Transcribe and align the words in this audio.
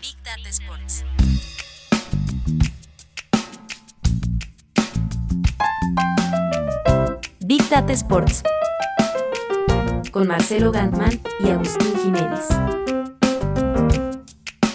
Big 0.00 0.16
Data 0.24 0.48
Sports. 0.48 1.04
Big 7.40 7.68
Data 7.68 7.92
Sports. 7.92 8.42
Con 10.10 10.26
Marcelo 10.26 10.72
Gantman 10.72 11.20
y 11.40 11.50
Agustín 11.50 11.94
Jiménez. 12.02 12.48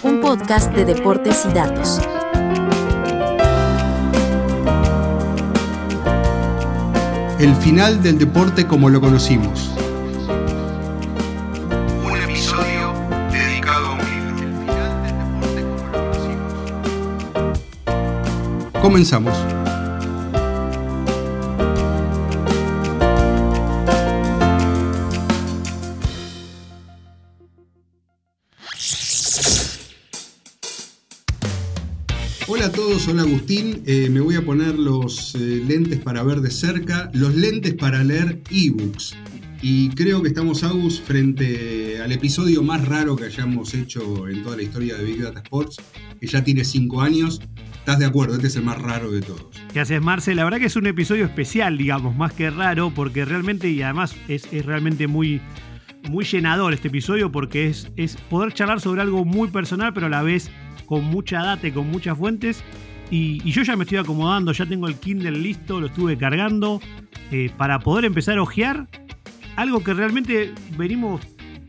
Un 0.02 0.20
podcast 0.22 0.72
de 0.72 0.86
deportes 0.86 1.44
y 1.44 1.52
datos. 1.52 2.00
El 7.38 7.54
final 7.56 8.02
del 8.02 8.18
deporte 8.18 8.66
como 8.66 8.88
lo 8.88 9.00
conocimos. 9.00 9.69
Comenzamos. 18.82 19.34
Hola 32.48 32.66
a 32.66 32.72
todos, 32.72 33.06
hola 33.06 33.22
Agustín. 33.22 33.82
Eh, 33.84 34.08
me 34.10 34.20
voy 34.20 34.36
a 34.36 34.44
poner 34.46 34.78
los 34.78 35.34
eh, 35.34 35.38
lentes 35.38 36.00
para 36.00 36.22
ver 36.22 36.40
de 36.40 36.50
cerca, 36.50 37.10
los 37.12 37.34
lentes 37.34 37.74
para 37.74 38.02
leer 38.02 38.40
ebooks. 38.50 39.14
Y 39.60 39.90
creo 39.90 40.22
que 40.22 40.28
estamos, 40.28 40.64
Agus, 40.64 41.02
frente 41.02 42.00
al 42.00 42.12
episodio 42.12 42.62
más 42.62 42.88
raro 42.88 43.14
que 43.14 43.24
hayamos 43.24 43.74
hecho 43.74 44.26
en 44.26 44.42
toda 44.42 44.56
la 44.56 44.62
historia 44.62 44.96
de 44.96 45.04
Big 45.04 45.22
Data 45.22 45.40
Sports, 45.40 45.76
que 46.18 46.26
ya 46.26 46.42
tiene 46.42 46.64
5 46.64 47.02
años. 47.02 47.42
¿Estás 47.80 47.98
de 47.98 48.04
acuerdo? 48.04 48.34
Este 48.34 48.46
es 48.46 48.56
el 48.56 48.62
más 48.62 48.80
raro 48.80 49.10
de 49.10 49.22
todos. 49.22 49.46
¿Qué 49.72 49.80
haces, 49.80 50.00
Marce? 50.02 50.34
La 50.34 50.44
verdad 50.44 50.58
que 50.58 50.66
es 50.66 50.76
un 50.76 50.86
episodio 50.86 51.24
especial, 51.24 51.78
digamos, 51.78 52.14
más 52.14 52.32
que 52.32 52.50
raro, 52.50 52.92
porque 52.94 53.24
realmente, 53.24 53.70
y 53.70 53.82
además 53.82 54.14
es, 54.28 54.46
es 54.52 54.66
realmente 54.66 55.06
muy, 55.06 55.40
muy 56.08 56.24
llenador 56.24 56.74
este 56.74 56.88
episodio, 56.88 57.32
porque 57.32 57.68
es, 57.68 57.90
es 57.96 58.16
poder 58.16 58.52
charlar 58.52 58.80
sobre 58.80 59.00
algo 59.00 59.24
muy 59.24 59.48
personal, 59.48 59.94
pero 59.94 60.06
a 60.06 60.10
la 60.10 60.22
vez 60.22 60.50
con 60.84 61.04
mucha 61.04 61.42
data 61.42 61.66
y 61.66 61.72
con 61.72 61.90
muchas 61.90 62.18
fuentes. 62.18 62.62
Y, 63.10 63.40
y 63.44 63.50
yo 63.50 63.62
ya 63.62 63.76
me 63.76 63.84
estoy 63.84 63.98
acomodando, 63.98 64.52
ya 64.52 64.66
tengo 64.66 64.86
el 64.86 64.96
Kindle 64.96 65.32
listo, 65.32 65.80
lo 65.80 65.86
estuve 65.86 66.18
cargando, 66.18 66.80
eh, 67.30 67.50
para 67.56 67.80
poder 67.80 68.04
empezar 68.04 68.38
a 68.38 68.42
ojear 68.42 68.88
algo 69.56 69.82
que 69.82 69.94
realmente 69.94 70.52
venimos, 70.76 71.22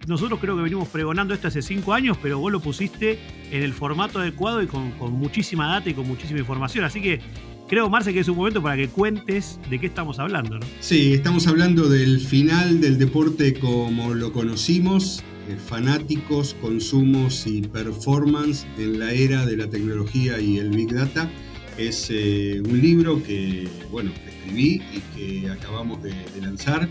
nosotros 0.08 0.40
creo 0.40 0.56
que 0.56 0.64
venimos 0.64 0.88
pregonando 0.88 1.34
esto 1.34 1.48
hace 1.48 1.62
cinco 1.62 1.94
años, 1.94 2.18
pero 2.22 2.40
vos 2.40 2.52
lo 2.52 2.60
pusiste 2.60 3.20
en 3.52 3.64
el 3.64 3.74
formato 3.74 4.20
adecuado 4.20 4.62
y 4.62 4.68
con, 4.68 4.92
muchísima 5.14 5.68
data 5.68 5.90
y 5.90 5.94
con 5.94 6.08
muchísima 6.08 6.40
información. 6.40 6.86
Así 6.86 7.02
que 7.02 7.20
creo, 7.68 7.90
Marce, 7.90 8.14
que 8.14 8.22
es 8.22 8.28
un 8.28 8.38
momento 8.38 8.62
para 8.62 8.76
que 8.76 8.88
cuentes 8.88 9.60
de 9.70 9.80
qué 9.80 9.88
estamos 9.88 10.20
hablando, 10.20 10.60
¿no? 10.60 10.66
Sí, 10.80 11.14
estamos 11.14 11.48
hablando 11.48 11.88
del 11.88 12.20
final 12.20 12.82
del 12.82 12.98
deporte 12.98 13.54
como 13.54 14.14
lo 14.14 14.34
conocimos, 14.34 15.24
eh, 15.48 15.56
fanáticos, 15.56 16.56
consumos 16.56 17.46
y 17.46 17.62
performance 17.62 18.66
en 18.78 19.00
la 19.00 19.12
era 19.12 19.46
de 19.46 19.58
la 19.58 19.68
tecnología 19.68 20.40
y 20.40 20.58
el 20.58 20.70
Big 20.72 20.94
Data. 20.94 21.30
Es 21.78 22.08
eh, 22.10 22.62
un 22.66 22.82
libro 22.82 23.24
que, 23.24 23.68
bueno, 23.92 24.12
escribí 24.28 24.82
y 24.94 25.00
que 25.16 25.50
acabamos 25.50 26.02
de 26.04 26.14
lanzar. 26.42 26.90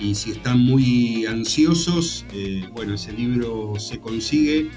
Y 0.00 0.14
si 0.14 0.30
están 0.30 0.60
muy 0.60 1.26
ansiosos, 1.26 2.24
eh, 2.32 2.64
bueno, 2.72 2.94
ese 2.94 3.12
libro 3.12 3.74
se 3.78 3.98
consigue 3.98 4.70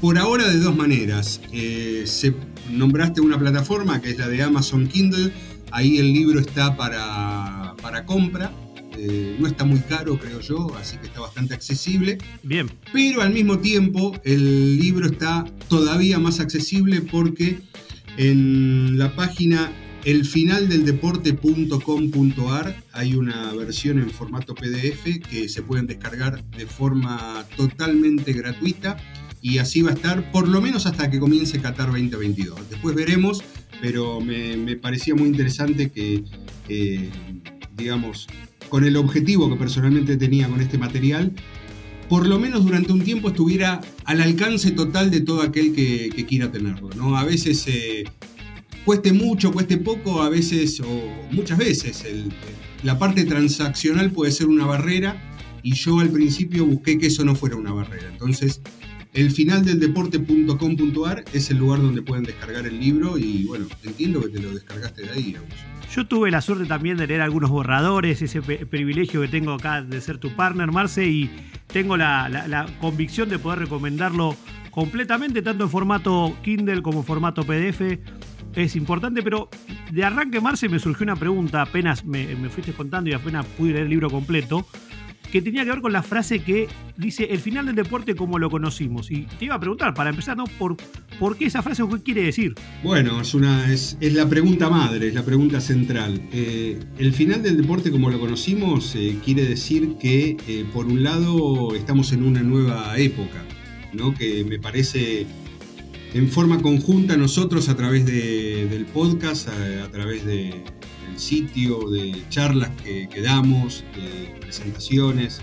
por 0.00 0.18
ahora 0.18 0.48
de 0.48 0.58
dos 0.58 0.76
maneras. 0.76 1.40
Eh, 1.52 2.02
se, 2.06 2.34
nombraste 2.70 3.20
una 3.20 3.38
plataforma 3.38 4.00
que 4.00 4.10
es 4.10 4.18
la 4.18 4.28
de 4.28 4.42
Amazon 4.42 4.88
Kindle. 4.88 5.32
Ahí 5.70 5.98
el 5.98 6.12
libro 6.12 6.40
está 6.40 6.76
para, 6.76 7.74
para 7.80 8.04
compra. 8.04 8.52
Eh, 8.96 9.36
no 9.38 9.46
está 9.46 9.64
muy 9.64 9.78
caro, 9.78 10.18
creo 10.18 10.40
yo, 10.40 10.74
así 10.76 10.96
que 10.96 11.06
está 11.06 11.20
bastante 11.20 11.54
accesible. 11.54 12.18
Bien. 12.42 12.68
Pero 12.92 13.22
al 13.22 13.32
mismo 13.32 13.60
tiempo 13.60 14.18
el 14.24 14.76
libro 14.78 15.06
está 15.06 15.44
todavía 15.68 16.18
más 16.18 16.40
accesible 16.40 17.00
porque 17.02 17.60
en 18.16 18.98
la 18.98 19.14
página 19.14 19.70
elfinaldeldeporte.com.ar 20.04 22.82
hay 22.92 23.14
una 23.14 23.52
versión 23.54 23.98
en 23.98 24.10
formato 24.10 24.54
PDF 24.54 25.20
que 25.28 25.48
se 25.48 25.62
pueden 25.62 25.86
descargar 25.86 26.44
de 26.44 26.66
forma 26.66 27.44
totalmente 27.56 28.32
gratuita 28.32 28.96
y 29.40 29.58
así 29.58 29.82
va 29.82 29.90
a 29.90 29.94
estar 29.94 30.30
por 30.32 30.48
lo 30.48 30.60
menos 30.60 30.86
hasta 30.86 31.10
que 31.10 31.18
comience 31.18 31.60
Qatar 31.60 31.88
2022. 31.88 32.70
Después 32.70 32.94
veremos, 32.94 33.42
pero 33.80 34.20
me, 34.20 34.76
parecía 34.76 35.14
muy 35.14 35.28
interesante 35.28 35.90
que, 35.90 36.24
eh, 36.68 37.10
digamos, 37.76 38.26
con 38.68 38.84
el 38.84 38.96
objetivo 38.96 39.48
que 39.48 39.56
personalmente 39.56 40.16
tenía 40.16 40.48
con 40.48 40.60
este 40.60 40.78
material, 40.78 41.32
por 42.08 42.26
lo 42.26 42.38
menos 42.38 42.64
durante 42.64 42.92
un 42.92 43.02
tiempo 43.02 43.28
estuviera 43.28 43.80
al 44.04 44.20
alcance 44.20 44.70
total 44.70 45.10
de 45.10 45.20
todo 45.20 45.42
aquel 45.42 45.74
que, 45.74 46.10
que 46.14 46.26
quiera 46.26 46.50
tenerlo. 46.50 46.90
¿no? 46.96 47.16
A 47.16 47.24
veces 47.24 47.64
eh, 47.68 48.04
cueste 48.84 49.12
mucho, 49.12 49.52
cueste 49.52 49.76
poco, 49.78 50.22
a 50.22 50.28
veces 50.28 50.80
o 50.80 50.86
muchas 51.30 51.58
veces 51.58 52.04
la 52.82 52.98
parte 52.98 53.24
transaccional 53.24 54.10
puede 54.10 54.32
ser 54.32 54.46
una 54.48 54.64
barrera 54.66 55.20
y 55.62 55.74
yo 55.74 55.98
al 56.00 56.10
principio 56.10 56.64
busqué 56.64 56.98
que 56.98 57.06
eso 57.08 57.24
no 57.24 57.34
fuera 57.34 57.56
una 57.56 57.72
barrera. 57.72 58.08
Entonces, 58.10 58.60
el 59.12 59.30
final 59.30 59.64
del 59.64 59.80
deporte.com.ar 59.80 61.24
es 61.32 61.50
el 61.50 61.58
lugar 61.58 61.80
donde 61.82 62.02
pueden 62.02 62.24
descargar 62.24 62.66
el 62.66 62.78
libro 62.78 63.18
y 63.18 63.44
bueno, 63.44 63.66
entiendo 63.82 64.20
que 64.22 64.28
te 64.28 64.40
lo 64.40 64.52
descargaste 64.52 65.02
de 65.02 65.10
ahí. 65.10 65.34
Agus. 65.36 65.48
Yo 65.94 66.06
tuve 66.06 66.30
la 66.30 66.40
suerte 66.40 66.66
también 66.66 66.96
de 66.98 67.06
leer 67.06 67.22
algunos 67.22 67.50
borradores, 67.50 68.20
ese 68.22 68.42
privilegio 68.42 69.20
que 69.22 69.28
tengo 69.28 69.52
acá 69.54 69.82
de 69.82 70.00
ser 70.00 70.18
tu 70.18 70.34
partner, 70.36 70.70
Marce, 70.70 71.06
y 71.08 71.30
tengo 71.66 71.96
la- 71.96 72.28
la 72.28 72.66
convicción 72.80 73.28
de 73.30 73.38
poder 73.38 73.60
recomendarlo 73.60 74.36
completamente, 74.70 75.42
tanto 75.42 75.64
en 75.64 75.70
formato 75.70 76.36
Kindle 76.44 76.82
como 76.82 77.00
en 77.00 77.04
formato 77.04 77.42
PDF. 77.44 77.98
Es 78.54 78.76
importante, 78.76 79.22
pero 79.22 79.48
de 79.92 80.04
arranque, 80.04 80.40
Marce, 80.40 80.68
me 80.68 80.78
surgió 80.78 81.04
una 81.04 81.16
pregunta, 81.16 81.62
apenas 81.62 82.04
me, 82.04 82.34
me 82.36 82.48
fuiste 82.48 82.72
contando 82.72 83.10
y 83.10 83.12
apenas 83.12 83.46
pude 83.46 83.72
leer 83.72 83.84
el 83.84 83.90
libro 83.90 84.10
completo, 84.10 84.66
que 85.30 85.42
tenía 85.42 85.64
que 85.64 85.70
ver 85.70 85.80
con 85.80 85.92
la 85.92 86.02
frase 86.02 86.40
que 86.40 86.68
dice 86.96 87.24
el 87.30 87.38
final 87.40 87.66
del 87.66 87.74
deporte 87.74 88.14
como 88.14 88.38
lo 88.38 88.50
conocimos. 88.50 89.10
Y 89.10 89.26
te 89.38 89.44
iba 89.44 89.54
a 89.54 89.60
preguntar, 89.60 89.94
para 89.94 90.10
empezar, 90.10 90.36
¿no? 90.36 90.44
¿Por, 90.58 90.76
por 91.18 91.36
qué 91.36 91.46
esa 91.46 91.62
frase 91.62 91.82
qué 91.88 92.02
quiere 92.02 92.22
decir? 92.22 92.54
Bueno, 92.82 93.20
es, 93.20 93.34
una, 93.34 93.72
es, 93.72 93.96
es 94.00 94.14
la 94.14 94.28
pregunta 94.28 94.70
madre, 94.70 95.08
es 95.08 95.14
la 95.14 95.24
pregunta 95.24 95.60
central. 95.60 96.20
Eh, 96.32 96.80
el 96.98 97.12
final 97.12 97.42
del 97.42 97.56
deporte 97.56 97.90
como 97.90 98.10
lo 98.10 98.18
conocimos 98.18 98.94
eh, 98.96 99.18
quiere 99.24 99.44
decir 99.44 99.96
que, 100.00 100.36
eh, 100.48 100.64
por 100.72 100.86
un 100.86 101.02
lado, 101.02 101.74
estamos 101.74 102.12
en 102.12 102.22
una 102.22 102.42
nueva 102.42 102.96
época, 102.98 103.44
¿no? 103.92 104.14
que 104.14 104.44
me 104.44 104.58
parece 104.58 105.26
en 106.14 106.28
forma 106.28 106.60
conjunta 106.62 107.16
nosotros 107.16 107.68
a 107.68 107.76
través 107.76 108.06
de- 108.06 108.66
del 108.68 108.86
podcast, 108.86 109.48
a, 109.48 109.90
través 109.90 110.24
de- 110.24 110.62
del 111.06 111.18
sitio, 111.18 111.88
de 111.90 112.14
charlas 112.30 112.70
que, 112.82 113.08
que 113.08 113.20
damos, 113.20 113.84
de 113.94 114.38
presentaciones, 114.40 115.40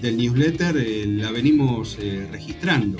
del 0.00 0.16
newsletter, 0.16 0.76
eh, 0.76 1.06
la 1.06 1.30
venimos 1.32 1.98
eh, 2.00 2.26
registrando. 2.30 2.98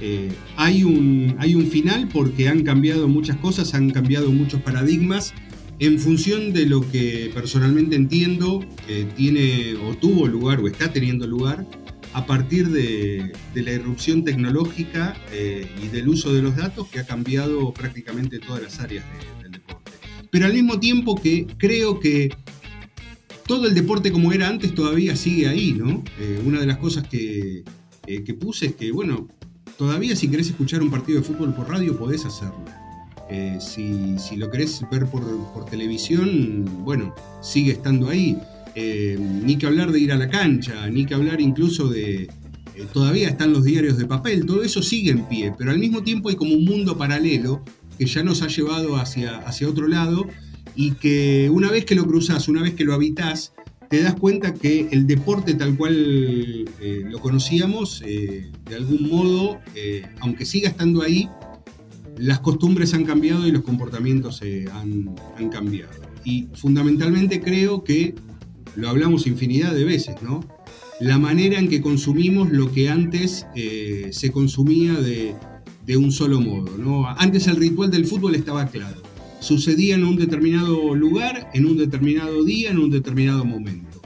Eh, 0.00 0.30
hay, 0.56 0.82
un, 0.82 1.36
hay 1.38 1.54
un 1.54 1.66
final 1.66 2.08
porque 2.12 2.48
han 2.48 2.62
cambiado 2.64 3.06
muchas 3.06 3.36
cosas, 3.36 3.74
han 3.74 3.90
cambiado 3.90 4.32
muchos 4.32 4.60
paradigmas 4.62 5.32
en 5.78 5.98
función 5.98 6.52
de 6.52 6.66
lo 6.66 6.80
que 6.90 7.30
personalmente 7.34 7.96
entiendo 7.96 8.64
que 8.86 9.04
tiene 9.16 9.74
o 9.74 9.94
tuvo 9.96 10.26
lugar 10.26 10.60
o 10.60 10.66
está 10.68 10.92
teniendo 10.92 11.26
lugar 11.26 11.66
a 12.14 12.26
partir 12.26 12.68
de, 12.68 13.32
la 13.54 13.72
irrupción 13.72 14.24
tecnológica 14.24 15.16
eh, 15.32 15.66
y 15.82 15.88
del 15.88 16.08
uso 16.08 16.32
de 16.32 16.42
los 16.42 16.56
datos 16.56 16.88
que 16.88 16.98
ha 17.00 17.06
cambiado 17.06 17.72
prácticamente 17.72 18.38
todas 18.38 18.62
las 18.62 18.80
áreas 18.80 19.04
de- 19.12 19.42
del 19.42 19.52
deporte. 19.52 19.92
Pero 20.30 20.46
al 20.46 20.52
mismo 20.52 20.78
tiempo 20.78 21.14
que 21.14 21.46
creo 21.58 22.00
que 22.00 22.30
todo 23.46 23.66
el 23.66 23.74
deporte 23.74 24.12
como 24.12 24.32
era 24.32 24.48
antes 24.48 24.74
todavía 24.74 25.16
sigue 25.16 25.48
ahí, 25.48 25.72
¿no? 25.72 26.02
Eh, 26.18 26.40
una 26.44 26.60
de 26.60 26.66
las 26.66 26.78
cosas 26.78 27.06
que, 27.08 27.64
eh, 28.06 28.24
que 28.24 28.34
puse 28.34 28.66
es 28.66 28.74
que, 28.76 28.92
bueno, 28.92 29.28
todavía 29.76 30.14
si 30.16 30.28
querés 30.28 30.48
escuchar 30.48 30.82
un 30.82 30.90
partido 30.90 31.18
de 31.18 31.24
fútbol 31.24 31.54
por 31.54 31.68
radio 31.68 31.98
podés 31.98 32.24
hacerlo. 32.24 32.64
Si, 33.60 34.18
si 34.18 34.36
lo 34.36 34.50
querés 34.50 34.84
ver 34.90 35.06
por, 35.06 35.22
por 35.54 35.64
televisión, 35.64 36.66
bueno, 36.84 37.14
sigue 37.40 37.72
estando 37.72 38.10
ahí. 38.10 38.38
Eh, 38.74 39.18
ni 39.18 39.56
que 39.56 39.66
hablar 39.66 39.92
de 39.92 40.00
ir 40.00 40.12
a 40.12 40.16
la 40.16 40.30
cancha, 40.30 40.88
ni 40.88 41.04
que 41.04 41.14
hablar 41.14 41.40
incluso 41.40 41.88
de... 41.88 42.22
eh, 42.22 42.86
todavía 42.92 43.28
están 43.28 43.52
los 43.52 43.64
diarios 43.64 43.98
de 43.98 44.06
papel, 44.06 44.46
todo 44.46 44.62
eso 44.62 44.82
sigue 44.82 45.10
en 45.10 45.28
pie, 45.28 45.52
pero 45.58 45.70
al 45.70 45.78
mismo 45.78 46.02
tiempo 46.02 46.30
hay 46.30 46.36
como 46.36 46.54
un 46.54 46.64
mundo 46.64 46.96
paralelo 46.96 47.62
que 47.98 48.06
ya 48.06 48.22
nos 48.22 48.40
ha 48.40 48.46
llevado 48.46 48.96
hacia, 48.96 49.38
hacia 49.40 49.68
otro 49.68 49.88
lado 49.88 50.26
y 50.74 50.92
que 50.92 51.50
una 51.52 51.70
vez 51.70 51.84
que 51.84 51.94
lo 51.94 52.06
cruzas, 52.06 52.48
una 52.48 52.62
vez 52.62 52.72
que 52.72 52.84
lo 52.84 52.94
habitas, 52.94 53.52
te 53.90 54.02
das 54.02 54.14
cuenta 54.14 54.54
que 54.54 54.88
el 54.90 55.06
deporte 55.06 55.52
tal 55.52 55.76
cual 55.76 56.64
eh, 56.80 57.04
lo 57.10 57.18
conocíamos, 57.20 58.00
de 58.00 58.74
algún 58.74 59.06
modo, 59.10 59.60
aunque 60.20 60.46
siga 60.46 60.70
estando 60.70 61.02
ahí, 61.02 61.28
las 62.16 62.40
costumbres 62.40 62.94
han 62.94 63.04
cambiado 63.04 63.46
y 63.46 63.52
los 63.52 63.64
comportamientos 63.64 64.40
han, 64.72 65.14
han, 65.36 65.50
cambiado. 65.50 65.92
Y 66.24 66.48
fundamentalmente 66.54 67.42
creo 67.42 67.84
que, 67.84 68.14
lo 68.76 68.88
hablamos 68.88 69.26
infinidad 69.26 69.74
de 69.74 69.84
veces, 69.84 70.16
¿no? 70.22 70.40
La 71.00 71.18
manera 71.18 71.58
en 71.58 71.68
que 71.68 71.80
consumimos 71.80 72.50
lo 72.50 72.70
que 72.72 72.88
antes 72.88 73.46
se 73.54 74.32
consumía 74.32 74.92
de, 74.92 75.34
de, 75.84 75.96
un 75.96 76.12
solo 76.12 76.40
modo, 76.40 76.76
¿no? 76.78 77.08
Antes 77.08 77.46
el 77.48 77.56
ritual 77.56 77.90
del 77.90 78.06
fútbol 78.06 78.34
estaba 78.34 78.66
claro 78.66 79.02
sucedía 79.42 79.96
en 79.96 80.04
un 80.04 80.16
determinado 80.16 80.94
lugar, 80.94 81.50
en 81.52 81.66
un 81.66 81.76
determinado 81.76 82.44
día, 82.44 82.70
en 82.70 82.78
un 82.78 82.90
determinado 82.90 83.44
momento. 83.44 84.00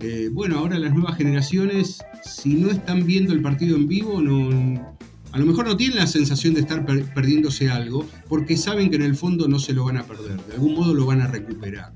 Eh, 0.00 0.28
bueno, 0.30 0.58
ahora 0.58 0.78
las 0.78 0.92
nuevas 0.92 1.16
generaciones, 1.16 1.98
si 2.22 2.54
no 2.54 2.70
están 2.70 3.06
viendo 3.06 3.32
el 3.32 3.40
partido 3.40 3.76
en 3.76 3.88
vivo, 3.88 4.20
no, 4.20 4.96
a 5.32 5.38
lo 5.38 5.46
mejor 5.46 5.66
no 5.66 5.76
tienen 5.76 5.96
la 5.96 6.06
sensación 6.06 6.52
de 6.54 6.60
estar 6.60 6.84
perdiéndose 7.14 7.70
algo, 7.70 8.06
porque 8.28 8.56
saben 8.56 8.90
que 8.90 8.96
en 8.96 9.02
el 9.02 9.16
fondo 9.16 9.48
no 9.48 9.58
se 9.58 9.72
lo 9.72 9.84
van 9.84 9.96
a 9.96 10.04
perder, 10.04 10.38
de 10.44 10.54
algún 10.54 10.74
modo 10.74 10.92
lo 10.92 11.06
van 11.06 11.22
a 11.22 11.26
recuperar. 11.26 11.92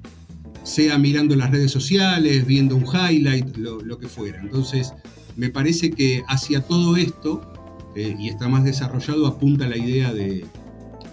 Sea 0.62 0.98
mirando 0.98 1.34
las 1.36 1.50
redes 1.50 1.70
sociales, 1.70 2.46
viendo 2.46 2.76
un 2.76 2.84
highlight, 2.84 3.56
lo, 3.56 3.98
que 3.98 4.08
fuera. 4.08 4.40
Entonces, 4.40 4.92
me 5.36 5.50
parece 5.50 5.90
que 5.90 6.22
hacia 6.28 6.60
todo 6.60 6.96
esto, 6.96 7.52
eh, 7.96 8.14
y 8.18 8.28
está 8.28 8.48
más 8.48 8.64
desarrollado, 8.64 9.26
apunta 9.26 9.68
la 9.68 9.76
idea 9.76 10.12
de, 10.12 10.44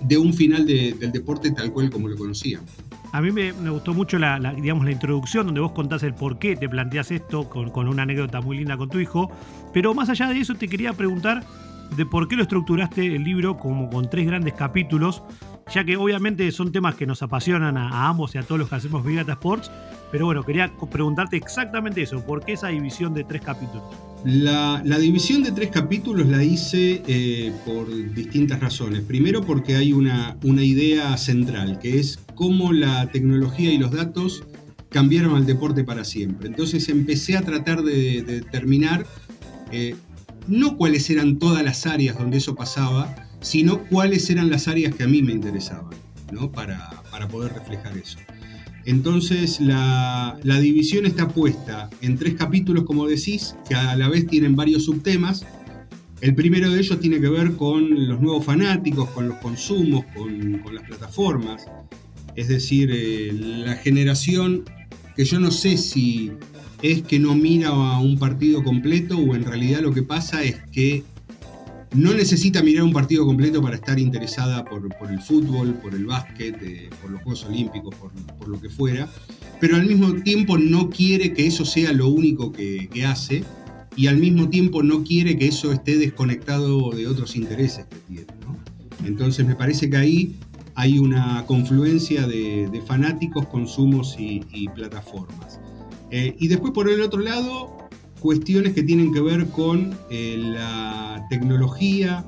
de 0.02 0.18
un 0.18 0.34
final 0.34 0.66
del 0.66 1.12
deporte 1.12 1.52
tal 1.52 1.72
cual 1.72 1.90
como 1.90 2.08
lo 2.08 2.18
conocíamos. 2.18 2.70
A 3.14 3.22
mí 3.22 3.32
me, 3.32 3.52
gustó 3.52 3.94
mucho 3.94 4.20
la, 4.20 4.38
digamos, 4.54 4.86
la 4.86 4.92
introducción 4.92 5.46
donde 5.46 5.62
vos 5.62 5.72
contás 5.72 6.04
el 6.04 6.14
por 6.14 6.40
qué 6.40 6.56
te 6.56 6.68
planteas 6.68 7.10
esto 7.12 7.50
con, 7.50 7.72
con, 7.72 7.88
una 7.88 8.04
anécdota 8.04 8.42
muy 8.42 8.58
linda 8.58 8.76
con 8.78 8.90
tu 8.90 9.00
hijo. 9.00 9.32
Pero 9.74 9.94
más 9.94 10.10
allá 10.10 10.28
de 10.28 10.40
eso 10.40 10.56
te 10.56 10.68
quería 10.68 10.94
preguntar 10.94 11.44
de 11.96 12.06
por 12.06 12.28
qué 12.28 12.36
lo 12.36 12.44
estructuraste 12.44 13.16
el 13.16 13.24
libro 13.24 13.58
como 13.58 13.90
con 13.90 14.10
tres 14.10 14.26
grandes 14.26 14.54
capítulos, 14.54 15.24
ya 15.74 15.84
que 15.84 15.98
obviamente 15.98 16.52
son 16.52 16.72
temas 16.72 16.96
que 16.96 17.06
nos 17.06 17.22
apasionan 17.24 17.78
a, 17.78 18.08
ambos 18.08 18.36
y 18.36 18.38
a 18.38 18.44
todos 18.44 18.60
los 18.60 18.70
que 18.70 18.76
hacemos 18.76 19.06
Big 19.06 19.18
Data 19.18 19.34
Sports. 19.34 19.72
Pero 20.12 20.26
bueno, 20.26 20.44
quería 20.44 20.72
preguntarte 20.90 21.36
exactamente 21.38 22.02
eso, 22.02 22.24
¿por 22.26 22.44
qué 22.44 22.54
esa 22.54 22.68
división 22.68 23.14
de 23.14 23.24
tres 23.24 23.42
capítulos? 23.42 23.84
La, 24.24 24.82
división 25.00 25.44
de 25.44 25.52
tres 25.52 25.70
capítulos 25.70 26.28
la 26.28 26.44
hice 26.44 27.04
eh, 27.08 27.52
por 27.66 27.88
distintas 28.14 28.60
razones. 28.60 29.02
Primero 29.02 29.42
porque 29.42 29.76
hay 29.76 29.94
una, 29.94 30.38
una, 30.44 30.64
idea 30.64 31.16
central, 31.18 31.80
que 31.80 32.00
es 32.00 32.20
cómo 32.36 32.74
la 32.74 33.08
tecnología 33.12 33.72
y 33.72 33.78
los 33.78 33.92
datos 33.92 34.44
cambiaron 34.90 35.36
al 35.36 35.46
deporte 35.46 35.84
para 35.84 36.04
siempre. 36.04 36.48
Entonces 36.48 36.90
empecé 36.90 37.38
a 37.38 37.42
tratar 37.42 37.84
de, 37.84 38.24
determinar 38.24 39.06
eh, 39.72 39.96
no 40.48 40.78
cuáles 40.78 41.10
eran 41.10 41.38
todas 41.38 41.64
las 41.64 41.86
áreas 41.86 42.18
donde 42.18 42.38
eso 42.38 42.56
pasaba, 42.56 43.16
sino 43.42 43.84
cuáles 43.84 44.30
eran 44.30 44.50
las 44.50 44.68
áreas 44.68 44.96
que 44.96 45.04
a 45.04 45.08
mí 45.08 45.22
me 45.22 45.34
interesaban, 45.34 45.96
¿no? 46.32 46.52
para, 46.52 47.02
para 47.12 47.28
poder 47.28 47.54
reflejar 47.54 47.98
eso. 47.98 48.18
Entonces 48.88 49.60
la, 49.60 50.40
división 50.62 51.06
está 51.06 51.28
puesta 51.28 51.90
en 52.02 52.18
tres 52.18 52.36
capítulos, 52.36 52.86
como 52.86 53.06
decís, 53.06 53.54
que 53.68 53.76
a 53.76 53.98
la 53.98 54.08
vez 54.08 54.26
tienen 54.28 54.56
varios 54.56 54.86
subtemas. 54.86 55.46
El 56.22 56.34
primero 56.36 56.72
de 56.72 56.80
ellos 56.80 56.98
tiene 57.02 57.20
que 57.20 57.28
ver 57.28 57.58
con 57.58 58.08
los 58.08 58.22
nuevos 58.22 58.46
fanáticos, 58.46 59.10
con 59.10 59.28
los 59.28 59.38
consumos, 59.40 60.06
con, 60.16 60.64
las 60.74 60.86
plataformas. 60.86 61.66
Es 62.38 62.48
decir, 62.48 62.90
eh, 62.94 63.34
la 63.34 63.76
generación 63.76 64.64
que 65.18 65.26
yo 65.26 65.38
no 65.42 65.52
sé 65.52 65.78
si 65.78 66.32
es 66.82 67.02
que 67.02 67.20
no 67.20 67.36
mira 67.36 67.70
a 67.70 68.00
un 68.00 68.18
partido 68.18 68.64
completo 68.64 69.18
o 69.18 69.36
en 69.36 69.44
realidad 69.44 69.82
lo 69.82 69.94
que 69.94 70.04
pasa 70.04 70.44
es 70.44 70.58
que 70.72 71.04
no 71.96 72.14
necesita 72.14 72.62
mirar 72.62 72.84
un 72.84 72.94
partido 72.94 73.26
completo 73.26 73.62
para 73.62 73.76
estar 73.76 73.98
interesada 74.00 74.66
por, 74.66 74.88
el 75.10 75.22
fútbol, 75.22 75.74
por 75.76 75.96
el 75.96 76.06
básquet, 76.06 76.62
eh, 76.62 76.90
por 77.02 77.12
los 77.12 77.22
Juegos 77.22 77.46
Olímpicos, 77.46 77.96
por, 77.96 78.48
lo 78.48 78.60
que 78.60 78.70
fuera, 78.70 79.10
pero 79.60 79.76
al 79.76 79.86
mismo 79.86 80.14
tiempo 80.22 80.58
no 80.58 80.90
quiere 80.90 81.34
que 81.34 81.48
eso 81.48 81.66
sea 81.66 81.92
lo 81.94 82.08
único 82.10 82.52
que, 82.52 82.90
hace 83.06 83.44
y 83.96 84.08
al 84.08 84.18
mismo 84.18 84.50
tiempo 84.50 84.84
no 84.84 85.04
quiere 85.04 85.38
que 85.38 85.48
eso 85.48 85.72
esté 85.72 85.98
desconectado 85.98 86.92
de 86.92 87.08
otros 87.08 87.36
intereses 87.36 87.86
que 87.86 87.98
tiene. 88.08 88.28
Entonces 89.06 89.46
me 89.46 89.56
parece 89.56 89.90
que 89.90 89.98
ahí 89.98 90.36
hay 90.76 91.00
una 91.00 91.44
confluencia 91.48 92.28
de, 92.28 92.82
fanáticos, 92.86 93.48
consumos 93.48 94.16
y, 94.20 94.68
plataformas. 94.76 95.60
Eh, 96.12 96.36
y 96.40 96.48
después 96.48 96.74
por 96.74 96.90
el 96.90 97.02
otro 97.02 97.20
lado 97.20 97.78
cuestiones 98.20 98.74
que 98.74 98.84
tienen 98.84 99.14
que 99.14 99.22
ver 99.22 99.48
con 99.48 99.98
eh, 100.10 100.36
la 100.38 101.26
tecnología, 101.30 102.26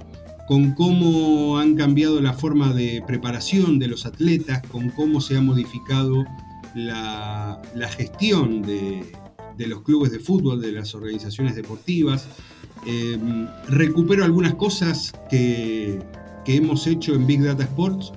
con 0.48 0.72
cómo 0.72 1.58
han 1.58 1.76
cambiado 1.76 2.22
la 2.22 2.34
forma 2.34 2.74
de 2.74 3.04
preparación 3.06 3.80
de 3.80 3.88
los 3.88 4.06
atletas, 4.06 4.62
con 4.72 4.90
cómo 4.90 5.22
se 5.22 5.38
ha 5.38 5.42
modificado 5.42 6.26
la, 6.76 7.60
gestión 7.98 8.62
de, 8.62 9.06
los 9.58 9.82
clubes 9.82 10.12
de 10.12 10.20
fútbol, 10.20 10.62
de 10.62 10.72
las 10.72 10.94
organizaciones 10.96 11.56
deportivas. 11.56 12.28
Em, 12.86 13.48
recupero 13.68 14.24
algunas 14.24 14.56
cosas 14.56 15.14
que, 15.30 16.00
que 16.46 16.56
hemos 16.56 16.88
hecho 16.88 17.14
en 17.14 17.28
Big 17.28 17.44
Data 17.44 17.64
Sports, 17.64 18.14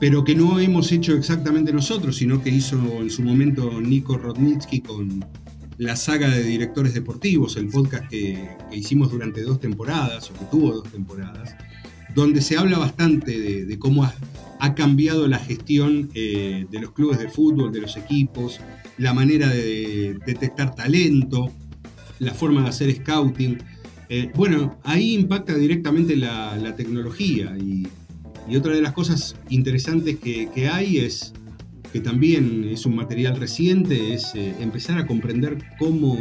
pero 0.00 0.24
que 0.24 0.34
no 0.34 0.58
hemos 0.58 0.90
hecho 0.90 1.14
exactamente 1.14 1.72
nosotros, 1.72 2.16
sino 2.16 2.42
que 2.42 2.50
hizo 2.50 2.76
en 3.00 3.10
su 3.10 3.22
momento 3.22 3.80
Nico 3.80 4.16
Rodnitsky 4.16 4.80
con, 4.80 5.24
la 5.80 5.96
saga 5.96 6.28
de 6.28 6.42
directores 6.42 6.92
deportivos, 6.92 7.56
el 7.56 7.68
podcast 7.68 8.06
que, 8.10 8.50
hicimos 8.70 9.10
durante 9.10 9.40
dos 9.40 9.60
temporadas, 9.60 10.30
o 10.30 10.34
que 10.34 10.44
tuvo 10.50 10.74
dos 10.74 10.92
temporadas, 10.92 11.56
donde 12.14 12.42
se 12.42 12.58
habla 12.58 12.76
bastante 12.76 13.64
de, 13.64 13.78
cómo 13.78 14.04
ha, 14.04 14.74
cambiado 14.74 15.26
la 15.26 15.38
gestión 15.38 16.10
eh, 16.12 16.66
de 16.70 16.80
los 16.80 16.92
clubes 16.92 17.18
de 17.18 17.30
fútbol, 17.30 17.72
de 17.72 17.80
los 17.80 17.96
equipos, 17.96 18.60
la 18.98 19.14
manera 19.14 19.48
de 19.48 20.18
detectar 20.26 20.74
talento, 20.74 21.50
la 22.18 22.34
forma 22.34 22.62
de 22.62 22.68
hacer 22.68 22.94
scouting. 22.94 23.56
Eh, 24.10 24.30
bueno, 24.34 24.78
ahí 24.84 25.14
impacta 25.14 25.54
directamente 25.54 26.14
la, 26.14 26.74
tecnología 26.76 27.56
y, 27.58 27.88
otra 28.56 28.74
de 28.74 28.82
las 28.82 28.92
cosas 28.92 29.36
interesantes 29.48 30.18
que 30.18 30.68
hay 30.68 30.98
es 30.98 31.32
que 31.92 32.00
también 32.00 32.64
es 32.64 32.86
un 32.86 32.94
material 32.94 33.36
reciente, 33.36 34.14
es 34.14 34.34
eh, 34.34 34.54
empezar 34.60 34.98
a 34.98 35.06
comprender 35.06 35.58
cómo 35.78 36.16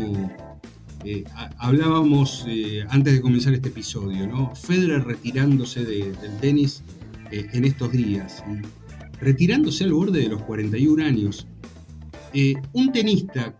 eh, 1.05 1.23
hablábamos 1.57 2.45
eh, 2.47 2.85
antes 2.89 3.13
de 3.13 3.21
comenzar 3.21 3.53
este 3.53 3.69
episodio, 3.69 4.27
¿no? 4.27 4.55
Federer 4.55 5.03
retirándose 5.05 5.85
del 5.85 6.15
tenis 6.41 6.83
en 7.31 7.63
estos 7.63 7.91
días, 7.91 8.43
retirándose 9.21 9.83
al 9.83 9.93
borde 9.93 10.21
de 10.21 10.29
los 10.29 10.41
41 10.41 11.05
años. 11.05 11.47
un 12.73 12.91
tenista 12.91 13.55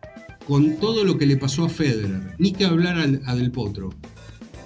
con 0.47 0.77
todo 0.77 1.03
lo 1.03 1.19
que 1.19 1.27
le 1.27 1.37
pasó 1.37 1.65
a 1.65 1.69
Federer, 1.69 2.33
ni 2.39 2.51
que 2.51 2.65
hablar 2.65 2.97
a, 2.97 3.35
Del 3.35 3.51
Potro, 3.51 3.91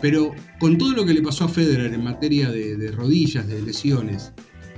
pero 0.04 0.36
con 0.60 0.78
todo 0.78 0.92
lo 0.92 1.06
que 1.06 1.14
le 1.14 1.22
pasó 1.22 1.46
a 1.46 1.48
Federer 1.48 1.94
en 1.94 2.04
materia 2.04 2.52
de 2.52 2.92
rodillas, 2.92 3.48
de 3.48 3.62
lesiones, 3.62 4.34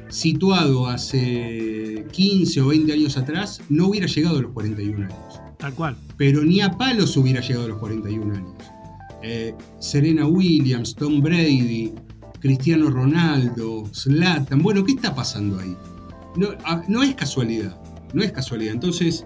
situado 0.08 0.86
hace 0.86 2.06
15 2.12 2.62
o 2.62 2.68
20 2.68 2.94
años 2.94 3.18
atrás, 3.18 3.60
no 3.68 3.88
hubiera 3.88 4.06
llegado 4.06 4.38
a 4.38 4.42
los 4.44 4.52
41 4.52 5.04
años. 5.04 5.42
Tal 5.58 5.74
cual. 5.74 5.98
Pero 6.16 6.44
ni 6.44 6.62
a 6.62 6.78
palos 6.78 7.18
hubiera 7.18 7.42
llegado 7.42 7.66
a 7.66 7.70
los 7.70 7.80
41 7.80 8.36
años. 8.36 8.54
Eh, 9.24 9.56
Serena 9.80 10.28
Williams, 10.28 10.94
Tom 10.94 11.24
Brady, 11.24 11.92
Cristiano 12.40 12.92
Ronaldo, 12.92 13.90
Zlatan. 13.96 14.62
Bueno, 14.62 14.84
¿qué 14.84 14.92
está 14.92 15.16
pasando 15.16 15.60
ahí? 15.60 15.76
No, 16.36 16.50
no 16.88 17.02
es 17.02 17.16
casualidad. 17.16 17.76
No 18.14 18.22
es 18.22 18.32
casualidad. 18.32 18.76
Entonces, 18.76 19.26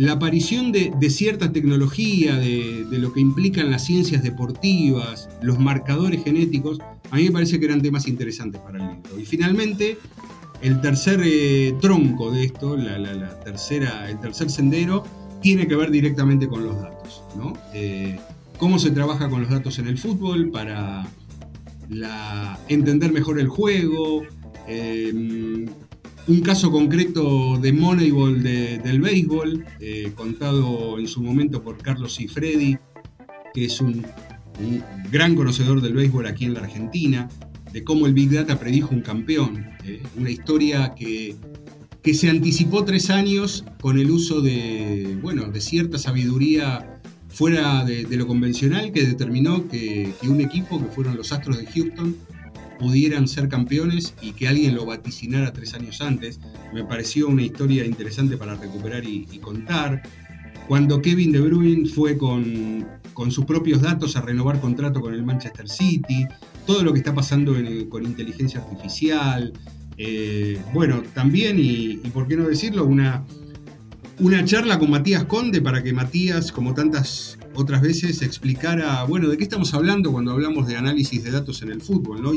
la 0.00 0.12
aparición 0.12 0.72
de, 0.72 1.10
cierta 1.10 1.52
tecnología, 1.52 2.36
de, 2.36 2.86
lo 2.92 3.12
que 3.12 3.20
implican 3.20 3.70
las 3.70 3.84
ciencias 3.84 4.22
deportivas, 4.22 5.28
los 5.42 5.58
marcadores 5.58 6.24
genéticos, 6.24 6.78
a 7.10 7.16
mí 7.16 7.24
me 7.24 7.32
parece 7.32 7.60
que 7.60 7.66
eran 7.66 7.82
temas 7.82 8.08
interesantes 8.08 8.62
para 8.62 8.78
el 8.78 8.94
libro. 8.96 9.20
Y 9.20 9.26
finalmente, 9.26 9.98
el 10.62 10.80
tercer 10.80 11.20
eh, 11.22 11.74
tronco 11.82 12.30
de 12.30 12.44
esto, 12.44 12.78
la, 12.78 13.40
tercera, 13.40 14.08
el 14.08 14.18
tercer 14.20 14.48
sendero, 14.48 15.04
tiene 15.42 15.68
que 15.68 15.76
ver 15.76 15.90
directamente 15.90 16.48
con 16.48 16.64
los 16.64 16.80
datos. 16.80 17.22
Eh, 17.74 18.18
cómo 18.56 18.78
se 18.78 18.92
trabaja 18.92 19.28
con 19.28 19.42
los 19.42 19.50
datos 19.50 19.78
en 19.80 19.86
el 19.86 19.98
fútbol 19.98 20.50
para 20.50 21.06
entender 22.68 23.12
mejor 23.12 23.38
el 23.38 23.48
juego, 23.48 24.22
eh, 24.66 25.66
un 26.26 26.40
caso 26.40 26.70
concreto 26.70 27.58
de 27.58 27.72
Moneyball 27.72 28.42
del 28.42 29.00
béisbol, 29.00 29.64
eh, 29.80 30.12
contado 30.14 30.98
en 30.98 31.08
su 31.08 31.22
momento 31.22 31.62
por 31.62 31.78
Carlos 31.78 32.16
Cifredi, 32.16 32.78
que 33.52 33.64
es 33.64 33.80
un, 33.80 34.04
gran 35.10 35.34
conocedor 35.34 35.80
del 35.80 35.94
béisbol 35.94 36.26
aquí 36.26 36.44
en 36.44 36.54
la 36.54 36.60
Argentina, 36.60 37.28
de 37.72 37.82
cómo 37.82 38.06
el 38.06 38.12
Big 38.12 38.30
Data 38.30 38.58
predijo 38.58 38.94
un 38.94 39.00
campeón. 39.00 39.66
Eh, 39.84 40.02
una 40.16 40.30
historia 40.30 40.94
que 40.94 41.36
que 42.02 42.14
se 42.14 42.30
anticipó 42.30 42.84
tres 42.84 43.10
años 43.10 43.64
con 43.80 43.98
el 43.98 44.10
uso 44.10 44.40
de, 44.40 45.18
bueno, 45.20 45.50
de 45.50 45.60
cierta 45.60 45.98
sabiduría 45.98 47.00
fuera 47.28 47.84
de, 47.84 48.04
lo 48.16 48.26
convencional 48.26 48.90
que 48.92 49.04
determinó 49.04 49.68
que, 49.68 50.12
un 50.22 50.40
equipo, 50.40 50.80
que 50.80 50.86
fueron 50.86 51.16
los 51.16 51.32
Astros 51.32 51.58
de 51.58 51.66
Houston, 51.66 52.16
pudieran 52.80 53.28
ser 53.28 53.48
campeones 53.48 54.14
y 54.22 54.32
que 54.32 54.48
alguien 54.48 54.74
lo 54.74 54.86
vaticinara 54.86 55.52
tres 55.52 55.74
años 55.74 56.00
antes. 56.00 56.40
Me 56.72 56.82
pareció 56.82 57.28
una 57.28 57.42
historia 57.42 57.84
interesante 57.84 58.38
para 58.38 58.54
recuperar 58.54 59.04
y, 59.04 59.26
contar. 59.38 60.02
Cuando 60.66 61.02
Kevin 61.02 61.30
De 61.30 61.40
Bruyne 61.40 61.88
fue 61.88 62.16
con, 62.16 62.86
con, 63.12 63.30
sus 63.30 63.44
propios 63.44 63.82
datos 63.82 64.16
a 64.16 64.22
renovar 64.22 64.60
contrato 64.60 65.00
con 65.00 65.12
el 65.12 65.22
Manchester 65.22 65.68
City, 65.68 66.26
todo 66.66 66.82
lo 66.82 66.92
que 66.92 67.00
está 67.00 67.14
pasando 67.14 67.54
con 67.90 68.04
inteligencia 68.04 68.60
artificial, 68.60 69.52
eh, 70.02 70.58
bueno, 70.72 71.02
también, 71.12 71.58
y, 71.58 71.96
por 72.14 72.26
qué 72.26 72.34
no 72.34 72.48
decirlo, 72.48 72.86
una, 72.86 73.22
una 74.18 74.42
charla 74.46 74.78
con 74.78 74.90
Matías 74.90 75.24
Conde 75.24 75.60
para 75.60 75.82
que 75.82 75.92
Matías, 75.92 76.52
como 76.52 76.72
tantas 76.72 77.38
otras 77.54 77.82
veces, 77.82 78.22
explicara, 78.22 79.04
bueno, 79.04 79.28
de 79.28 79.36
qué 79.36 79.42
estamos 79.42 79.74
hablando 79.74 80.10
cuando 80.10 80.32
hablamos 80.32 80.66
de 80.66 80.76
análisis 80.76 81.22
de 81.22 81.32
datos 81.32 81.60
en 81.60 81.72
el 81.72 81.82
fútbol, 81.82 82.22
¿no? 82.22 82.32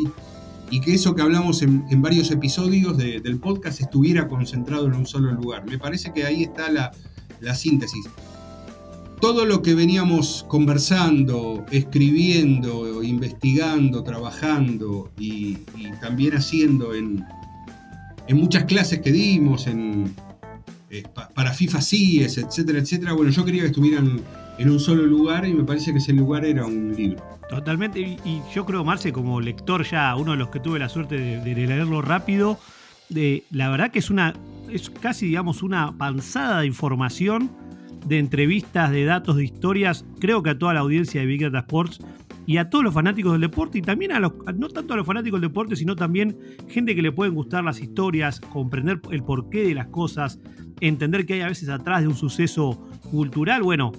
Que 0.80 0.94
eso 0.94 1.16
que 1.16 1.22
hablamos 1.22 1.62
en, 1.62 2.02
varios 2.02 2.32
episodios 2.32 2.98
del 2.98 3.40
podcast 3.40 3.82
estuviera 3.82 4.28
concentrado 4.28 4.88
en 4.88 4.94
un 4.94 5.06
solo 5.06 5.32
lugar. 5.32 5.66
Me 5.66 5.78
parece 5.78 6.12
que 6.14 6.26
ahí 6.26 6.44
está 6.44 6.70
la, 6.72 6.92
síntesis. 7.56 8.06
Todo 9.20 9.46
lo 9.46 9.62
que 9.62 9.74
veníamos 9.74 10.46
conversando, 10.48 11.66
escribiendo, 11.72 13.04
investigando, 13.04 14.04
trabajando 14.04 15.12
y 15.18 15.56
también 16.02 16.36
haciendo 16.36 16.94
en, 16.94 17.26
en 18.28 18.38
muchas 18.38 18.66
clases 18.66 19.00
que 19.00 19.12
dimos, 19.12 19.68
en, 19.68 20.14
eh, 20.90 21.04
para 21.34 21.54
FIFA 21.54 21.82
CIES, 21.82 22.38
etcétera, 22.38 22.80
etcétera. 22.80 23.14
Bueno, 23.14 23.32
yo 23.32 23.44
quería 23.44 23.62
que 23.62 23.68
estuvieran 23.68 24.22
en 24.58 24.70
un 24.70 24.80
solo 24.80 25.06
lugar 25.06 25.48
y 25.48 25.54
me 25.54 25.64
parece 25.64 25.92
que 25.92 25.98
ese 25.98 26.14
lugar 26.14 26.46
era 26.46 26.66
un 26.66 26.94
libro. 26.96 27.24
Totalmente, 27.50 28.00
y, 28.00 28.42
yo 28.54 28.66
creo, 28.66 28.84
Marce, 28.84 29.12
como 29.12 29.42
lector 29.42 29.84
ya, 29.84 30.16
uno 30.16 30.32
de 30.32 30.38
los 30.38 30.50
que 30.50 30.60
tuve 30.60 30.80
la 30.80 30.90
suerte 30.90 31.18
de, 31.18 31.56
leerlo 31.56 32.02
rápido, 32.02 32.58
de, 33.10 33.44
la 33.52 33.70
verdad 33.70 33.92
que 33.92 34.00
es 34.00 34.10
una, 34.10 34.34
es 34.70 34.90
casi, 34.90 35.28
digamos, 35.28 35.62
una 35.62 35.96
panzada 35.98 36.62
de 36.62 36.68
información, 36.68 37.52
de 38.06 38.20
entrevistas, 38.20 38.92
de 38.92 39.06
datos, 39.06 39.36
de 39.36 39.46
historias. 39.46 40.06
Creo 40.20 40.44
que 40.44 40.52
a 40.52 40.58
toda 40.58 40.74
la 40.74 40.82
audiencia 40.82 41.22
de 41.22 41.28
Big 41.28 41.42
Data 41.42 41.60
Sports 41.60 42.00
y 42.46 42.58
a 42.58 42.70
todos 42.70 42.84
los 42.84 42.94
fanáticos 42.94 43.32
del 43.34 43.42
deporte 43.42 43.78
y 43.78 43.82
también 43.82 44.12
a 44.12 44.20
los, 44.20 44.34
no 44.56 44.68
tanto 44.70 44.94
a 44.94 44.98
los 44.98 45.06
fanáticos 45.06 45.40
del 45.40 45.50
deporte, 45.50 45.76
sino 45.76 45.96
también 45.96 46.38
gente 46.68 46.96
que 46.96 47.02
le 47.02 47.12
pueden 47.12 47.34
gustar 47.34 47.64
las 47.64 47.80
historias, 47.80 48.40
comprender 48.40 49.00
el 49.12 49.24
porqué 49.24 49.68
de 49.68 49.76
las 49.76 49.88
cosas, 49.88 50.40
entender 50.82 51.26
que 51.26 51.36
hay 51.36 51.42
a 51.42 51.48
veces 51.48 51.70
atrás 51.70 52.02
de 52.02 52.08
un 52.08 52.16
suceso 52.16 52.86
cultural. 53.12 53.64
Bueno, 53.64 53.94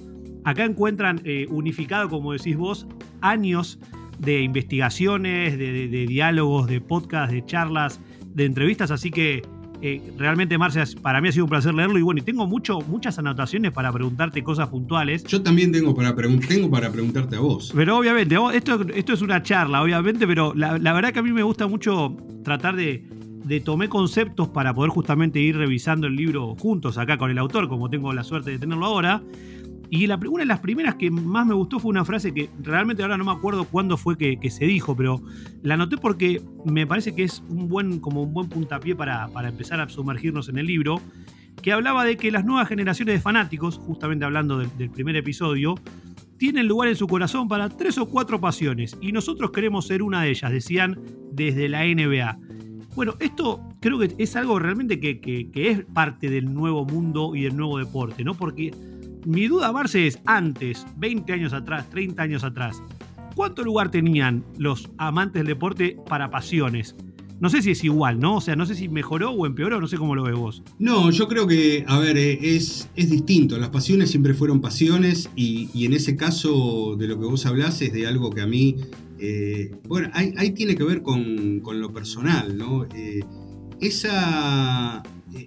acá 0.44 0.64
encuentran 0.64 1.20
eh, 1.24 1.46
unificado, 1.50 2.08
como 2.08 2.32
decís 2.32 2.56
vos, 2.56 2.86
años 3.20 3.78
de 4.18 4.42
investigaciones, 4.42 5.58
de, 5.58 5.88
de 5.88 6.06
diálogos, 6.06 6.66
de 6.66 6.80
podcasts, 6.80 7.32
de 7.32 7.44
charlas, 7.44 8.00
de 8.34 8.44
entrevistas, 8.44 8.90
así 8.90 9.10
que 9.10 9.42
eh, 9.86 10.00
realmente, 10.16 10.56
Marcia, 10.56 10.84
para 11.02 11.20
mí 11.20 11.28
ha 11.28 11.32
sido 11.32 11.44
un 11.44 11.50
placer 11.50 11.74
leerlo 11.74 11.98
y 11.98 12.02
bueno, 12.02 12.18
y 12.18 12.22
tengo 12.22 12.46
mucho, 12.46 12.80
muchas 12.80 13.18
anotaciones 13.18 13.70
para 13.70 13.92
preguntarte 13.92 14.42
cosas 14.42 14.68
puntuales. 14.68 15.24
Yo 15.24 15.42
también 15.42 15.72
tengo 15.72 15.94
para, 15.94 16.14
tengo 16.48 16.70
para 16.70 16.90
preguntarte 16.90 17.36
a 17.36 17.40
vos. 17.40 17.70
Pero 17.74 17.98
obviamente, 17.98 18.34
esto, 18.54 18.80
esto 18.94 19.12
es 19.12 19.20
una 19.20 19.42
charla, 19.42 19.82
obviamente, 19.82 20.26
pero 20.26 20.54
la, 20.54 20.78
verdad 20.78 21.12
que 21.12 21.18
a 21.18 21.22
mí 21.22 21.32
me 21.32 21.42
gusta 21.42 21.66
mucho 21.66 22.16
tratar 22.42 22.76
de, 22.76 23.04
de 23.44 23.60
tomar 23.60 23.90
conceptos 23.90 24.48
para 24.48 24.72
poder 24.72 24.90
justamente 24.90 25.38
ir 25.38 25.54
revisando 25.54 26.06
el 26.06 26.16
libro 26.16 26.56
juntos 26.58 26.96
acá 26.96 27.18
con 27.18 27.30
el 27.30 27.36
autor, 27.36 27.68
como 27.68 27.90
tengo 27.90 28.10
la 28.14 28.24
suerte 28.24 28.52
de 28.52 28.58
tenerlo 28.58 28.86
ahora. 28.86 29.22
Y 29.90 30.06
la, 30.06 30.16
una 30.16 30.42
de 30.42 30.46
las 30.46 30.60
primeras 30.60 30.96
que 30.96 31.10
más 31.10 31.46
me 31.46 31.54
gustó 31.54 31.78
fue 31.78 31.90
una 31.90 32.04
frase 32.04 32.32
que 32.32 32.50
realmente 32.62 33.02
ahora 33.02 33.16
no 33.16 33.24
me 33.24 33.32
acuerdo 33.32 33.64
cuándo 33.64 33.96
fue 33.96 34.16
que, 34.16 34.50
se 34.50 34.64
dijo, 34.64 34.96
pero 34.96 35.22
la 35.62 35.74
anoté 35.74 35.96
porque 35.96 36.42
me 36.64 36.86
parece 36.86 37.14
que 37.14 37.24
es 37.24 37.42
un 37.48 37.68
buen, 37.68 38.00
como 38.00 38.22
un 38.22 38.32
buen 38.32 38.48
puntapié 38.48 38.96
para, 38.96 39.28
para 39.28 39.48
empezar 39.48 39.80
a 39.80 39.88
sumergirnos 39.88 40.48
en 40.48 40.58
el 40.58 40.66
libro, 40.66 41.00
que 41.62 41.72
hablaba 41.72 42.04
de 42.04 42.16
que 42.16 42.30
las 42.30 42.44
nuevas 42.44 42.68
generaciones 42.68 43.14
de 43.14 43.20
fanáticos, 43.20 43.78
justamente 43.78 44.24
hablando 44.24 44.58
del, 44.58 44.90
primer 44.90 45.16
episodio, 45.16 45.74
tienen 46.36 46.66
lugar 46.66 46.88
en 46.88 46.96
su 46.96 47.06
corazón 47.06 47.48
para 47.48 47.68
tres 47.68 47.96
o 47.98 48.06
cuatro 48.06 48.40
pasiones 48.40 48.98
y 49.00 49.12
nosotros 49.12 49.50
queremos 49.50 49.86
ser 49.86 50.02
una 50.02 50.22
de 50.22 50.30
ellas, 50.30 50.50
decían 50.50 51.00
desde 51.32 51.68
la 51.68 51.84
NBA. 51.84 52.38
Bueno, 52.94 53.14
esto 53.18 53.60
creo 53.80 53.98
que 53.98 54.14
es 54.18 54.36
algo 54.36 54.58
realmente 54.58 55.00
que, 55.00 55.20
que, 55.20 55.50
que, 55.50 55.70
es 55.70 55.84
parte 55.86 56.28
del 56.28 56.52
nuevo 56.52 56.84
mundo 56.84 57.34
y 57.34 57.42
del 57.42 57.56
nuevo 57.56 57.78
deporte, 57.78 58.24
¿no? 58.24 58.34
Porque 58.34 58.72
mi 59.26 59.47
duda, 59.47 59.73
Marce, 59.73 60.07
es 60.07 60.19
antes, 60.26 60.87
20 60.97 61.33
años 61.33 61.52
atrás, 61.52 61.88
30 61.90 62.23
años 62.23 62.45
atrás, 62.45 62.83
¿cuánto 63.35 63.62
lugar 63.62 63.90
tenían 63.90 64.45
los 64.59 64.90
amantes 64.99 65.40
del 65.40 65.47
deporte 65.47 65.97
para 66.09 66.31
pasiones? 66.31 66.95
No 67.40 67.50
sé 67.50 67.62
si 67.62 67.73
es 67.73 67.83
igual, 67.85 68.21
¿no? 68.21 68.37
O 68.37 68.40
sea, 68.40 68.54
no 68.54 68.64
sé 68.64 68.75
si 68.75 68.88
mejoró 68.88 69.31
o 69.33 69.45
empeoró, 69.45 69.81
no 69.81 69.88
sé 69.88 69.97
cómo 69.97 70.14
lo 70.14 70.23
ves 70.23 70.37
vos. 70.37 70.62
No, 70.78 71.11
yo 71.11 71.26
creo 71.26 71.47
que, 71.47 71.85
a 71.87 71.99
ver, 71.99 72.16
eh, 72.16 72.38
es, 72.40 72.88
es 72.95 73.11
distinto. 73.11 73.59
Las 73.59 73.71
pasiones 73.71 74.11
siempre 74.11 74.35
fueron 74.35 74.61
pasiones 74.61 75.28
y, 75.35 75.85
en 75.85 75.93
ese 75.93 76.16
caso 76.16 76.97
de 76.97 77.09
lo 77.09 77.19
que 77.19 77.26
vos 77.26 77.45
hablás 77.45 77.83
es 77.83 77.93
de 77.93 78.07
algo 78.07 78.31
que 78.31 78.40
a 78.40 78.47
mí, 78.47 78.76
eh, 79.19 79.73
bueno, 79.88 80.11
ahí, 80.14 80.52
tiene 80.52 80.76
que 80.76 80.85
ver 80.85 81.02
con, 81.02 81.61
lo 81.64 81.93
personal, 81.93 82.57
¿no? 82.57 82.85
Eh, 82.95 83.21
esa, 83.81 85.02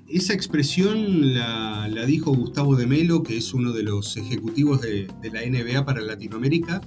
esa 0.08 0.34
expresión 0.34 1.34
la, 1.34 1.88
dijo 2.06 2.34
Gustavo 2.34 2.76
de 2.76 2.88
Melo, 2.88 3.24
que 3.24 3.38
es 3.38 3.54
uno 3.54 3.72
de 3.74 3.84
los 3.84 4.18
ejecutivos 4.18 4.82
de, 4.82 5.08
la 5.32 5.42
NBA 5.46 5.86
para 5.86 6.02
Latinoamérica, 6.02 6.82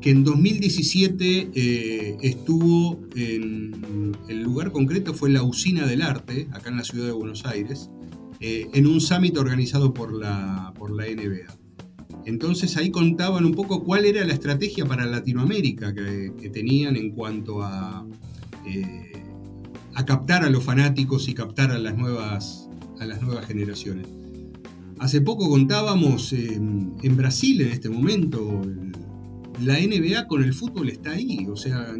que 0.00 0.10
en 0.10 0.24
2017 0.24 1.50
eh, 1.54 2.16
estuvo 2.22 3.00
en 3.16 4.16
el 4.28 4.42
lugar 4.42 4.70
concreto, 4.70 5.12
fue 5.12 5.30
la 5.30 5.42
Usina 5.42 5.86
del 5.86 6.02
Arte, 6.02 6.48
acá 6.52 6.70
en 6.70 6.76
la 6.76 6.84
ciudad 6.84 7.06
de 7.06 7.12
Buenos 7.12 7.44
Aires, 7.44 7.90
eh, 8.40 8.68
en 8.72 8.86
un 8.86 9.00
summit 9.00 9.36
organizado 9.36 9.92
por 9.92 10.12
la, 10.12 10.72
por 10.78 10.90
la 10.90 11.04
NBA. 11.04 11.58
Entonces 12.24 12.76
ahí 12.76 12.90
contaban 12.90 13.44
un 13.44 13.54
poco 13.54 13.82
cuál 13.82 14.04
era 14.04 14.24
la 14.24 14.34
estrategia 14.34 14.84
para 14.84 15.06
Latinoamérica 15.06 15.94
que, 15.94 16.50
tenían 16.52 16.96
en 16.96 17.10
cuanto 17.10 17.62
a... 17.62 18.06
Eh, 18.66 19.17
a 19.98 20.04
captar 20.04 20.44
a 20.44 20.50
los 20.50 20.62
fanáticos 20.62 21.28
y 21.28 21.34
captar 21.34 21.72
a 21.72 21.78
las 21.78 21.96
nuevas, 21.96 22.68
a 23.00 23.04
las 23.04 23.20
nuevas 23.20 23.46
generaciones. 23.46 24.06
Hace 25.00 25.20
poco 25.20 25.48
contábamos 25.48 26.32
en 26.32 27.16
Brasil 27.16 27.60
en 27.62 27.68
este 27.72 27.88
momento, 27.88 28.62
la 29.64 29.74
NBA 29.74 30.28
con 30.28 30.44
el 30.44 30.54
fútbol 30.54 30.88
está 30.88 31.10
ahí, 31.10 31.46
o 31.50 31.56
sea, 31.56 31.94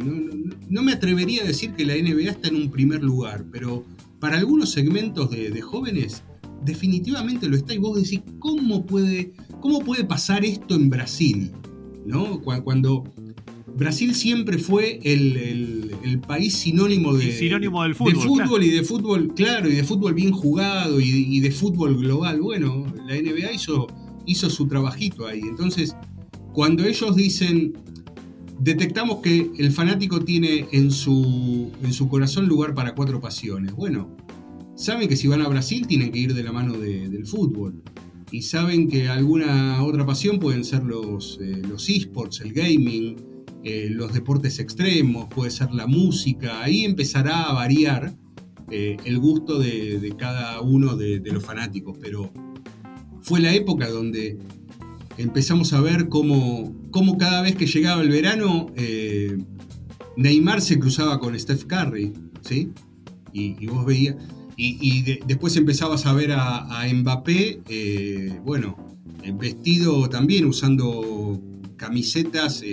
no, 0.69 0.81
me 0.81 0.93
atrevería 0.93 1.43
a 1.43 1.47
decir 1.47 1.73
que 1.73 1.85
la 1.85 1.95
NBA 1.95 2.31
está 2.31 2.47
en 2.47 2.55
un 2.55 2.71
primer 2.71 3.03
lugar, 3.03 3.45
pero 3.51 3.83
para 4.19 4.37
algunos 4.37 4.71
segmentos 4.71 5.29
de, 5.29 5.59
jóvenes 5.61 6.23
definitivamente 6.63 7.49
lo 7.49 7.57
está 7.57 7.73
y 7.73 7.79
vos 7.79 8.01
decís, 8.01 8.21
¿cómo 8.39 8.85
puede, 8.85 9.33
cómo 9.59 9.79
puede 9.79 10.05
pasar 10.05 10.45
esto 10.45 10.75
en 10.75 10.89
Brasil? 10.89 11.51
¿No? 12.05 12.39
Cuando 12.41 13.03
Brasil 13.75 14.15
siempre 14.15 14.57
fue 14.57 14.99
el, 15.03 16.21
país 16.27 16.53
sinónimo 16.53 17.13
de, 17.13 17.31
sinónimo 17.31 17.83
del 17.83 17.95
fútbol, 17.95 18.13
de 18.13 18.19
fútbol 18.19 18.63
y 18.63 18.69
de 18.69 18.83
fútbol, 18.83 19.33
claro, 19.35 19.69
y 19.69 19.75
de 19.75 19.83
fútbol 19.83 20.13
bien 20.13 20.31
jugado 20.31 20.99
y, 20.99 21.39
de 21.39 21.51
fútbol 21.51 21.97
global. 21.97 22.41
Bueno, 22.41 22.85
la 23.07 23.15
NBA 23.15 23.53
hizo, 23.53 23.87
hizo 24.25 24.49
su 24.49 24.67
trabajito 24.67 25.27
ahí. 25.27 25.41
Entonces, 25.41 25.95
cuando 26.53 26.83
ellos 26.83 27.15
dicen, 27.15 27.73
detectamos 28.59 29.19
que 29.19 29.51
el 29.57 29.71
fanático 29.71 30.23
tiene 30.23 30.67
en 30.71 30.91
su, 30.91 31.71
en 31.83 31.93
su 31.93 32.09
corazón 32.09 32.47
lugar 32.47 32.73
para 32.73 32.95
cuatro 32.95 33.19
pasiones. 33.19 33.73
Bueno, 33.73 34.15
saben 34.75 35.07
que 35.07 35.15
si 35.15 35.27
van 35.27 35.41
a 35.41 35.47
Brasil 35.47 35.87
tienen 35.87 36.11
que 36.11 36.19
ir 36.19 36.33
de 36.33 36.43
la 36.43 36.51
mano 36.51 36.77
del 36.77 37.25
fútbol. 37.25 37.81
Y 38.31 38.43
saben 38.43 38.87
que 38.87 39.07
alguna 39.07 39.83
otra 39.83 40.05
pasión 40.05 40.39
pueden 40.39 40.63
ser 40.63 40.83
los, 40.83 41.39
eh, 41.41 41.63
los 41.67 41.89
esports, 41.89 42.41
el 42.41 42.53
gaming, 42.53 43.15
eh, 43.63 43.89
los 43.91 44.13
deportes 44.13 44.59
extremos, 44.59 45.27
puede 45.27 45.51
ser 45.51 45.73
la 45.73 45.85
música, 45.85 46.63
ahí 46.63 46.85
empezará 46.85 47.43
a 47.43 47.53
variar 47.53 48.15
eh, 48.71 48.95
el 49.03 49.19
gusto 49.19 49.59
de, 49.59 50.13
cada 50.17 50.61
uno 50.61 50.95
de, 50.95 51.21
los 51.25 51.43
fanáticos, 51.43 51.97
pero 51.99 52.31
fue 53.21 53.41
la 53.41 53.53
época 53.53 53.89
donde 53.89 54.37
empezamos 55.17 55.73
a 55.73 55.81
ver 55.81 56.07
cómo, 56.07 56.73
cómo 56.91 57.17
cada 57.17 57.41
vez 57.41 57.55
que 57.55 57.65
llegaba 57.65 58.01
el 58.01 58.09
verano, 58.09 58.67
eh, 58.77 59.37
Neymar 60.15 60.61
se 60.61 60.79
cruzaba 60.79 61.19
con 61.19 61.37
Steph 61.37 61.65
Curry, 61.65 62.13
¿sí? 62.41 62.71
Y, 63.33 63.67
vos 63.67 63.85
veías, 63.85 64.15
y, 64.55 65.01
después 65.27 65.55
empezabas 65.57 66.05
a 66.05 66.13
ver 66.13 66.31
a, 66.31 66.81
a 66.81 66.93
Mbappé, 66.93 68.39
bueno, 68.45 68.97
vestido 69.37 70.07
también 70.07 70.45
usando 70.45 71.41
camisetas 71.75 72.63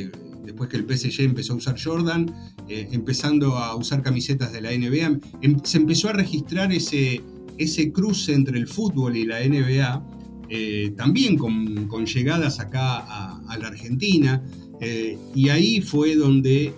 después 0.46 0.70
que 0.70 0.76
el 0.76 0.84
PSG 0.84 1.22
empezó 1.22 1.52
a 1.52 1.56
usar 1.56 1.76
Jordan, 1.78 2.32
eh, 2.68 2.88
empezando 2.92 3.58
a 3.58 3.74
usar 3.76 4.02
camisetas 4.02 4.52
de 4.52 4.60
la 4.62 4.72
NBA, 4.72 5.18
em, 5.42 5.58
se 5.62 5.78
empezó 5.78 6.08
a 6.08 6.12
registrar 6.12 6.72
ese, 6.72 7.20
ese 7.58 7.92
cruce 7.92 8.32
entre 8.32 8.58
el 8.58 8.66
fútbol 8.66 9.16
y 9.16 9.26
la 9.26 9.40
NBA, 9.40 10.02
eh, 10.48 10.94
también 10.96 11.36
con, 11.36 12.06
llegadas 12.06 12.60
acá 12.60 12.98
a, 12.98 13.58
la 13.58 13.68
Argentina, 13.68 14.42
eh, 14.80 15.18
y 15.34 15.48
ahí 15.48 15.80
fue 15.80 16.14
donde 16.14 16.72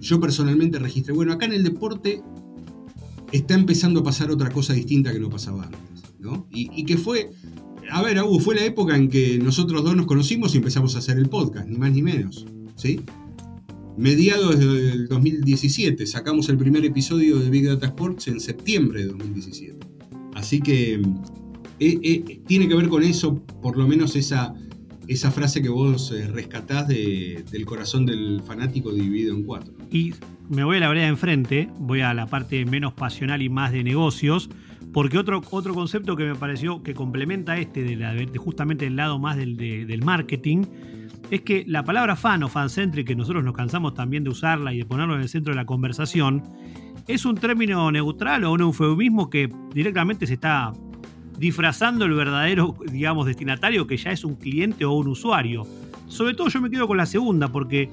yo 0.00 0.20
personalmente 0.20 0.78
registré, 0.78 1.12
bueno, 1.12 1.32
acá 1.32 1.46
en 1.46 1.52
el 1.52 1.62
deporte 1.62 2.22
está 3.32 3.54
empezando 3.54 4.00
a 4.00 4.02
pasar 4.02 4.30
otra 4.30 4.50
cosa 4.50 4.72
distinta 4.72 5.12
que 5.12 5.20
no 5.20 5.28
pasaba 5.28 5.64
antes, 5.64 6.02
¿no? 6.18 6.46
Y, 6.50 6.84
que 6.84 6.96
fue, 6.96 7.30
a 7.90 8.02
ver, 8.02 8.20
Hugo, 8.22 8.40
fue 8.40 8.54
la 8.54 8.64
época 8.64 8.96
en 8.96 9.08
que 9.08 9.38
nosotros 9.38 9.82
dos 9.82 9.96
nos 9.96 10.06
conocimos 10.06 10.54
y 10.54 10.58
empezamos 10.58 10.94
a 10.94 10.98
hacer 10.98 11.18
el 11.18 11.28
podcast, 11.28 11.68
ni 11.68 11.76
más 11.76 11.92
ni 11.92 12.02
menos, 12.02 12.46
¿sí? 12.76 13.00
Mediados 13.96 14.58
del 14.58 15.08
2017, 15.08 16.06
sacamos 16.06 16.48
el 16.48 16.56
primer 16.56 16.84
episodio 16.84 17.38
de 17.38 17.50
Big 17.50 17.66
Data 17.66 17.86
Sports 17.86 18.28
en 18.28 18.38
septiembre 18.38 19.00
de 19.00 19.08
2017. 19.08 19.78
Así 20.34 20.60
que 20.60 20.94
eh, 21.80 21.98
eh, 22.02 22.40
tiene 22.46 22.68
que 22.68 22.76
ver 22.76 22.88
con 22.88 23.02
eso, 23.02 23.42
por 23.60 23.76
lo 23.76 23.88
menos 23.88 24.14
esa, 24.14 24.54
esa 25.08 25.32
frase 25.32 25.62
que 25.62 25.68
vos 25.68 26.12
eh, 26.12 26.28
rescatás 26.28 26.86
del 26.86 27.64
corazón 27.66 28.06
del 28.06 28.40
fanático 28.46 28.92
dividido 28.92 29.34
en 29.34 29.42
cuatro. 29.42 29.74
Y 29.90 30.12
me 30.48 30.62
voy 30.62 30.76
a 30.76 30.80
la 30.80 30.88
vereda 30.88 31.08
enfrente, 31.08 31.68
voy 31.78 32.00
a 32.02 32.14
la 32.14 32.26
parte 32.26 32.64
menos 32.66 32.92
pasional 32.92 33.42
y 33.42 33.48
más 33.48 33.72
de 33.72 33.82
negocios, 33.82 34.48
porque 34.92 35.18
otro, 35.18 35.42
otro 35.50 35.74
concepto 35.74 36.16
que 36.16 36.24
me 36.24 36.34
pareció 36.34 36.82
que 36.82 36.94
complementa 36.94 37.56
este, 37.56 37.82
de, 37.82 37.96
la, 37.96 38.14
justamente 38.36 38.86
el 38.86 38.96
lado 38.96 39.18
más 39.18 39.36
del, 39.36 39.56
del 39.56 40.02
marketing, 40.02 40.64
es 41.30 41.42
que 41.42 41.64
la 41.66 41.84
palabra 41.84 42.16
fan 42.16 42.42
o 42.42 42.48
fancentric, 42.48 43.06
que 43.06 43.14
nosotros 43.14 43.44
nos 43.44 43.54
cansamos 43.54 43.94
también 43.94 44.24
de 44.24 44.30
usarla 44.30 44.72
y 44.72 44.78
de 44.78 44.84
ponerlo 44.84 45.14
en 45.14 45.20
el 45.20 45.28
centro 45.28 45.52
de 45.52 45.56
la 45.56 45.66
conversación, 45.66 46.42
es 47.06 47.24
un 47.24 47.36
término 47.36 47.90
neutral 47.90 48.44
o 48.44 48.52
un 48.52 48.60
eufemismo 48.60 49.30
que 49.30 49.52
directamente 49.74 50.26
se 50.26 50.34
está 50.34 50.72
disfrazando 51.38 52.04
el 52.04 52.12
verdadero, 52.14 52.76
digamos, 52.90 53.26
destinatario 53.26 53.86
que 53.86 53.96
ya 53.96 54.10
es 54.10 54.24
un 54.24 54.36
cliente 54.36 54.84
o 54.84 54.92
un 54.92 55.08
usuario. 55.08 55.66
Sobre 56.08 56.34
todo 56.34 56.48
yo 56.48 56.60
me 56.60 56.70
quedo 56.70 56.86
con 56.86 56.96
la 56.96 57.06
segunda 57.06 57.48
porque 57.48 57.90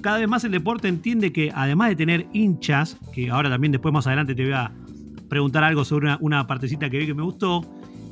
cada 0.00 0.18
vez 0.18 0.28
más 0.28 0.44
el 0.44 0.52
deporte 0.52 0.88
entiende 0.88 1.32
que 1.32 1.52
además 1.54 1.90
de 1.90 1.96
tener 1.96 2.26
hinchas, 2.32 2.98
que 3.12 3.30
ahora 3.30 3.50
también 3.50 3.72
después 3.72 3.92
más 3.92 4.06
adelante 4.06 4.34
te 4.34 4.44
voy 4.44 4.52
a 4.52 4.72
preguntar 5.28 5.64
algo 5.64 5.84
sobre 5.84 6.16
una, 6.20 6.46
partecita 6.46 6.90
que 6.90 6.98
vi 6.98 7.06
que 7.06 7.14
me 7.14 7.22
gustó, 7.22 7.62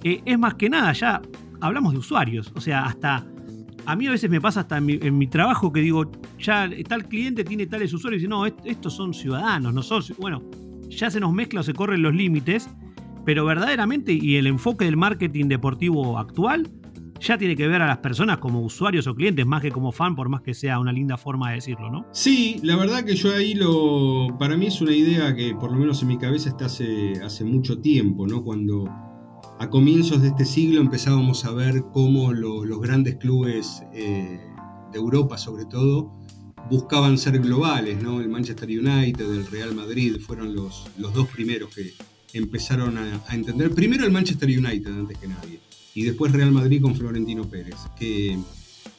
eh, 0.02 0.22
es 0.24 0.38
más 0.38 0.54
que 0.54 0.68
nada, 0.68 0.92
ya 0.92 1.22
hablamos 1.60 1.92
de 1.92 1.98
usuarios, 1.98 2.52
o 2.54 2.60
sea, 2.60 2.84
hasta 2.84 3.26
a 3.86 3.96
mí 3.96 4.06
a 4.06 4.10
veces 4.10 4.30
me 4.30 4.40
pasa 4.40 4.60
hasta 4.60 4.78
en 4.78 5.18
mi, 5.18 5.26
trabajo 5.26 5.72
que 5.72 5.80
digo, 5.80 6.10
ya 6.38 6.68
tal 6.88 7.06
cliente 7.06 7.44
tiene 7.44 7.66
tales 7.66 7.92
usuarios 7.92 8.22
y 8.22 8.28
no, 8.28 8.46
estos 8.46 8.94
son 8.94 9.12
ciudadanos, 9.12 9.74
no 9.74 9.82
son, 9.82 10.02
bueno, 10.18 10.42
ya 10.88 11.10
se 11.10 11.20
nos 11.20 11.32
mezcla 11.32 11.60
o 11.60 11.62
se 11.62 11.74
corren 11.74 12.02
los 12.02 12.14
límites, 12.14 12.68
pero 13.24 13.44
verdaderamente 13.44 14.12
y 14.12 14.36
el 14.36 14.46
enfoque 14.46 14.84
del 14.84 14.96
marketing 14.96 15.46
deportivo 15.46 16.18
actual 16.18 16.70
ya 17.24 17.38
tiene 17.38 17.56
que 17.56 17.66
ver 17.66 17.82
a 17.82 17.86
las 17.86 17.98
personas 17.98 18.38
como 18.38 18.60
usuarios 18.60 19.06
o 19.06 19.14
clientes 19.14 19.46
más 19.46 19.62
que 19.62 19.70
como 19.70 19.92
fan, 19.92 20.14
por 20.14 20.28
más 20.28 20.42
que 20.42 20.54
sea 20.54 20.78
una 20.78 20.92
linda 20.92 21.16
forma 21.16 21.48
de 21.50 21.56
decirlo, 21.56 21.90
¿no? 21.90 22.06
Sí, 22.12 22.60
la 22.62 22.76
verdad 22.76 23.04
que 23.04 23.16
yo 23.16 23.34
ahí 23.34 23.54
lo. 23.54 24.36
Para 24.38 24.56
mí 24.56 24.66
es 24.66 24.80
una 24.80 24.94
idea 24.94 25.34
que 25.34 25.54
por 25.54 25.72
lo 25.72 25.78
menos 25.78 26.02
en 26.02 26.08
mi 26.08 26.18
cabeza 26.18 26.50
está 26.50 26.66
hace, 26.66 27.14
hace 27.24 27.44
mucho 27.44 27.80
tiempo, 27.80 28.26
¿no? 28.26 28.44
Cuando 28.44 28.84
a 29.58 29.70
comienzos 29.70 30.22
de 30.22 30.28
este 30.28 30.44
siglo 30.44 30.80
empezábamos 30.80 31.44
a 31.44 31.52
ver 31.52 31.84
cómo 31.92 32.32
los 32.32 32.80
grandes 32.80 33.16
clubes 33.16 33.82
eh, 33.94 34.40
de 34.92 34.98
Europa, 34.98 35.38
sobre 35.38 35.64
todo, 35.64 36.12
buscaban 36.70 37.18
ser 37.18 37.38
globales, 37.38 38.02
¿no? 38.02 38.20
El 38.20 38.28
Manchester 38.28 38.68
United, 38.68 39.24
el 39.24 39.46
Real 39.46 39.74
Madrid 39.74 40.16
fueron 40.20 40.54
los, 40.54 40.86
los 40.98 41.12
dos 41.14 41.28
primeros 41.28 41.74
que 41.74 41.92
empezaron 42.34 42.98
a, 42.98 43.20
entender. 43.32 43.70
Primero 43.70 44.04
el 44.04 44.12
Manchester 44.12 44.48
United 44.48 44.90
antes 44.90 45.18
que 45.18 45.28
nadie, 45.28 45.60
y 45.94 46.02
después 46.02 46.32
Real 46.32 46.52
Madrid 46.52 46.82
con 46.82 46.94
Florentino 46.94 47.48
Pérez, 47.48 47.76
que, 47.98 48.38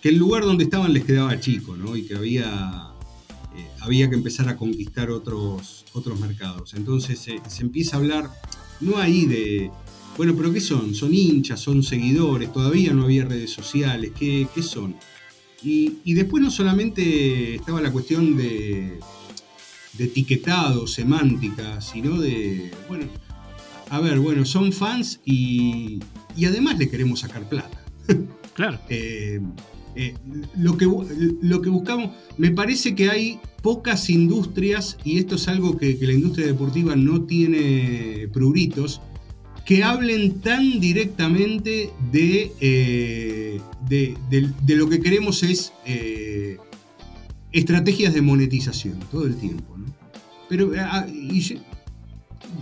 el 0.03 0.17
lugar 0.17 0.43
donde 0.43 0.65
estaban 0.65 0.93
les 0.93 1.03
quedaba 1.03 1.39
chico, 1.39 1.75
¿no? 1.75 1.95
Y 1.95 2.03
que 2.03 2.15
había, 2.15 2.91
eh, 3.55 3.67
había 3.81 4.07
que 4.07 4.13
empezar 4.13 4.47
a 4.49 4.55
conquistar 4.55 5.09
otros, 5.09 5.83
otros 5.93 6.19
mercados. 6.19 6.75
Entonces 6.75 7.19
se 7.19 7.61
empieza 7.63 7.95
a 7.95 7.99
hablar, 7.99 8.29
no 8.81 8.99
ahí 8.99 9.25
de 9.25 9.71
bueno, 10.17 10.33
pero 10.37 10.53
¿qué 10.53 10.61
son? 10.61 10.95
¿Son 10.95 11.13
hinchas? 11.13 11.59
¿Son 11.59 11.83
seguidores? 11.83 12.51
Todavía 12.53 12.93
no 12.93 13.03
había 13.03 13.25
redes 13.25 13.51
sociales. 13.51 14.11
¿Qué, 14.17 14.47
son? 14.61 14.95
Y, 15.61 16.13
después 16.13 16.41
no 16.41 16.49
solamente 16.49 17.55
estaba 17.55 17.81
la 17.81 17.91
cuestión 17.91 18.37
de, 18.37 18.99
de 19.93 20.03
etiquetado, 20.03 20.87
semántica, 20.87 21.81
sino 21.81 22.17
de, 22.17 22.71
bueno, 22.87 23.07
a 23.89 23.99
ver, 23.99 24.19
bueno, 24.19 24.45
son 24.45 24.71
fans 24.71 25.19
y, 25.25 25.99
y 26.35 26.45
además 26.45 26.77
le 26.77 26.89
queremos 26.89 27.21
sacar 27.21 27.47
plata. 27.47 27.81
Claro. 28.55 28.79
Eh, 28.87 29.41
eh, 29.97 30.15
lo, 30.57 30.77
que, 30.77 30.85
lo 31.41 31.61
que 31.61 31.69
buscamos, 31.69 32.11
me 32.37 32.51
parece 32.51 32.95
que 32.95 33.09
hay 33.09 33.37
pocas 33.61 34.09
industrias, 34.09 34.97
y 35.03 35.17
esto 35.17 35.35
es 35.35 35.49
algo 35.49 35.77
que, 35.77 35.97
que 35.97 36.07
la 36.07 36.13
industria 36.13 36.47
deportiva 36.47 36.95
no 36.95 37.23
tiene 37.23 38.29
pruritos, 38.31 39.01
que 39.65 39.83
hablen 39.83 40.41
tan 40.41 40.79
directamente 40.79 41.89
de, 42.11 42.51
eh, 42.61 43.59
de, 43.89 44.75
lo 44.75 44.87
que 44.87 44.99
queremos 44.99 45.41
es 45.41 45.73
eh, 45.85 46.57
estrategias 47.51 48.13
de 48.13 48.21
monetización 48.21 48.99
todo 49.11 49.25
el 49.25 49.35
tiempo. 49.35 49.75
¿no? 49.75 49.85
Pero 50.47 50.71
ah, 50.77 51.07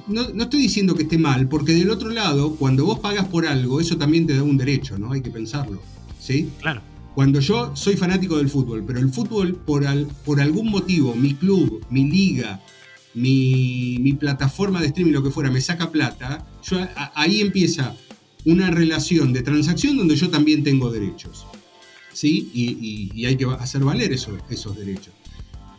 no, 0.08 0.30
no, 0.30 0.44
estoy 0.44 0.62
diciendo 0.62 0.96
que 0.96 1.04
esté 1.04 1.18
mal, 1.18 1.48
porque 1.48 1.74
del 1.74 1.90
otro 1.90 2.10
lado, 2.10 2.56
cuando 2.56 2.86
vos 2.86 3.00
pagas 3.00 3.28
por 3.28 3.46
algo, 3.48 3.80
eso 3.80 3.98
también 3.98 4.28
te 4.28 4.36
da 4.36 4.44
un 4.44 4.58
derecho, 4.58 4.98
¿no? 4.98 5.12
Hay 5.12 5.22
que 5.22 5.30
pensarlo. 5.30 5.82
¿Sí? 6.20 6.50
Claro. 6.60 6.82
Cuando 7.16 7.40
yo 7.40 7.76
soy 7.76 7.96
fanático 7.96 8.38
del 8.38 8.50
fútbol, 8.50 8.84
pero 8.86 9.00
el 9.00 9.10
fútbol 9.10 9.56
por, 9.56 9.86
al, 9.86 10.08
por 10.26 10.42
algún 10.42 10.72
motivo, 10.72 11.14
mi 11.16 11.36
club, 11.36 11.86
mi 11.90 12.10
liga, 12.10 12.62
mi, 13.14 14.18
plataforma 14.20 14.82
de 14.82 14.88
streaming, 14.88 15.14
lo 15.14 15.24
que 15.24 15.30
fuera, 15.30 15.52
me 15.52 15.62
saca 15.62 15.92
plata, 15.92 16.46
yo, 16.64 16.78
ahí 17.14 17.42
empieza 17.42 17.96
una 18.46 18.72
relación 18.72 19.32
de 19.32 19.44
transacción 19.44 19.98
donde 19.98 20.16
yo 20.16 20.30
también 20.30 20.64
tengo 20.64 20.92
derechos. 20.92 21.46
¿Sí? 22.12 22.50
Y, 22.54 23.26
hay 23.26 23.36
que 23.36 23.46
hacer 23.46 23.84
valer 23.84 24.12
esos 24.14 24.78
derechos. 24.78 25.14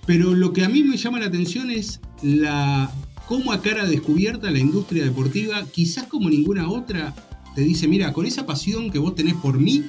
Pero 0.06 0.34
lo 0.34 0.52
que 0.52 0.64
a 0.64 0.68
mí 0.68 0.82
me 0.82 0.96
llama 0.96 1.18
la 1.18 1.26
atención 1.26 1.70
es 1.70 2.00
la 2.22 2.92
cómo 3.28 3.52
a 3.52 3.62
cara 3.62 3.86
descubierta 3.86 4.50
la 4.50 4.58
industria 4.58 5.04
deportiva, 5.04 5.64
quizás 5.66 6.06
como 6.06 6.28
ninguna 6.30 6.68
otra, 6.68 7.14
te 7.54 7.62
dice, 7.62 7.88
mira, 7.88 8.12
con 8.12 8.26
esa 8.26 8.46
pasión 8.46 8.90
que 8.90 8.98
vos 8.98 9.14
tenés 9.14 9.34
por 9.34 9.58
mí, 9.58 9.84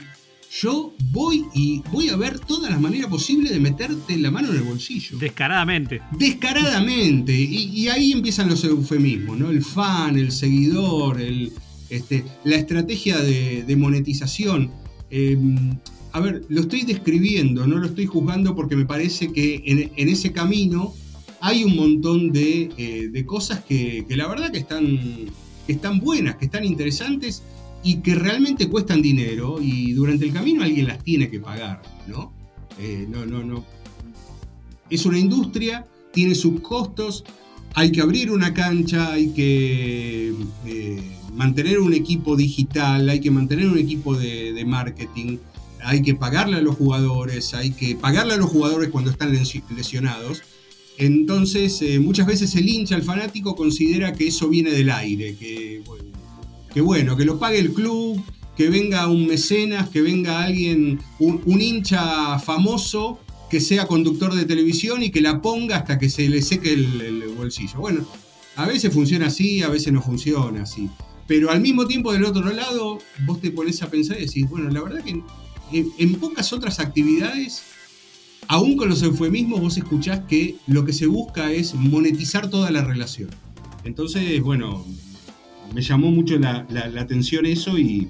yo 0.61 0.93
voy 1.11 1.45
y 1.53 1.81
voy 1.91 2.09
a 2.09 2.15
ver 2.15 2.39
todas 2.39 2.71
las 2.71 2.79
maneras 2.79 3.09
posibles 3.09 3.51
de 3.51 3.59
meterte 3.59 4.17
la 4.17 4.31
mano 4.31 4.51
en 4.51 4.57
el 4.57 4.63
bolsillo. 4.63 5.17
Descaradamente. 5.17 6.01
Descaradamente. 6.17 7.33
Y, 7.33 7.87
ahí 7.89 8.13
empiezan 8.13 8.49
los 8.49 8.63
eufemismos, 8.63 9.37
¿no? 9.37 9.49
El 9.49 9.63
fan, 9.63 10.17
el 10.17 10.31
seguidor, 10.31 11.19
el, 11.19 11.51
este, 11.89 12.23
la 12.45 12.55
estrategia 12.55 13.17
de, 13.19 13.75
monetización. 13.75 14.71
Em, 15.09 15.77
a 16.13 16.21
ver, 16.21 16.45
lo 16.47 16.61
estoy 16.61 16.83
describiendo, 16.83 17.67
no 17.67 17.77
lo 17.77 17.87
estoy 17.87 18.05
juzgando 18.05 18.55
porque 18.55 18.77
me 18.77 18.85
parece 18.85 19.33
que 19.33 19.61
en, 19.65 20.09
ese 20.09 20.31
camino 20.31 20.93
hay 21.45 21.63
un 21.63 21.75
montón 21.75 22.31
de, 22.31 22.71
eh, 22.75 23.25
cosas 23.25 23.63
que, 23.63 24.03
la 24.09 24.27
verdad 24.27 24.51
que 24.51 24.57
están, 24.57 25.29
están 25.67 25.99
buenas, 25.99 26.37
que 26.37 26.45
están 26.45 26.65
interesantes 26.65 27.43
y 27.83 27.97
que 27.97 28.15
realmente 28.15 28.67
cuestan 28.67 29.03
dinero 29.03 29.59
y 29.61 29.93
durante 29.93 30.25
el 30.25 30.33
camino 30.33 30.63
alguien 30.63 30.87
las 30.87 31.03
tiene 31.03 31.29
que 31.29 31.39
pagar, 31.39 31.83
¿no? 32.07 32.33
Eh, 32.79 33.05
no, 33.07 33.27
no, 33.27 33.43
no. 33.43 33.63
Es 34.89 35.05
una 35.05 35.19
industria, 35.19 35.85
tiene 36.11 36.33
sus 36.33 36.61
costos, 36.61 37.23
hay 37.75 37.91
que 37.91 38.01
abrir 38.01 38.31
una 38.31 38.51
cancha, 38.51 39.13
hay 39.13 39.27
que 39.27 40.33
eh, 40.65 41.11
mantener 41.31 41.77
un 41.79 41.93
equipo 41.93 42.35
digital, 42.35 43.07
hay 43.07 43.19
que 43.19 43.29
mantener 43.29 43.67
un 43.67 43.77
equipo 43.77 44.17
de, 44.17 44.65
marketing, 44.65 45.37
hay 45.83 46.01
que 46.01 46.15
pagarle 46.15 46.57
a 46.57 46.61
los 46.61 46.75
jugadores, 46.75 47.53
hay 47.53 47.69
que 47.69 47.93
pagarle 47.95 48.33
a 48.33 48.37
los 48.37 48.49
jugadores 48.49 48.89
cuando 48.89 49.11
están 49.11 49.31
lesionados. 49.31 50.41
Entonces, 50.97 51.81
eh, 51.81 51.99
muchas 51.99 52.27
veces 52.27 52.55
el 52.55 52.69
hincha, 52.69 52.95
el 52.95 53.03
fanático, 53.03 53.55
considera 53.55 54.13
que 54.13 54.27
eso 54.27 54.47
viene 54.47 54.71
del 54.71 54.89
aire, 54.89 55.35
que 55.35 55.83
bueno, 56.81 57.15
que 57.15 57.25
lo 57.25 57.39
pague 57.39 57.59
el 57.59 57.73
club, 57.73 58.21
que 58.55 58.69
venga 58.69 59.07
un 59.07 59.27
mecenas, 59.27 59.89
que 59.89 60.01
venga 60.01 60.43
alguien, 60.43 60.99
un, 61.19 61.61
hincha 61.61 62.39
famoso 62.39 63.19
que 63.49 63.59
sea 63.59 63.85
conductor 63.85 64.33
de 64.33 64.45
televisión 64.45 65.03
y 65.03 65.11
que 65.11 65.21
la 65.21 65.41
ponga 65.41 65.77
hasta 65.77 65.99
que 65.99 66.09
se 66.09 66.27
le 66.29 66.41
seque 66.41 66.73
el, 66.73 67.23
bolsillo. 67.37 67.79
Bueno, 67.79 68.05
a 68.55 68.65
veces 68.65 68.93
funciona 68.93 69.27
así, 69.27 69.61
a 69.61 69.69
veces 69.69 69.91
no 69.93 70.01
funciona 70.01 70.63
así. 70.63 70.89
Pero 71.27 71.51
al 71.51 71.59
mismo 71.59 71.85
tiempo 71.85 72.13
del 72.13 72.23
otro 72.23 72.49
lado, 72.51 72.99
vos 73.25 73.41
te 73.41 73.51
pones 73.51 73.81
a 73.81 73.89
pensar 73.89 74.17
y 74.17 74.25
decís, 74.25 74.49
bueno, 74.49 74.69
la 74.69 74.81
verdad 74.81 75.03
que 75.03 75.21
en, 75.71 76.15
pocas 76.15 76.53
otras 76.53 76.79
actividades, 76.79 77.63
aún 78.47 78.77
con 78.77 78.89
los 78.89 79.01
eufemismos, 79.03 79.61
vos 79.61 79.77
escuchás 79.77 80.21
que 80.21 80.55
lo 80.67 80.85
que 80.85 80.93
se 80.93 81.07
busca 81.07 81.51
es 81.51 81.73
monetizar 81.73 82.49
toda 82.49 82.71
la 82.71 82.83
relación. 82.83 83.29
Entonces, 83.83 84.41
bueno, 84.41 84.85
me 85.73 85.81
llamó 85.81 86.11
mucho 86.11 86.37
la, 86.39 86.65
atención 86.99 87.45
eso 87.45 87.77
y, 87.77 88.09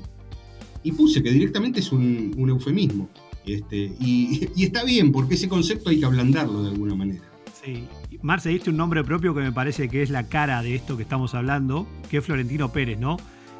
puse 0.95 1.23
que 1.23 1.31
directamente 1.31 1.79
es 1.79 1.91
un, 1.91 2.33
eufemismo. 2.37 3.09
Este, 3.45 3.93
y, 3.99 4.47
está 4.63 4.83
bien, 4.83 5.11
porque 5.11 5.35
ese 5.35 5.47
concepto 5.47 5.89
hay 5.89 5.99
que 5.99 6.05
ablandarlo 6.05 6.63
de 6.63 6.69
alguna 6.69 6.95
manera. 6.95 7.23
Sí. 7.63 7.87
Marce, 8.21 8.49
diste 8.49 8.69
un 8.69 8.77
nombre 8.77 9.03
propio 9.03 9.33
que 9.33 9.41
me 9.41 9.51
parece 9.51 9.89
que 9.89 10.01
es 10.01 10.09
la 10.09 10.27
cara 10.27 10.61
de 10.61 10.75
esto 10.75 10.97
que 10.97 11.03
estamos 11.03 11.35
hablando, 11.35 11.87
que 12.09 12.17
es 12.17 12.25
Florentino 12.25 12.71
Pérez, 12.71 12.99
¿no? 12.99 13.17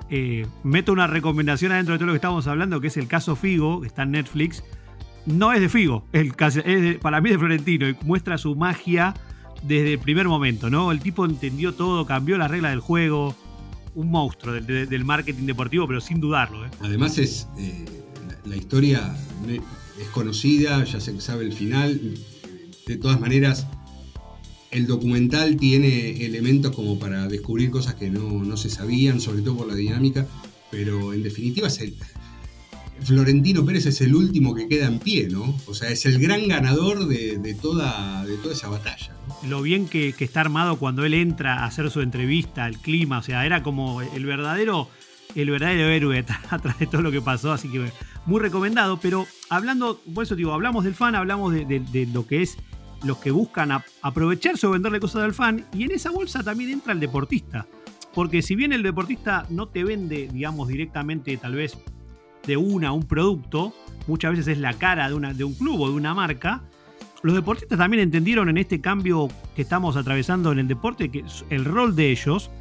Eh, 0.10 0.46
meto 0.64 0.94
una 0.94 1.08
recomendación 1.08 1.72
adentro 1.72 1.94
de 1.94 2.00
todo 2.00 2.08
lo 2.08 2.14
que 2.14 2.18
estamos 2.18 2.48
hablando, 2.48 2.80
que 2.80 2.88
es 2.88 2.98
el 2.98 3.08
caso 3.08 3.36
Figo, 3.36 3.82
que 3.82 3.88
está 3.88 4.04
en 4.04 4.12
Netflix. 4.12 4.64
No 5.26 5.54
es 5.54 5.62
de 5.62 5.70
Figo, 5.70 6.08
es 6.12 6.34
para 7.02 7.22
mí 7.22 7.30
es 7.30 7.34
de 7.36 7.40
Florentino 7.40 7.90
y 7.90 7.96
muestra 8.04 8.38
su 8.38 8.56
magia 8.56 9.14
desde 9.64 9.94
el 9.94 10.00
primer 10.00 10.28
momento, 10.28 10.70
¿no? 10.70 10.92
El 10.92 11.00
tipo 11.00 11.26
entendió 11.26 11.74
todo, 11.74 12.06
cambió 12.06 12.38
la 12.38 12.48
regla 12.48 12.70
del 12.70 12.80
juego, 12.80 13.36
un 13.96 14.12
monstruo 14.12 14.54
del, 14.54 15.06
marketing 15.06 15.46
deportivo, 15.46 15.88
pero 15.88 16.02
sin 16.02 16.20
dudarlo. 16.20 16.66
¿eh? 16.66 16.70
Además 16.82 17.18
es 17.18 17.48
eh, 17.58 17.86
la, 18.46 18.56
historia 18.56 19.16
es 19.48 20.10
conocida, 20.10 20.84
ya 20.84 21.00
se 21.00 21.20
sabe 21.20 21.46
el 21.46 21.54
final. 21.54 22.00
De 22.86 22.98
todas 22.98 23.20
maneras, 23.20 23.66
el 24.70 24.86
documental 24.86 25.58
tiene 25.58 26.26
elementos 26.26 26.76
como 26.76 27.00
para 27.00 27.28
descubrir 27.28 27.72
cosas 27.72 27.96
que 27.96 28.10
no, 28.10 28.58
se 28.58 28.70
sabían, 28.70 29.22
sobre 29.22 29.42
todo 29.42 29.58
por 29.58 29.68
la 29.68 29.76
dinámica, 29.76 30.28
pero 30.70 31.14
en 31.14 31.24
definitiva 31.24 31.68
es 31.68 31.80
el, 31.80 31.96
Florentino 33.02 33.66
Pérez 33.66 33.86
es 33.86 34.02
el 34.02 34.16
último 34.16 34.56
que 34.56 34.68
queda 34.68 34.88
en 34.88 35.00
pie, 35.00 35.28
¿no? 35.30 35.56
O 35.68 35.74
sea, 35.74 35.90
es 35.90 36.06
el 36.06 36.20
gran 36.20 36.48
ganador 36.48 37.08
de, 37.08 37.58
toda, 37.62 38.26
esa 38.52 38.70
batalla. 38.70 39.16
Lo 39.48 39.62
bien 39.62 39.88
que, 39.88 40.14
está 40.18 40.42
armado 40.42 40.78
cuando 40.78 41.06
él 41.06 41.14
entra 41.14 41.60
a 41.60 41.66
hacer 41.66 41.90
su 41.92 42.02
entrevista, 42.02 42.68
el 42.68 42.78
clima, 42.78 43.20
o 43.20 43.22
sea, 43.22 43.46
era 43.46 43.64
como 43.64 44.02
el 44.02 44.26
verdadero, 44.26 44.90
el 45.36 45.50
verdadero 45.50 45.90
héroe 45.90 46.26
atrás 46.50 46.80
de 46.80 46.88
todo 46.88 47.02
lo 47.02 47.12
que 47.12 47.22
pasó, 47.22 47.52
así 47.52 47.70
que 47.70 47.92
muy 48.26 48.40
recomendado. 48.40 49.00
Pero 49.00 49.28
hablando, 49.50 50.00
por 50.14 50.24
eso 50.24 50.36
digo, 50.36 50.54
hablamos 50.54 50.84
del 50.84 50.96
fan, 50.96 51.16
hablamos 51.16 51.54
de, 51.54 52.08
lo 52.12 52.26
que 52.26 52.42
es 52.42 52.58
los 53.04 53.18
que 53.18 53.30
buscan 53.30 53.72
aprovecharse 54.02 54.66
o 54.66 54.72
venderle 54.72 55.00
cosas 55.00 55.24
al 55.24 55.34
fan, 55.34 55.66
y 55.74 55.84
en 55.84 55.92
esa 55.92 56.10
bolsa 56.10 56.44
también 56.44 56.72
entra 56.72 56.94
el 56.94 57.00
deportista. 57.00 57.68
Porque 58.16 58.42
si 58.42 58.56
bien 58.56 58.72
el 58.72 58.82
deportista 58.82 59.46
no 59.50 59.68
te 59.68 59.84
vende, 59.84 60.30
digamos, 60.32 60.70
directamente 60.70 61.36
tal 61.36 61.56
vez 61.56 61.78
de 62.48 62.58
una 62.58 62.92
un 62.92 63.04
producto, 63.04 63.74
muchas 64.08 64.32
veces 64.32 64.48
es 64.48 64.58
la 64.58 64.74
cara 64.74 65.10
de, 65.10 65.16
una, 65.16 65.34
de 65.34 65.44
un 65.44 65.54
club 65.54 65.82
o 65.82 65.90
de 65.90 65.96
una 65.96 66.14
marca, 66.14 66.62
los 67.24 67.34
deportistas 67.34 67.78
también 67.78 68.04
entendieron 68.04 68.50
en 68.50 68.58
este 68.58 68.82
cambio 68.82 69.30
que 69.56 69.64
estamos 69.64 69.98
atravesando 69.98 70.52
en 70.52 70.60
el 70.60 70.68
deporte 70.68 71.10
que 71.10 71.24
el 71.50 71.66
rol 71.66 71.96
de 71.96 72.12
ellos 72.12 72.52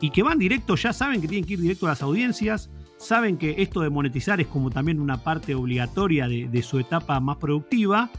y 0.00 0.10
que 0.10 0.22
van 0.22 0.38
directo, 0.38 0.76
ya 0.76 0.92
saben 0.92 1.20
que 1.20 1.28
tienen 1.28 1.46
que 1.46 1.54
ir 1.54 1.60
directo 1.60 1.86
a 1.86 1.90
las 1.90 2.02
audiencias, 2.02 2.70
saben 2.96 3.36
que 3.36 3.56
esto 3.58 3.82
de 3.82 3.90
monetizar 3.90 4.40
es 4.40 4.46
como 4.46 4.70
también 4.70 5.00
una 5.00 5.22
parte 5.22 5.54
obligatoria 5.54 6.26
de, 6.26 6.62
su 6.62 6.78
etapa 6.78 7.20
más 7.20 7.36
productiva 7.36 8.10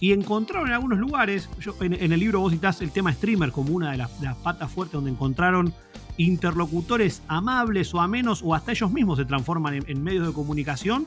y 0.00 0.12
encontraron 0.12 0.68
en 0.68 0.74
algunos 0.74 0.98
lugares, 0.98 1.48
yo, 1.60 1.76
en, 1.80 1.94
el 1.94 2.18
libro 2.18 2.40
vos 2.40 2.52
citás 2.52 2.82
el 2.82 2.90
tema 2.90 3.12
streamer 3.12 3.52
como 3.52 3.72
una 3.72 3.92
de 3.92 3.98
de 3.98 4.26
las 4.26 4.36
patas 4.38 4.70
fuertes 4.70 4.94
donde 4.94 5.12
encontraron 5.12 5.72
interlocutores 6.16 7.22
amables 7.28 7.92
o 7.94 8.00
amenos 8.00 8.42
o 8.44 8.54
hasta 8.54 8.72
ellos 8.72 8.90
mismos 8.92 9.18
se 9.18 9.24
transforman 9.24 9.82
en, 9.86 10.02
medios 10.02 10.26
de 10.26 10.32
comunicación 10.32 11.06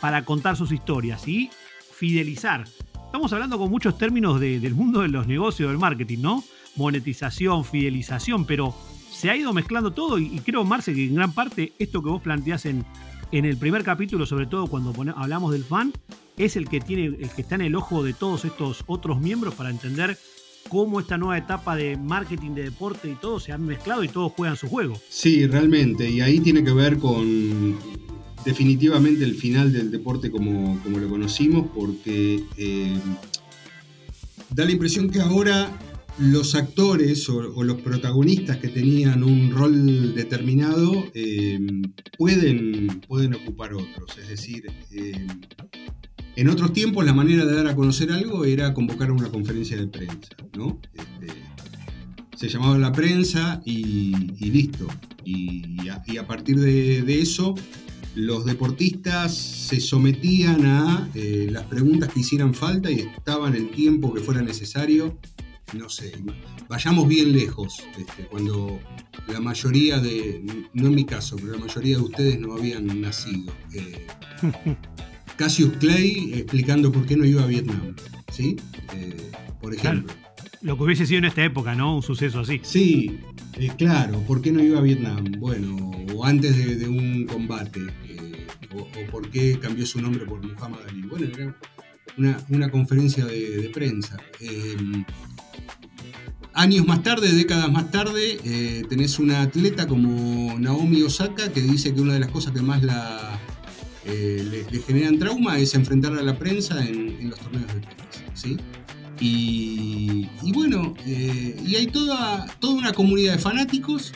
para 0.00 0.24
contar 0.24 0.56
sus 0.56 0.72
historias 0.72 1.26
y 1.26 1.50
fidelizar. 1.92 2.64
Estamos 3.06 3.32
hablando 3.32 3.58
con 3.58 3.70
muchos 3.70 3.96
términos 3.96 4.40
del 4.40 4.74
mundo 4.74 5.00
de 5.02 5.08
los 5.08 5.26
negocios, 5.26 5.70
del 5.70 5.78
marketing, 5.78 6.18
¿no? 6.20 6.44
Monetización, 6.76 7.64
fidelización, 7.64 8.44
pero 8.44 8.74
se 9.10 9.30
ha 9.30 9.36
ido 9.36 9.52
mezclando 9.52 9.92
todo 9.92 10.18
y, 10.18 10.40
creo, 10.40 10.64
Marce, 10.64 10.92
que 10.92 11.06
en 11.06 11.14
gran 11.14 11.32
parte 11.32 11.72
esto 11.78 12.02
que 12.02 12.08
vos 12.08 12.20
planteás 12.20 12.66
en, 12.66 12.84
en 13.30 13.44
el 13.44 13.56
primer 13.56 13.84
capítulo, 13.84 14.26
sobre 14.26 14.46
todo 14.46 14.66
cuando 14.66 14.92
hablamos 15.16 15.52
del 15.52 15.64
fan, 15.64 15.92
es 16.36 16.56
el 16.56 16.68
que, 16.68 16.80
tiene, 16.80 17.04
el 17.04 17.30
que 17.30 17.42
está 17.42 17.54
en 17.54 17.62
el 17.62 17.76
ojo 17.76 18.02
de 18.02 18.12
todos 18.12 18.44
estos 18.44 18.82
otros 18.86 19.20
miembros 19.20 19.54
para 19.54 19.70
entender 19.70 20.18
cómo 20.68 21.00
esta 21.00 21.18
nueva 21.18 21.38
etapa 21.38 21.76
de 21.76 21.96
marketing 21.96 22.52
de 22.52 22.64
deporte 22.64 23.10
y 23.10 23.14
todo 23.14 23.40
se 23.40 23.52
han 23.52 23.64
mezclado 23.64 24.04
y 24.04 24.08
todos 24.08 24.32
juegan 24.32 24.56
su 24.56 24.68
juego. 24.68 25.00
Sí, 25.08 25.46
realmente, 25.46 26.08
y 26.08 26.20
ahí 26.20 26.40
tiene 26.40 26.64
que 26.64 26.72
ver 26.72 26.98
con 26.98 27.78
definitivamente 28.44 29.24
el 29.24 29.34
final 29.34 29.72
del 29.72 29.90
deporte 29.90 30.30
como, 30.30 30.78
como 30.82 30.98
lo 30.98 31.08
conocimos, 31.08 31.66
porque 31.74 32.44
eh, 32.56 32.98
da 34.50 34.64
la 34.64 34.72
impresión 34.72 35.10
que 35.10 35.20
ahora 35.20 35.70
los 36.18 36.54
actores 36.54 37.28
o, 37.28 37.62
los 37.62 37.80
protagonistas 37.80 38.58
que 38.58 38.68
tenían 38.68 39.24
un 39.24 39.50
rol 39.50 40.14
determinado 40.14 40.92
eh, 41.14 41.58
pueden, 42.16 43.00
pueden 43.08 43.34
ocupar 43.34 43.74
otros. 43.74 44.16
Es 44.18 44.28
decir, 44.28 44.70
eh, 44.92 45.26
en 46.36 46.48
otros 46.48 46.72
tiempos 46.72 47.04
la 47.04 47.14
manera 47.14 47.44
de 47.44 47.54
dar 47.54 47.68
a 47.68 47.76
conocer 47.76 48.10
algo 48.10 48.44
era 48.44 48.74
convocar 48.74 49.10
a 49.10 49.12
una 49.12 49.28
conferencia 49.28 49.76
de 49.76 49.86
prensa, 49.86 50.30
¿no? 50.56 50.80
Este, 50.94 51.32
se 52.36 52.48
llamaba 52.48 52.76
la 52.78 52.92
prensa 52.92 53.62
y, 53.64 54.12
listo. 54.50 54.86
Y 55.24 55.88
a, 55.88 56.26
partir 56.26 56.58
de, 56.58 57.20
eso, 57.20 57.54
los 58.14 58.44
deportistas 58.44 59.34
se 59.34 59.80
sometían 59.80 60.66
a 60.66 61.08
eh, 61.14 61.48
las 61.50 61.64
preguntas 61.64 62.12
que 62.12 62.20
hicieran 62.20 62.52
falta 62.52 62.90
y 62.90 63.00
estaban 63.00 63.54
el 63.54 63.70
tiempo 63.70 64.12
que 64.12 64.20
fuera 64.20 64.42
necesario. 64.42 65.18
No 65.72 65.88
sé, 65.88 66.12
vayamos 66.68 67.08
bien 67.08 67.32
lejos, 67.32 67.78
este, 67.98 68.24
cuando 68.26 68.78
la 69.28 69.40
mayoría 69.40 69.98
de, 69.98 70.44
no 70.74 70.88
en 70.88 70.94
mi 70.94 71.04
caso, 71.04 71.36
pero 71.36 71.52
la 71.52 71.58
mayoría 71.58 71.96
de 71.96 72.02
ustedes 72.02 72.38
no 72.38 72.54
habían 72.54 73.00
nacido. 73.00 73.52
Eh, 73.72 74.06
Cassius 75.36 75.76
Clay 75.78 76.32
explicando 76.34 76.92
por 76.92 77.06
qué 77.06 77.16
no 77.16 77.24
iba 77.24 77.42
a 77.42 77.46
Vietnam, 77.46 77.94
¿sí? 78.32 78.56
Eh, 78.94 79.30
por 79.60 79.74
ejemplo. 79.74 80.12
Lo 80.62 80.76
que 80.78 80.84
hubiese 80.84 81.06
sido 81.06 81.18
en 81.18 81.26
esta 81.26 81.44
época, 81.44 81.74
¿no? 81.74 81.96
Un 81.96 82.02
suceso 82.02 82.40
así. 82.40 82.60
Sí, 82.62 83.20
eh, 83.58 83.70
claro, 83.76 84.20
¿por 84.20 84.40
qué 84.40 84.50
no 84.50 84.62
iba 84.62 84.78
a 84.78 84.82
Vietnam? 84.82 85.24
Bueno, 85.38 85.90
o 86.14 86.24
antes 86.24 86.78
de, 86.78 86.88
un 86.88 87.26
combate, 87.26 87.80
eh, 88.08 88.46
o, 88.74 89.10
por 89.10 89.28
qué 89.30 89.58
cambió 89.60 89.84
su 89.84 90.00
nombre 90.00 90.24
por 90.24 90.42
Muhammad 90.42 90.80
Ali. 90.88 91.02
Bueno, 91.02 91.26
era 91.26 92.38
una, 92.48 92.70
conferencia 92.70 93.26
de, 93.26 93.70
prensa. 93.74 94.16
años 96.54 96.86
más 96.86 97.02
tarde, 97.02 97.32
décadas 97.32 97.70
más 97.70 97.90
tarde, 97.90 98.84
tenés 98.88 99.18
una 99.18 99.42
atleta 99.42 99.86
como 99.86 100.58
Naomi 100.58 101.02
Osaka 101.02 101.52
que 101.52 101.60
dice 101.60 101.92
que 101.92 102.00
una 102.00 102.14
de 102.14 102.20
las 102.20 102.30
cosas 102.30 102.52
que 102.54 102.62
más 102.62 102.82
la 102.82 103.38
eh, 104.06 104.66
le, 104.70 104.78
generan 104.80 105.18
trauma 105.18 105.58
es 105.58 105.74
enfrentar 105.74 106.12
a 106.12 106.22
la 106.22 106.38
prensa 106.38 106.84
en, 106.84 107.30
los 107.30 107.38
torneos 107.38 107.66
de 107.66 107.80
tenis. 107.80 108.32
¿sí? 108.34 108.56
Y, 109.20 110.52
bueno, 110.52 110.94
eh, 111.06 111.56
y 111.64 111.76
hay 111.76 111.86
toda, 111.86 112.46
toda 112.58 112.74
una 112.74 112.92
comunidad 112.92 113.32
de 113.32 113.38
fanáticos 113.38 114.12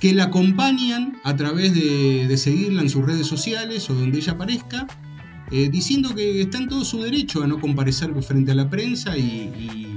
que 0.00 0.12
la 0.12 0.24
acompañan 0.24 1.18
a 1.24 1.34
través 1.36 1.74
de, 1.74 2.36
seguirla 2.36 2.82
en 2.82 2.90
sus 2.90 3.06
redes 3.06 3.26
sociales 3.26 3.88
o 3.88 3.94
donde 3.94 4.18
ella 4.18 4.32
aparezca, 4.32 4.86
eh, 5.50 5.68
diciendo 5.70 6.14
que 6.14 6.42
está 6.42 6.58
en 6.58 6.68
todo 6.68 6.84
su 6.84 7.02
derecho 7.02 7.42
a 7.42 7.46
no 7.46 7.60
comparecer 7.60 8.10
frente 8.22 8.52
a 8.52 8.54
la 8.54 8.68
prensa 8.68 9.16
y, 9.16 9.96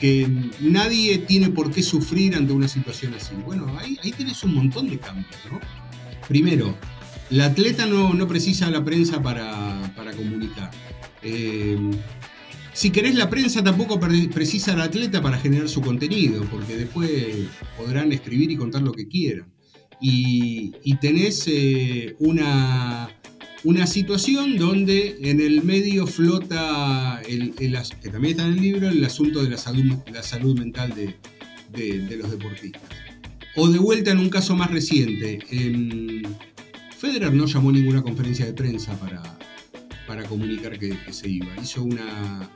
que 0.00 0.28
nadie 0.60 1.18
tiene 1.18 1.50
por 1.50 1.70
qué 1.70 1.82
sufrir 1.82 2.34
ante 2.36 2.52
una 2.52 2.68
situación 2.68 3.14
así. 3.14 3.34
Bueno, 3.44 3.66
ahí, 3.78 3.98
ahí 4.02 4.12
tienes 4.12 4.42
un 4.44 4.54
montón 4.54 4.88
de 4.88 4.98
cambios, 4.98 5.36
¿no? 5.50 5.60
Primero, 6.28 6.76
la 7.30 7.46
atleta 7.46 7.86
no, 7.86 8.28
precisa 8.28 8.70
la 8.70 8.84
prensa 8.84 9.22
para, 9.22 9.92
comunicar. 10.16 10.70
Eh, 11.22 11.76
si 12.72 12.90
querés, 12.90 13.14
la 13.14 13.28
prensa 13.28 13.62
tampoco 13.62 13.98
precisa 14.00 14.76
la 14.76 14.84
atleta 14.84 15.20
para 15.20 15.38
generar 15.38 15.68
su 15.68 15.80
contenido, 15.80 16.44
porque 16.50 16.76
después 16.76 17.10
podrán 17.76 18.12
escribir 18.12 18.50
y 18.50 18.56
contar 18.56 18.82
lo 18.82 18.92
que 18.92 19.08
quieran. 19.08 19.52
Y, 20.00 20.72
tenés 21.00 21.44
eh, 21.48 22.14
una, 22.20 23.10
una 23.64 23.86
situación 23.86 24.56
donde 24.56 25.16
en 25.22 25.40
el 25.40 25.62
medio 25.64 26.06
flota, 26.06 27.20
el, 27.28 27.54
que 27.54 28.08
también 28.08 28.32
está 28.32 28.46
en 28.46 28.54
el 28.54 28.60
libro, 28.60 28.88
el 28.88 29.04
asunto 29.04 29.42
de 29.42 29.50
la 29.50 29.58
salud, 29.58 29.96
la 30.12 30.22
salud 30.22 30.58
mental 30.58 30.94
de, 30.94 32.16
los 32.16 32.30
deportistas. 32.30 32.82
O 33.56 33.68
de 33.68 33.78
vuelta 33.78 34.12
en 34.12 34.18
un 34.18 34.30
caso 34.30 34.54
más 34.54 34.70
reciente, 34.70 35.40
Federer 36.98 37.32
no 37.32 37.46
llamó 37.46 37.70
ninguna 37.70 38.02
conferencia 38.02 38.44
de 38.44 38.52
prensa 38.52 38.98
para, 38.98 39.22
para 40.04 40.24
comunicar 40.24 40.76
que, 40.80 40.96
se 41.12 41.28
iba. 41.28 41.46
Hizo 41.62 41.84
una, 41.84 42.50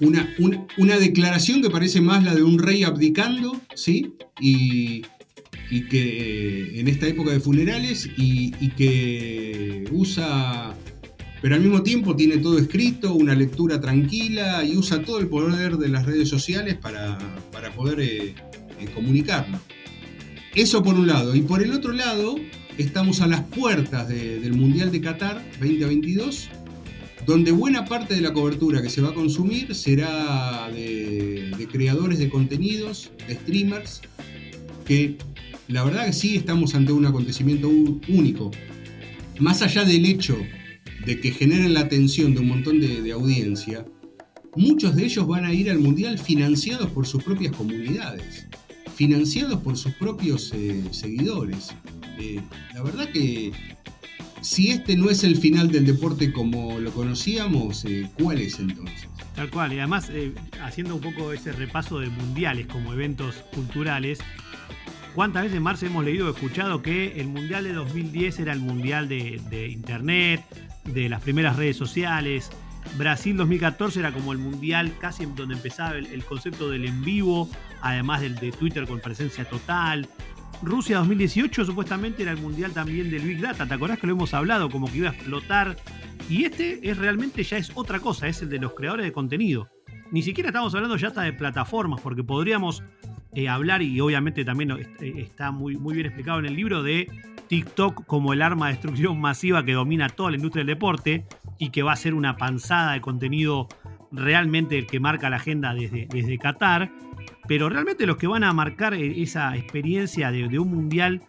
una, 0.00 0.34
una, 0.78 0.98
declaración 0.98 1.60
que 1.60 1.68
parece 1.68 2.00
más 2.00 2.24
la 2.24 2.34
de 2.34 2.42
un 2.42 2.58
rey 2.58 2.84
abdicando, 2.84 3.60
¿sí? 3.74 4.14
Y, 4.40 5.02
que 5.88 6.00
eh, 6.00 6.80
en 6.80 6.88
esta 6.88 7.06
época 7.06 7.30
de 7.30 7.38
funerales 7.38 8.08
y, 8.16 8.70
que 8.70 9.84
usa, 9.92 10.74
pero 11.42 11.54
al 11.54 11.60
mismo 11.60 11.82
tiempo 11.82 12.16
tiene 12.16 12.38
todo 12.38 12.58
escrito, 12.58 13.14
una 13.14 13.34
lectura 13.34 13.78
tranquila 13.78 14.64
y 14.64 14.76
usa 14.76 15.02
todo 15.02 15.20
el 15.20 15.28
poder 15.28 15.76
de 15.76 15.88
las 15.88 16.06
redes 16.06 16.28
sociales 16.28 16.76
para, 16.76 17.18
poder 17.76 18.00
eh, 18.00 18.34
eh, 18.80 18.88
comunicarlo. 18.94 19.60
eso 20.54 20.82
por 20.82 20.94
un 20.94 21.06
lado. 21.06 21.36
Y 21.36 21.42
por 21.42 21.62
el 21.62 21.72
otro 21.72 21.92
lado, 21.92 22.36
estamos 22.80 23.20
a 23.20 23.26
las 23.26 23.42
puertas 23.42 24.08
del 24.08 24.54
Mundial 24.54 24.90
de 24.90 25.00
Qatar 25.02 25.44
2022, 25.60 26.48
donde 27.26 27.52
buena 27.52 27.84
parte 27.84 28.14
de 28.14 28.22
la 28.22 28.32
cobertura 28.32 28.80
que 28.80 28.88
se 28.88 29.02
va 29.02 29.10
a 29.10 29.14
consumir 29.14 29.74
será 29.74 30.70
de, 30.72 31.68
creadores 31.70 32.18
de 32.18 32.30
contenidos, 32.30 33.12
de 33.28 33.34
streamers, 33.34 34.00
que 34.86 35.16
la 35.68 35.84
verdad 35.84 36.06
que 36.06 36.14
sí 36.14 36.36
estamos 36.36 36.74
ante 36.74 36.92
un 36.92 37.04
acontecimiento 37.04 37.68
único. 37.68 38.50
Más 39.38 39.60
allá 39.60 39.84
del 39.84 40.06
hecho 40.06 40.38
de 41.04 41.20
que 41.20 41.32
generen 41.32 41.74
la 41.74 41.80
atención 41.80 42.34
de 42.34 42.40
un 42.40 42.48
montón 42.48 42.80
de, 42.80 43.12
audiencia, 43.12 43.84
muchos 44.56 44.96
de 44.96 45.04
ellos 45.04 45.26
van 45.26 45.44
a 45.44 45.52
ir 45.52 45.70
al 45.70 45.80
Mundial 45.80 46.18
financiados 46.18 46.90
por 46.90 47.06
sus 47.06 47.22
propias 47.22 47.54
comunidades, 47.54 48.46
financiados 48.96 49.60
por 49.60 49.76
sus 49.76 49.92
propios 49.94 50.52
eh, 50.54 50.82
seguidores. 50.92 51.74
Eh, 52.20 52.40
la 52.74 52.82
verdad 52.82 53.08
que 53.10 53.52
si 54.40 54.70
este 54.70 54.96
no 54.96 55.10
es 55.10 55.24
el 55.24 55.36
final 55.36 55.70
del 55.70 55.86
deporte 55.86 56.32
como 56.32 56.78
lo 56.78 56.92
conocíamos, 56.92 57.84
eh, 57.84 58.08
¿cuál 58.20 58.40
es 58.40 58.58
entonces? 58.58 59.08
Tal 59.34 59.50
cual, 59.50 59.72
y 59.72 59.78
además 59.78 60.10
haciendo 60.62 60.96
un 60.96 61.00
poco 61.00 61.32
ese 61.32 61.52
repaso 61.52 61.98
de 61.98 62.08
mundiales 62.08 62.66
como 62.66 62.92
eventos 62.92 63.36
culturales, 63.54 64.18
¿Cuántas 65.14 65.42
veces, 65.42 65.60
Marce, 65.60 65.86
hemos 65.86 66.04
leído 66.04 66.28
o 66.28 66.30
escuchado 66.30 66.82
que 66.82 67.20
el 67.20 67.26
Mundial 67.26 67.64
de 67.64 67.72
2010 67.72 68.38
era 68.38 68.52
el 68.52 68.60
Mundial 68.60 69.08
de, 69.08 69.68
Internet, 69.68 70.44
de 70.84 71.08
las 71.08 71.20
primeras 71.20 71.56
redes 71.56 71.76
sociales? 71.76 72.50
Brasil 72.96 73.36
2014 73.36 73.98
era 73.98 74.12
como 74.12 74.32
el 74.32 74.38
Mundial 74.38 74.94
casi 75.00 75.26
donde 75.26 75.54
empezaba 75.54 75.96
el, 75.96 76.24
concepto 76.24 76.70
del 76.70 76.84
en 76.84 77.02
vivo, 77.02 77.50
además 77.82 78.20
del 78.20 78.36
de 78.36 78.52
Twitter 78.52 78.86
con 78.86 79.00
presencia 79.00 79.44
total. 79.44 80.08
Rusia 80.62 80.98
2018 80.98 81.64
supuestamente 81.64 82.22
era 82.22 82.32
el 82.32 82.38
Mundial 82.38 82.72
también 82.72 83.10
del 83.10 83.22
Big 83.22 83.40
Data, 83.40 83.66
¿te 83.66 83.74
acordás 83.74 83.98
que 83.98 84.06
lo 84.06 84.12
hemos 84.12 84.34
hablado? 84.34 84.68
Como 84.68 84.90
que 84.90 84.98
iba 84.98 85.08
a 85.08 85.12
explotar. 85.12 85.76
Y 86.28 86.44
este 86.44 86.88
es 86.88 86.98
realmente 86.98 87.42
ya 87.42 87.56
es 87.56 87.72
otra 87.74 87.98
cosa, 87.98 88.28
es 88.28 88.42
el 88.42 88.50
de 88.50 88.58
los 88.58 88.74
creadores 88.74 89.06
de 89.06 89.12
contenido. 89.12 89.68
Ni 90.10 90.22
siquiera 90.22 90.50
estamos 90.50 90.74
hablando 90.74 90.96
ya 90.96 91.08
hasta 91.08 91.22
de 91.22 91.32
plataformas, 91.32 92.00
porque 92.00 92.22
podríamos 92.22 92.82
eh, 93.34 93.48
hablar, 93.48 93.80
y 93.80 94.00
obviamente 94.00 94.44
también 94.44 94.70
eh, 94.72 95.14
está 95.16 95.50
muy, 95.50 95.76
muy 95.76 95.94
bien 95.94 96.06
explicado 96.06 96.40
en 96.40 96.46
el 96.46 96.56
libro, 96.56 96.82
de 96.82 97.08
TikTok 97.48 98.04
como 98.06 98.32
el 98.32 98.42
arma 98.42 98.66
de 98.66 98.74
destrucción 98.74 99.20
masiva 99.20 99.64
que 99.64 99.72
domina 99.72 100.08
toda 100.08 100.30
la 100.30 100.36
industria 100.36 100.60
del 100.60 100.74
deporte 100.74 101.26
y 101.58 101.70
que 101.70 101.82
va 101.82 101.92
a 101.92 101.96
ser 101.96 102.14
una 102.14 102.36
panzada 102.36 102.92
de 102.92 103.00
contenido 103.00 103.66
realmente 104.12 104.78
el 104.78 104.86
que 104.86 105.00
marca 105.00 105.30
la 105.30 105.36
agenda 105.36 105.74
desde, 105.74 106.06
desde 106.10 106.38
Qatar. 106.38 106.92
Pero 107.50 107.68
realmente 107.68 108.06
los 108.06 108.16
que 108.16 108.28
van 108.28 108.44
a 108.44 108.52
marcar 108.52 108.94
eh, 108.94 109.22
esa 109.22 109.56
experiencia 109.56 110.30
de, 110.30 110.56
un 110.60 110.70
mundial 110.70 111.20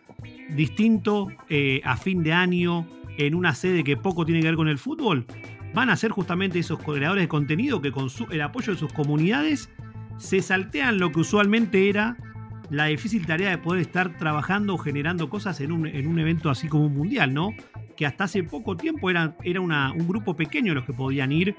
distinto 0.56 1.30
a 1.84 1.98
fin 1.98 2.22
de 2.22 2.32
año 2.32 2.86
en 3.18 3.34
una 3.34 3.56
sede 3.56 3.84
que 3.84 3.98
poco 3.98 4.24
tiene 4.24 4.40
que 4.42 4.50
ver 4.50 4.56
con 4.56 4.68
el 4.68 4.78
fútbol, 4.78 5.26
van 5.74 5.90
a 5.90 5.96
ser 5.96 6.12
justamente 6.12 6.60
esos 6.60 6.78
creadores 6.78 7.24
de 7.24 7.28
contenido 7.28 7.82
que 7.82 7.92
con 7.92 8.08
el 8.30 8.42
apoyo 8.42 8.74
de 8.74 8.78
sus 8.78 8.94
comunidades 8.94 9.72
se 10.18 10.44
saltean 10.44 11.00
lo 11.00 11.12
que 11.12 11.22
usualmente 11.22 11.90
era 11.90 12.18
la 12.70 12.86
difícil 12.86 13.26
tarea 13.26 13.50
de 13.50 13.58
poder 13.58 13.82
estar 13.82 14.16
trabajando 14.20 14.76
o 14.76 14.78
generando 14.78 15.28
cosas 15.28 15.60
en 15.60 15.72
un, 15.72 15.88
evento 16.20 16.52
así 16.52 16.68
como 16.68 16.86
un 16.86 16.94
mundial, 16.94 17.34
¿no? 17.34 17.50
Que 17.98 18.06
hasta 18.06 18.26
hace 18.26 18.44
poco 18.44 18.78
tiempo 18.78 19.10
era, 19.10 19.36
era 19.44 19.60
un 19.60 20.08
grupo 20.08 20.36
pequeño 20.36 20.76
los 20.76 20.86
que 20.86 20.94
podían 20.94 21.32
ir 21.32 21.56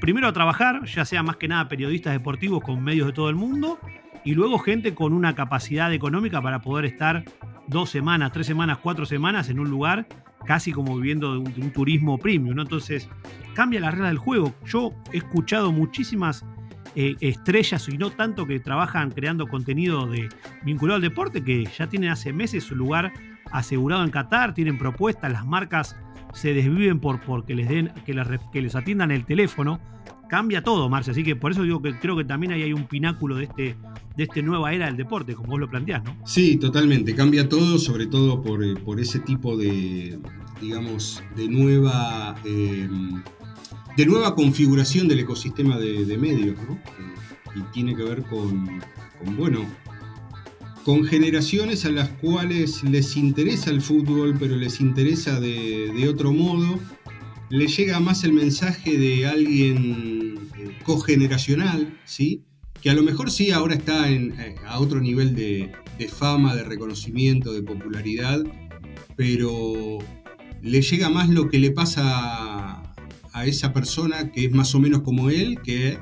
primero 0.00 0.28
a 0.28 0.32
trabajar, 0.32 0.84
ya 0.84 1.04
sea 1.04 1.22
más 1.22 1.36
que 1.36 1.48
nada 1.48 1.68
periodistas 1.68 2.12
deportivos 2.12 2.62
con 2.62 2.82
medios 2.82 3.06
de 3.06 3.12
todo 3.12 3.28
el 3.28 3.36
mundo, 3.36 3.78
y 4.24 4.34
luego 4.34 4.58
gente 4.58 4.94
con 4.94 5.12
una 5.12 5.34
capacidad 5.34 5.92
económica 5.92 6.42
para 6.42 6.60
poder 6.60 6.84
estar 6.84 7.24
dos 7.66 7.90
semanas, 7.90 8.32
tres 8.32 8.46
semanas, 8.46 8.78
cuatro 8.78 9.06
semanas 9.06 9.48
en 9.48 9.58
un 9.60 9.70
lugar 9.70 10.06
casi 10.44 10.72
como 10.72 10.96
viviendo 10.96 11.32
de 11.32 11.38
un, 11.60 11.70
turismo 11.72 12.18
premium, 12.18 12.56
¿no? 12.56 12.62
Entonces 12.62 13.08
cambia 13.54 13.80
la 13.80 13.90
regla 13.90 14.08
del 14.08 14.18
juego. 14.18 14.54
Yo 14.64 14.92
he 15.12 15.18
escuchado 15.18 15.72
muchísimas 15.72 16.44
eh, 16.94 17.16
estrellas 17.20 17.88
y 17.88 17.98
no 17.98 18.10
tanto 18.10 18.46
que 18.46 18.58
trabajan 18.58 19.10
creando 19.10 19.46
contenido 19.46 20.08
vinculado 20.62 20.96
al 20.96 21.02
deporte, 21.02 21.44
que 21.44 21.66
ya 21.66 21.86
tienen 21.86 22.10
hace 22.10 22.32
meses 22.32 22.64
su 22.64 22.74
lugar 22.74 23.12
asegurado 23.52 24.04
en 24.04 24.10
Qatar, 24.10 24.54
tienen 24.54 24.78
propuestas, 24.78 25.32
las 25.32 25.46
marcas 25.46 25.96
se 26.34 26.54
desviven 26.54 27.00
por 27.00 27.20
porque 27.20 27.54
les 27.54 27.68
den, 27.68 27.92
que 28.04 28.60
les, 28.60 28.74
atiendan 28.74 29.10
el 29.10 29.24
teléfono. 29.24 29.80
Cambia 30.28 30.62
todo, 30.62 30.88
Marcia. 30.88 31.12
Así 31.12 31.24
que 31.24 31.36
por 31.36 31.52
eso 31.52 31.62
digo 31.62 31.80
que 31.80 31.98
creo 31.98 32.16
que 32.16 32.24
también 32.24 32.52
ahí 32.52 32.62
hay 32.62 32.72
un 32.72 32.86
pináculo 32.86 33.36
de 33.36 33.44
este, 33.44 33.76
de 34.16 34.24
esta 34.24 34.42
nueva 34.42 34.72
era 34.74 34.86
del 34.86 34.96
deporte, 34.96 35.34
como 35.34 35.50
vos 35.50 35.60
lo 35.60 35.70
planteás, 35.70 36.04
¿no? 36.04 36.16
Sí, 36.26 36.56
totalmente. 36.56 37.14
Cambia 37.14 37.48
todo, 37.48 37.78
sobre 37.78 38.06
todo 38.06 38.42
por, 38.42 38.62
eh, 38.62 38.76
ese 38.98 39.20
tipo 39.20 39.56
de, 39.56 40.18
digamos, 40.60 41.22
de 41.34 41.48
nueva. 41.48 42.36
Eh, 42.44 42.88
de 43.96 44.06
nueva 44.06 44.36
configuración 44.36 45.08
del 45.08 45.20
ecosistema 45.20 45.76
de, 45.76 46.16
medios, 46.18 46.56
¿no? 46.68 46.78
y 47.56 47.62
tiene 47.72 47.96
que 47.96 48.04
ver 48.04 48.22
con, 48.22 48.80
bueno, 49.36 49.66
con 50.84 51.04
generaciones 51.04 51.84
a 51.84 51.90
las 51.90 52.08
cuales 52.08 52.82
les 52.84 53.16
interesa 53.16 53.70
el 53.70 53.82
fútbol, 53.82 54.36
pero 54.38 54.56
les 54.56 54.80
interesa 54.80 55.40
de, 55.40 56.08
otro 56.08 56.32
modo, 56.32 56.78
le 57.50 57.66
llega 57.66 58.00
más 58.00 58.24
el 58.24 58.32
mensaje 58.32 58.96
de 58.96 59.26
alguien 59.26 60.38
eh, 60.58 60.78
cogeneracional, 60.84 61.98
¿sí? 62.04 62.42
que 62.80 62.90
a 62.90 62.94
lo 62.94 63.02
mejor 63.02 63.30
sí 63.30 63.50
ahora 63.50 63.74
está 63.74 64.08
en, 64.08 64.32
eh, 64.40 64.54
a 64.66 64.78
otro 64.78 65.00
nivel 65.00 65.34
de, 65.34 65.72
de, 65.98 66.08
fama, 66.08 66.54
de 66.54 66.64
reconocimiento, 66.64 67.52
de 67.52 67.62
popularidad, 67.62 68.42
pero 69.16 69.98
le 70.62 70.82
llega 70.82 71.08
más 71.08 71.28
lo 71.28 71.48
que 71.48 71.58
le 71.58 71.70
pasa 71.70 72.82
a 73.32 73.46
esa 73.46 73.72
persona 73.72 74.32
que 74.32 74.46
es 74.46 74.52
más 74.52 74.74
o 74.74 74.80
menos 74.80 75.02
como 75.02 75.30
él, 75.30 75.58
que 75.62 75.98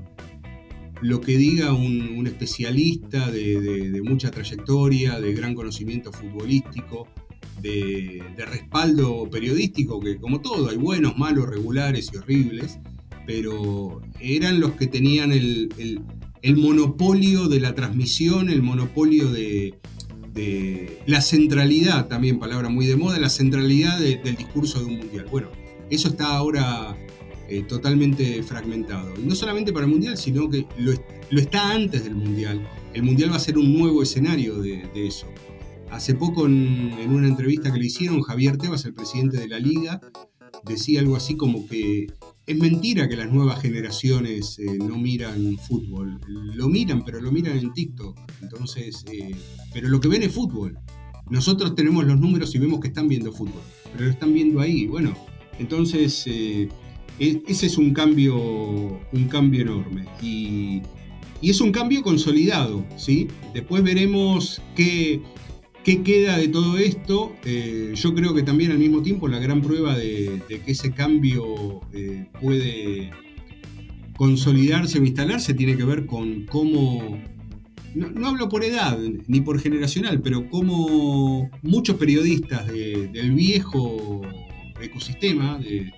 lo 1.03 1.21
que 1.21 1.37
diga 1.37 1.73
un, 1.73 2.27
especialista 2.27 3.31
de, 3.31 4.01
mucha 4.05 4.31
trayectoria, 4.31 5.21
de 5.21 5.35
gran 5.35 5.55
conocimiento 5.55 6.13
futbolístico, 6.13 7.09
de, 7.61 8.23
respaldo 8.37 9.29
periodístico, 9.31 10.01
que 10.01 10.17
como 10.17 10.41
todo, 10.41 10.71
hay 10.71 10.77
buenos, 10.77 11.17
malos, 11.17 11.49
regulares 11.49 12.11
y 12.13 12.17
horribles, 12.17 12.79
pero 13.27 14.01
eran 14.21 14.61
los 14.61 14.73
que 14.73 14.87
tenían 14.87 15.33
el, 15.33 16.03
monopolio 16.57 17.49
de 17.49 17.61
la 17.61 17.75
transmisión, 17.75 18.51
el 18.51 18.63
monopolio 18.63 19.31
de, 19.31 19.75
la 21.07 21.23
centralidad, 21.23 22.09
también 22.09 22.39
palabra 22.39 22.69
muy 22.69 22.87
de 22.87 22.97
moda, 22.97 23.19
la 23.19 23.31
centralidad 23.31 23.99
del 23.99 24.37
discurso 24.37 24.81
de 24.81 24.85
un 24.85 24.99
mundial. 24.99 25.27
Bueno, 25.31 25.49
eso 25.89 26.09
está 26.09 26.37
ahora 26.37 26.97
eh, 27.49 27.63
totalmente 27.63 28.43
fragmentado. 28.43 29.15
No 29.19 29.35
solamente 29.37 29.73
para 29.73 29.87
el 29.87 29.93
Mundial, 29.93 30.17
sino 30.17 30.51
que 30.51 30.67
lo, 30.79 30.93
está 31.39 31.71
antes 31.71 32.03
del 32.03 32.17
Mundial. 32.17 32.67
El 32.93 33.05
Mundial 33.05 33.31
va 33.31 33.37
a 33.37 33.41
ser 33.41 33.57
un 33.57 33.73
nuevo 33.73 34.03
escenario 34.03 34.61
de, 34.61 34.83
eso. 34.97 35.29
Hace 35.91 36.15
poco 36.15 36.47
en, 36.47 36.93
una 37.09 37.29
entrevista 37.29 37.73
que 37.73 37.79
le 37.79 37.87
hicieron, 37.87 38.21
Javier 38.23 38.57
Tebas, 38.59 38.85
el 38.85 38.95
presidente 38.95 39.39
de 39.39 39.47
la 39.47 39.61
liga, 39.61 40.01
decía 40.65 40.99
algo 40.99 41.15
así 41.15 41.37
como 41.37 41.69
que 41.69 42.09
es 42.47 42.59
mentira 42.59 43.09
que 43.09 43.17
las 43.17 43.31
nuevas 43.33 43.63
generaciones 43.63 44.59
eh, 44.59 44.79
no 44.79 44.99
miran 44.99 45.57
fútbol. 45.59 46.21
Lo 46.27 46.69
miran, 46.69 47.05
pero 47.05 47.21
lo 47.21 47.31
miran 47.31 47.59
en 47.59 47.73
TikTok. 47.73 48.19
Entonces, 48.43 49.05
eh, 49.13 49.37
pero 49.73 49.89
lo 49.89 50.01
que 50.01 50.09
ven 50.09 50.25
es 50.25 50.33
fútbol. 50.33 50.77
Nosotros 51.31 51.77
tenemos 51.77 52.05
los 52.05 52.19
números 52.19 52.53
y 52.57 52.59
vemos 52.59 52.81
que 52.81 52.89
están 52.89 53.07
viendo 53.07 53.31
fútbol, 53.31 53.63
pero 53.93 54.07
lo 54.07 54.11
están 54.11 54.35
viendo 54.35 54.61
ahí. 54.61 54.87
Bueno, 54.87 55.15
entonces 55.61 56.25
ese 57.19 57.67
es 57.67 57.79
un 57.79 57.93
cambio, 57.93 58.37
un 58.37 59.29
cambio 59.29 59.63
enorme. 59.63 60.05
Y, 60.23 60.83
es 61.43 61.61
un 61.61 61.71
cambio 61.71 62.03
consolidado, 62.03 62.85
¿sí? 62.97 63.29
Después 63.55 63.83
veremos 63.83 64.61
qué, 64.75 65.21
qué 65.85 66.03
queda 66.03 66.39
de 66.39 66.49
todo 66.49 66.79
esto. 66.79 67.33
Eh, 67.45 67.93
yo 67.95 68.15
creo 68.15 68.35
que 68.35 68.43
también 68.43 68.73
al 68.73 68.79
mismo 68.79 69.03
tiempo 69.03 69.29
la 69.29 69.39
gran 69.39 69.63
prueba 69.63 69.97
de, 69.97 70.43
que 70.49 70.73
ese 70.73 70.93
cambio 70.93 71.81
eh, 71.93 72.27
puede 72.41 73.11
consolidarse 74.17 74.99
o 74.99 75.05
instalarse 75.05 75.55
tiene 75.55 75.77
que 75.77 75.85
ver 75.85 76.07
con 76.07 76.47
cómo, 76.47 77.23
no, 77.95 78.27
hablo 78.27 78.49
por 78.49 78.65
edad 78.65 78.99
ni 79.29 79.41
por 79.41 79.61
generacional, 79.61 80.21
pero 80.23 80.49
cómo 80.49 81.51
muchos 81.63 81.97
periodistas 81.97 82.67
del 82.67 83.33
viejo 83.33 84.23
ecosistema, 84.81 85.59
de, 85.59 85.93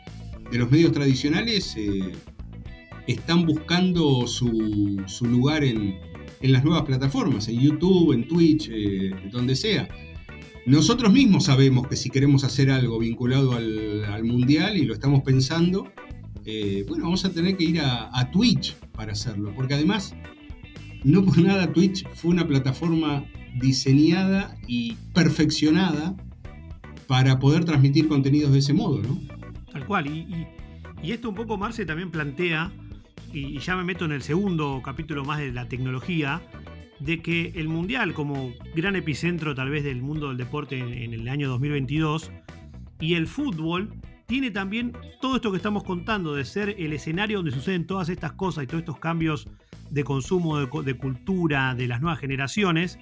de 0.51 0.59
los 0.59 0.71
medios 0.71 0.93
tradicionales 0.93 1.75
eh, 1.77 2.13
están 3.07 3.47
buscando 3.47 4.27
su, 4.27 4.51
lugar 5.23 5.65
en, 5.65 5.99
las 6.41 6.65
nuevas 6.65 6.85
plataformas, 6.85 7.49
en 7.49 7.61
YouTube, 7.61 8.13
en 8.13 8.29
Twitch, 8.29 8.69
eh, 8.71 9.11
donde 9.31 9.57
sea. 9.57 9.89
Nosotros 10.67 11.13
mismos 11.13 11.45
sabemos 11.45 11.87
que 11.89 11.97
si 11.97 12.11
queremos 12.11 12.45
hacer 12.45 12.71
algo 12.71 12.99
vinculado 12.99 13.53
al, 13.55 14.25
Mundial 14.25 14.77
y 14.77 14.85
lo 14.85 14.95
estamos 14.95 15.23
pensando, 15.23 15.91
eh, 16.45 16.85
bueno, 16.89 17.05
vamos 17.05 17.25
a 17.25 17.31
tener 17.31 17.57
que 17.57 17.65
ir 17.65 17.81
a, 17.81 18.11
a 18.13 18.31
Twitch 18.31 18.77
para 18.93 19.13
hacerlo, 19.13 19.53
porque 19.55 19.75
además, 19.75 20.15
no 21.05 21.25
por 21.25 21.39
nada 21.39 21.73
Twitch 21.73 22.07
fue 22.15 22.33
una 22.33 22.47
plataforma 22.47 23.25
diseñada 23.61 24.57
y 24.67 24.95
perfeccionada 25.15 26.17
para 27.07 27.39
poder 27.39 27.65
transmitir 27.65 28.09
contenidos 28.09 28.53
de 28.53 28.59
ese 28.59 28.75
modo, 28.75 29.01
¿no? 29.01 29.38
Tal 29.73 29.87
cual. 29.87 30.07
Y, 30.07 30.47
esto 31.03 31.29
un 31.29 31.35
poco 31.35 31.57
Marce 31.57 31.87
también 31.87 32.11
plantea, 32.11 32.73
y, 33.33 33.59
ya 33.59 33.77
me 33.77 33.85
meto 33.85 34.05
en 34.05 34.13
el 34.13 34.23
segundo 34.23 34.81
capítulo 34.85 35.25
más 35.25 35.39
de 35.39 35.53
la 35.53 35.69
tecnología, 35.69 36.43
de 37.01 37.21
que 37.23 37.53
el 37.55 37.69
Mundial, 37.69 38.13
como 38.15 38.53
gran 38.75 38.97
epicentro 38.97 39.55
tal 39.55 39.71
vez 39.71 39.85
del 39.85 40.03
mundo 40.03 40.29
del 40.29 40.37
deporte 40.37 40.79
en, 40.79 41.15
el 41.15 41.29
año 41.29 41.49
2022, 41.49 42.33
y 43.01 43.15
el 43.15 43.29
fútbol, 43.29 43.93
tiene 44.27 44.51
también 44.51 44.93
todo 45.21 45.37
esto 45.37 45.51
que 45.51 45.57
estamos 45.57 45.85
contando 45.85 46.35
de 46.35 46.45
ser 46.45 46.75
el 46.79 46.93
escenario 46.93 47.39
donde 47.39 47.53
suceden 47.53 47.87
todas 47.87 48.09
estas 48.09 48.33
cosas 48.33 48.65
y 48.65 48.67
todos 48.67 48.81
estos 48.81 48.99
cambios 48.99 49.49
de 49.91 50.05
consumo, 50.05 50.59
de, 50.59 50.95
cultura, 50.95 51.75
de 51.75 51.89
las 51.89 52.01
nuevas 52.01 52.19
generaciones. 52.19 52.99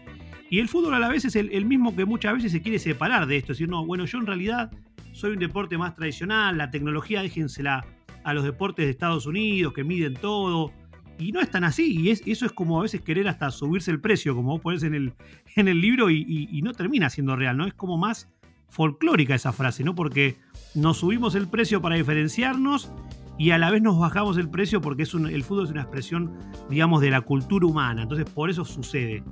Y 0.50 0.60
el 0.60 0.68
fútbol 0.68 0.94
a 0.94 0.98
la 0.98 1.08
vez 1.08 1.24
es 1.24 1.34
el, 1.34 1.64
mismo 1.64 1.96
que 1.96 2.04
muchas 2.04 2.34
veces 2.34 2.52
se 2.52 2.62
quiere 2.62 2.78
separar 2.78 3.26
de 3.26 3.38
esto. 3.38 3.52
Es 3.52 3.58
decir, 3.58 3.68
no, 3.68 3.84
bueno, 3.84 4.04
yo 4.04 4.18
en 4.18 4.26
realidad 4.26 4.70
soy 5.16 5.32
un 5.32 5.38
deporte 5.38 5.78
más 5.78 5.94
tradicional, 5.94 6.58
la 6.58 6.70
tecnología 6.70 7.22
déjensela 7.22 7.86
a 8.22 8.34
los 8.34 8.44
deportes 8.44 8.84
de 8.84 8.90
Estados 8.90 9.24
Unidos 9.24 9.72
que 9.72 9.82
miden 9.82 10.14
todo. 10.14 10.72
Y 11.18 11.32
no 11.32 11.40
es 11.40 11.50
tan 11.50 11.64
así, 11.64 11.98
y 11.98 12.10
es, 12.10 12.22
eso 12.26 12.44
es 12.44 12.52
como 12.52 12.78
a 12.78 12.82
veces 12.82 13.00
querer 13.00 13.26
hasta 13.26 13.50
subirse 13.50 13.90
el 13.90 13.98
precio, 13.98 14.34
como 14.34 14.50
vos 14.50 14.60
pones 14.60 14.82
en 14.82 14.94
el, 14.94 15.14
en 15.56 15.68
el 15.68 15.80
libro, 15.80 16.10
y, 16.10 16.60
no 16.62 16.72
termina 16.72 17.08
siendo 17.08 17.34
real, 17.34 17.56
¿no? 17.56 17.66
Es 17.66 17.72
como 17.72 17.96
más 17.96 18.28
folclórica 18.68 19.34
esa 19.34 19.52
frase, 19.52 19.84
¿no? 19.84 19.94
Porque 19.94 20.36
nos 20.74 20.98
subimos 20.98 21.34
el 21.34 21.48
precio 21.48 21.80
para 21.80 21.94
diferenciarnos 21.94 22.92
y 23.38 23.52
a 23.52 23.58
la 23.58 23.70
vez 23.70 23.80
nos 23.80 23.98
bajamos 23.98 24.36
el 24.36 24.50
precio 24.50 24.82
porque 24.82 25.04
es 25.04 25.14
el 25.14 25.42
fútbol 25.44 25.64
es 25.64 25.70
una 25.70 25.82
expresión, 25.82 26.36
digamos, 26.68 27.00
de 27.00 27.10
la 27.10 27.22
cultura 27.22 27.64
humana. 27.64 28.02
Entonces, 28.02 28.28
por 28.28 28.50
eso 28.50 28.66
sucede. 28.66 29.22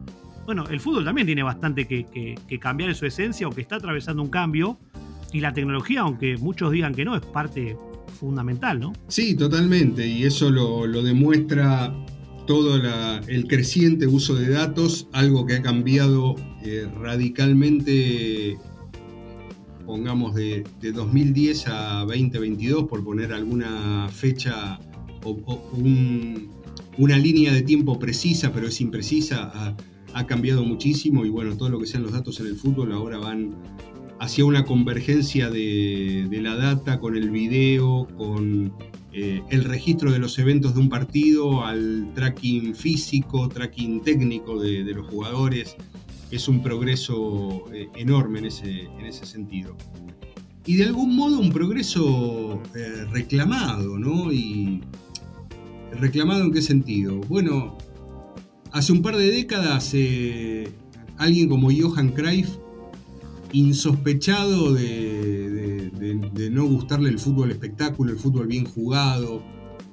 Bueno, 0.46 0.64
el 0.68 0.80
fútbol 0.80 1.04
también 1.04 1.26
tiene 1.26 1.42
bastante 1.42 1.86
que, 1.86 2.58
cambiar 2.58 2.88
en 2.90 2.94
su 2.94 3.04
esencia, 3.04 3.44
aunque 3.46 3.60
está 3.60 3.76
atravesando 3.76 4.22
un 4.22 4.30
cambio. 4.30 4.78
Y 5.34 5.40
la 5.40 5.52
tecnología, 5.52 6.00
aunque 6.00 6.38
muchos 6.38 6.72
digan 6.72 6.94
que 6.94 7.04
no, 7.04 7.14
es 7.16 7.22
parte 7.22 7.76
fundamental, 8.18 8.80
¿no? 8.80 8.92
Sí, 9.08 9.34
totalmente. 9.34 10.06
Y 10.06 10.22
eso 10.22 10.48
lo, 10.48 10.86
demuestra 11.02 11.92
todo 12.46 12.76
el 13.26 13.46
creciente 13.48 14.06
uso 14.06 14.36
de 14.36 14.48
datos, 14.48 15.08
algo 15.12 15.44
que 15.44 15.56
ha 15.56 15.62
cambiado 15.62 16.36
eh, 16.62 16.88
radicalmente 17.00 18.56
pongamos 19.84 20.34
de, 20.34 20.64
2010 20.80 21.68
a 21.68 22.04
2022, 22.06 22.84
por 22.84 23.04
poner 23.04 23.32
alguna 23.32 24.08
fecha 24.08 24.78
o, 25.24 25.36
una 26.96 27.18
línea 27.18 27.52
de 27.52 27.62
tiempo 27.62 27.98
precisa, 27.98 28.52
pero 28.52 28.68
es 28.68 28.80
imprecisa, 28.80 29.76
ha, 30.14 30.26
cambiado 30.26 30.64
muchísimo 30.64 31.24
y 31.26 31.28
bueno, 31.28 31.56
todo 31.56 31.68
lo 31.70 31.80
que 31.80 31.86
sean 31.86 32.04
los 32.04 32.12
datos 32.12 32.38
en 32.38 32.46
el 32.46 32.54
fútbol 32.54 32.92
ahora 32.92 33.18
van 33.18 33.56
hacia 34.20 34.44
una 34.44 34.64
convergencia 34.64 35.50
de, 35.50 36.28
la 36.42 36.56
data 36.56 37.00
con 37.00 37.16
el 37.16 37.30
video, 37.30 38.06
con 38.16 38.72
eh, 39.12 39.42
el 39.50 39.64
registro 39.64 40.12
de 40.12 40.18
los 40.18 40.38
eventos 40.38 40.74
de 40.74 40.80
un 40.80 40.88
partido, 40.88 41.64
al 41.64 42.12
tracking 42.14 42.74
físico, 42.74 43.48
tracking 43.48 44.02
técnico 44.02 44.60
de 44.60 44.84
los 44.84 45.08
jugadores 45.08 45.76
es 46.34 46.48
un 46.48 46.62
progreso 46.62 47.64
eh, 47.72 47.88
enorme 47.96 48.40
en 48.40 48.46
ese, 48.46 48.82
en 48.82 49.06
ese 49.06 49.26
sentido. 49.26 49.76
Y 50.66 50.76
de 50.76 50.84
algún 50.84 51.14
modo 51.14 51.38
un 51.38 51.52
progreso 51.52 52.62
eh, 52.74 53.04
reclamado, 53.10 53.98
¿no? 53.98 54.32
Y 54.32 54.80
reclamado 55.92 56.44
en 56.44 56.52
qué 56.52 56.62
sentido? 56.62 57.20
Bueno, 57.28 57.76
hace 58.72 58.92
un 58.92 59.02
par 59.02 59.16
de 59.16 59.30
décadas 59.30 59.94
alguien 61.18 61.48
como 61.48 61.70
Johan 61.70 62.10
Cruyff, 62.10 62.48
insospechado 63.54 64.74
de, 64.74 65.90
no 66.52 66.66
gustarle 66.66 67.08
el 67.08 67.18
fútbol 67.18 67.50
espectáculo, 67.50 68.12
el 68.12 68.18
fútbol 68.18 68.46
bien 68.46 68.66
jugado, 68.66 69.42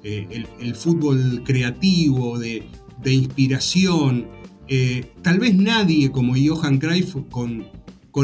el, 0.02 0.74
fútbol 0.74 1.42
creativo, 1.44 2.38
de, 2.38 2.64
de 3.02 3.14
inspiración, 3.14 4.26
eh, 4.68 5.04
tal 5.22 5.38
vez 5.38 5.54
nadie 5.54 6.10
como 6.10 6.34
Johan 6.34 6.78
Cruyff 6.78 7.16
con, 7.30 7.66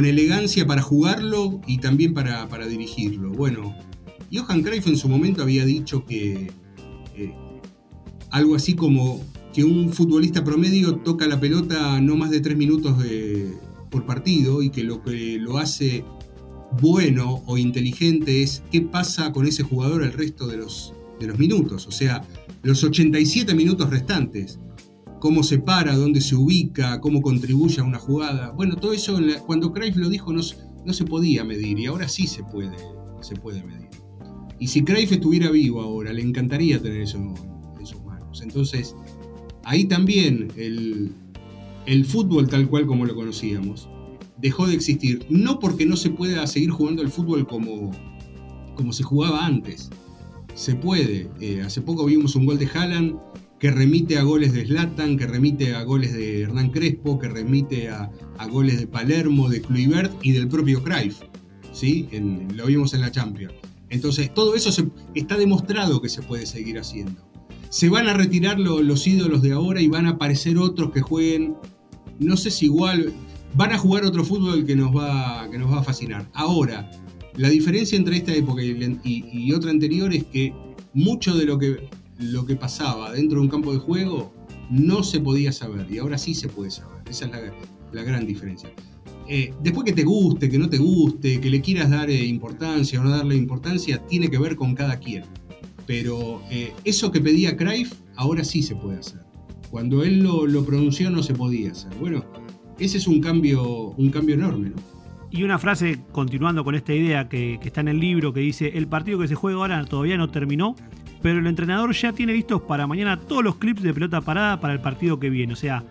elegancia 0.05 0.67
para 0.67 0.83
jugarlo 0.83 1.61
y 1.67 1.79
también 1.79 2.15
para, 2.15 2.47
dirigirlo. 2.67 3.33
Bueno, 3.33 3.75
Johan 4.33 4.63
Cruyff 4.63 4.87
en 4.87 4.97
su 4.97 5.09
momento 5.09 5.43
había 5.43 5.65
dicho 5.65 6.05
que 6.05 6.51
eh, 7.17 7.35
algo 8.31 8.55
así 8.55 8.75
como 8.75 9.21
que 9.53 9.65
un 9.65 9.93
futbolista 9.93 10.45
promedio 10.45 10.97
toca 10.97 11.27
la 11.27 11.41
pelota 11.41 12.01
no 12.01 12.17
más 12.17 12.31
de 12.31 12.41
tres 12.41 12.57
minutos 12.57 12.99
por 13.91 14.07
partido 14.07 14.63
y 14.63 14.71
que 14.71 14.85
lo 14.85 15.03
que 15.03 15.39
lo 15.39 15.59
hace 15.59 16.05
bueno 16.81 17.43
o 17.47 17.57
inteligente 17.57 18.43
es 18.43 18.63
qué 18.71 18.83
pasa 18.83 19.33
con 19.33 19.47
ese 19.47 19.63
jugador 19.63 20.03
el 20.03 20.13
resto 20.13 20.47
de 20.47 20.59
los, 20.59 20.93
de 21.19 21.27
los 21.27 21.39
minutos, 21.39 21.87
o 21.87 21.91
sea, 21.91 22.23
los 22.63 22.85
87 22.85 23.55
minutos 23.55 23.89
restantes 23.91 24.59
cómo 25.19 25.43
se 25.43 25.59
para, 25.59 25.97
dónde 25.97 26.21
se 26.21 26.35
ubica, 26.35 27.01
cómo 27.01 27.23
contribuye 27.23 27.81
a 27.81 27.85
una 27.85 27.99
jugada. 27.99 28.51
Bueno, 28.51 28.77
todo 28.77 28.93
eso 28.93 29.19
cuando 29.47 29.73
Cruyff 29.73 29.97
lo 29.97 30.09
dijo 30.09 30.33
no, 30.33 30.41
no, 30.85 30.93
se 30.93 31.05
podía 31.05 31.45
medir 31.45 31.79
y 31.79 31.87
ahora 31.87 32.09
sí 32.09 32.27
se 32.27 32.43
puede, 32.45 32.77
se 33.21 33.35
puede 33.37 33.63
medir. 33.63 33.89
Y 34.59 34.69
si 34.69 34.83
Cruyff 34.83 35.13
estuviera 35.13 35.51
vivo 35.51 35.81
ahora, 35.81 36.13
le 36.13 36.23
encantaría 36.23 36.81
tener 36.81 37.03
eso 37.03 37.19
en, 37.19 37.87
sus 37.87 38.03
manos. 38.05 38.43
Entonces, 38.43 38.95
ahí 39.65 39.85
también 39.85 40.49
el, 40.57 41.13
el 41.89 42.05
fútbol 42.05 42.49
tal 42.49 42.69
cual 42.69 42.87
como 42.87 43.07
lo 43.07 43.15
conocíamos 43.15 43.89
dejó 44.37 44.67
de 44.67 44.75
existir. 44.75 45.27
No 45.31 45.59
porque 45.59 45.87
no 45.87 45.97
se 45.97 46.11
pueda 46.11 46.47
seguir 46.47 46.71
jugando 46.71 47.03
el 47.03 47.11
fútbol 47.11 47.47
como, 47.47 47.91
como 48.75 48.93
se 48.93 49.03
jugaba 49.03 49.47
antes. 49.47 49.91
Se 50.55 50.75
puede. 50.75 51.31
Eh, 51.41 51.63
hace 51.63 51.81
poco 51.81 52.05
vimos 52.05 52.37
un 52.37 52.47
gol 52.47 52.59
de 52.59 52.67
Haaland 52.67 53.17
que 53.59 53.71
remite 53.71 54.19
a 54.19 54.23
goles 54.23 54.53
de 54.53 54.67
Zlatan, 54.67 55.17
que 55.17 55.27
remite 55.27 55.75
a 55.75 55.83
goles 55.83 56.13
de 56.13 56.43
Hernán 56.43 56.71
Crespo, 56.71 57.19
que 57.19 57.29
remite 57.29 57.89
a, 57.89 58.11
goles 58.51 58.79
de 58.79 58.87
Palermo, 58.87 59.49
de 59.49 59.61
Kluivert 59.63 60.13
y 60.23 60.33
del 60.33 60.47
propio 60.47 60.83
Cruyff. 60.83 61.23
¿sí? 61.73 62.09
lo 62.55 62.67
vimos 62.67 62.95
en 62.95 63.01
la 63.01 63.11
Champions. 63.11 63.55
Entonces, 63.89 64.33
todo 64.35 64.55
eso 64.55 64.71
se, 64.71 64.87
está 65.15 65.37
demostrado 65.37 66.01
que 66.03 66.11
se 66.11 66.23
puede 66.23 66.45
seguir 66.47 66.79
haciendo. 66.79 67.27
Se 67.71 67.89
van 67.89 68.09
a 68.09 68.15
retirar 68.15 68.59
los 68.61 69.07
ídolos 69.07 69.43
de 69.43 69.53
ahora 69.53 69.81
y 69.81 69.89
van 69.89 70.07
a 70.07 70.11
aparecer 70.11 70.57
otros 70.59 70.93
que 70.93 71.01
jueguen, 71.01 71.57
no 72.19 72.37
sé 72.37 72.51
si 72.51 72.67
igual, 72.67 73.13
van 73.55 73.73
a 73.73 73.79
jugar 73.79 74.05
otro 74.05 74.25
fútbol 74.25 74.65
que 74.65 74.77
nos 74.77 74.95
va, 74.95 75.49
que 75.51 75.59
nos 75.59 75.73
va 75.73 75.81
a 75.81 75.85
fascinar. 75.85 76.29
Ahora, 76.35 76.91
la 77.37 77.49
diferencia 77.49 77.97
entre 77.97 78.17
esta 78.17 78.35
época 78.35 78.63
y 78.63 79.53
otra 79.53 79.71
anterior 79.71 80.13
es 80.13 80.25
que 80.25 80.53
mucho 80.93 81.37
de 81.37 81.45
lo 81.45 81.59
que 81.59 81.89
lo 82.19 82.45
que 82.45 82.57
pasaba 82.57 83.13
dentro 83.13 83.39
de 83.39 83.45
un 83.45 83.49
campo 83.49 83.73
de 83.73 83.79
juego 83.79 84.33
no 84.71 85.03
se 85.03 85.21
podía 85.21 85.53
saber 85.53 85.87
y 85.91 85.99
ahora 85.99 86.19
sí 86.19 86.35
se 86.35 86.49
puede 86.49 86.71
saber. 86.71 86.99
Esa 87.09 87.27
es 87.27 87.33
la, 87.93 88.03
gran 88.03 88.27
diferencia. 88.27 88.71
Eh, 89.29 89.53
después 89.63 89.85
que 89.85 89.93
te 89.93 90.05
guste, 90.05 90.49
que 90.49 90.59
no 90.59 90.69
te 90.69 90.79
guste, 90.79 91.41
que 91.41 91.51
le 91.51 91.61
quieras 91.61 91.91
dar 91.91 92.11
eh, 92.11 92.25
importancia 92.25 93.01
o 93.01 93.05
no 93.05 93.11
darle 93.11 93.37
importancia, 93.37 94.05
tiene 94.07 94.29
que 94.29 94.39
ver 94.39 94.57
con 94.57 94.75
cada 94.75 94.99
quien. 94.99 95.25
Pero 95.87 96.43
eh, 96.51 96.75
eso 96.85 97.11
que 97.11 97.21
pedía 97.21 97.57
Cruyff, 97.57 97.95
ahora 98.17 98.45
sí 98.45 98.63
se 98.63 98.75
puede 98.75 98.99
hacer. 98.99 99.21
Cuando 99.71 100.03
él 100.03 100.21
lo, 100.21 100.65
pronunció 100.65 101.11
no 101.11 101.23
se 101.23 101.35
podía 101.35 101.73
hacer. 101.73 101.93
Bueno, 102.01 102.25
ese 102.79 102.99
es 102.99 103.07
un 103.07 103.21
cambio, 103.21 103.91
un 103.97 104.11
cambio 104.11 104.35
enorme, 104.35 104.71
¿no? 104.71 104.77
Y 105.31 105.43
una 105.43 105.59
frase, 105.59 105.99
continuando 106.11 106.65
con 106.65 106.75
esta 106.75 106.95
idea 106.95 107.29
que, 107.29 107.59
que, 107.61 107.69
está 107.69 107.83
en 107.83 107.89
el 107.89 108.01
libro, 108.01 108.33
que 108.33 108.41
dice, 108.41 108.73
el 108.75 108.87
partido 108.87 109.19
que 109.19 109.29
se 109.29 109.35
juega 109.35 109.59
ahora 109.59 109.85
todavía 109.85 110.17
no 110.17 110.31
terminó, 110.31 110.75
pero 111.21 111.39
el 111.39 111.47
entrenador 111.47 111.93
ya 111.93 112.13
tiene 112.13 112.33
listos 112.33 112.63
para 112.63 112.87
mañana 112.87 113.21
todos 113.21 113.45
los 113.45 113.57
clips 113.57 113.83
de 113.83 113.93
pelota 113.93 114.23
parada 114.23 114.59
para 114.59 114.73
el 114.73 114.81
partido 114.81 115.21
que 115.21 115.29
viene. 115.29 115.53
O 115.53 115.57
sea, 115.57 115.85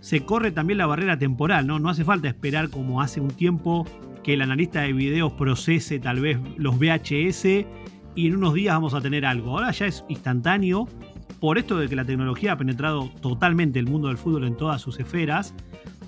se 0.00 0.24
corre 0.24 0.52
también 0.52 0.78
la 0.78 0.86
barrera 0.86 1.18
temporal, 1.18 1.66
¿no? 1.66 1.78
No 1.78 1.88
hace 1.88 2.04
falta 2.04 2.28
esperar 2.28 2.68
como 2.70 3.00
hace 3.00 3.20
un 3.20 3.30
tiempo 3.30 3.86
que 4.22 4.34
el 4.34 4.42
analista 4.42 4.82
de 4.82 4.92
videos 4.92 5.32
procese 5.32 5.98
tal 5.98 6.20
vez 6.20 6.38
los 6.56 6.78
VHS 6.78 7.44
y 8.14 8.26
en 8.26 8.36
unos 8.36 8.54
días 8.54 8.74
vamos 8.74 8.94
a 8.94 9.00
tener 9.00 9.24
algo. 9.24 9.52
Ahora 9.52 9.70
ya 9.70 9.86
es 9.86 10.04
instantáneo 10.08 10.88
por 11.44 11.58
esto 11.58 11.76
de 11.76 11.90
que 11.90 11.94
la 11.94 12.06
tecnología 12.06 12.52
ha 12.52 12.56
penetrado 12.56 13.10
totalmente 13.20 13.78
el 13.78 13.86
mundo 13.86 14.08
del 14.08 14.16
fútbol 14.16 14.44
en 14.44 14.56
todas 14.56 14.80
sus 14.80 14.98
esferas. 14.98 15.54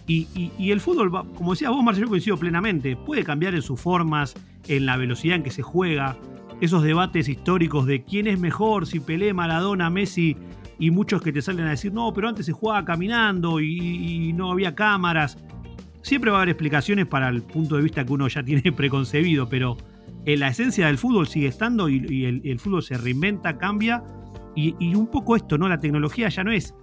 Y, 0.06 0.70
el 0.70 0.80
fútbol, 0.80 1.10
como 1.10 1.50
decía 1.50 1.68
vos, 1.68 1.84
Marcelo, 1.84 2.08
coincido 2.08 2.38
plenamente, 2.38 2.96
puede 2.96 3.22
cambiar 3.22 3.54
en 3.54 3.60
sus 3.60 3.78
formas, 3.78 4.34
en 4.66 4.86
la 4.86 4.96
velocidad 4.96 5.36
en 5.36 5.42
que 5.42 5.50
se 5.50 5.60
juega, 5.60 6.16
esos 6.62 6.82
debates 6.82 7.28
históricos 7.28 7.84
de 7.84 8.02
quién 8.02 8.28
es 8.28 8.40
mejor, 8.40 8.86
si 8.86 8.98
Pelé, 8.98 9.34
Maradona, 9.34 9.90
Messi 9.90 10.38
y 10.78 10.90
muchos 10.90 11.20
que 11.20 11.34
te 11.34 11.42
salen 11.42 11.66
a 11.66 11.70
decir, 11.72 11.92
no, 11.92 12.14
pero 12.14 12.30
antes 12.30 12.46
se 12.46 12.52
jugaba 12.52 12.86
caminando 12.86 13.60
y, 13.60 14.32
no 14.32 14.50
había 14.50 14.74
cámaras. 14.74 15.36
Siempre 16.00 16.30
va 16.30 16.38
a 16.38 16.40
haber 16.40 16.52
explicaciones 16.52 17.04
para 17.04 17.28
el 17.28 17.42
punto 17.42 17.76
de 17.76 17.82
vista 17.82 18.06
que 18.06 18.12
uno 18.14 18.26
ya 18.26 18.42
tiene 18.42 18.72
preconcebido, 18.72 19.50
pero 19.50 19.76
en 20.24 20.40
la 20.40 20.48
esencia 20.48 20.86
del 20.86 20.96
fútbol 20.96 21.28
sigue 21.28 21.46
estando 21.46 21.90
y, 21.90 22.24
el, 22.24 22.58
fútbol 22.58 22.82
se 22.82 22.96
reinventa, 22.96 23.58
cambia. 23.58 24.02
Y, 24.56 24.94
un 24.94 25.06
poco 25.08 25.36
esto, 25.36 25.58
¿no? 25.58 25.68
La 25.68 25.78
tecnología 25.78 26.28
ya 26.30 26.42
no 26.42 26.50
es 26.50 26.74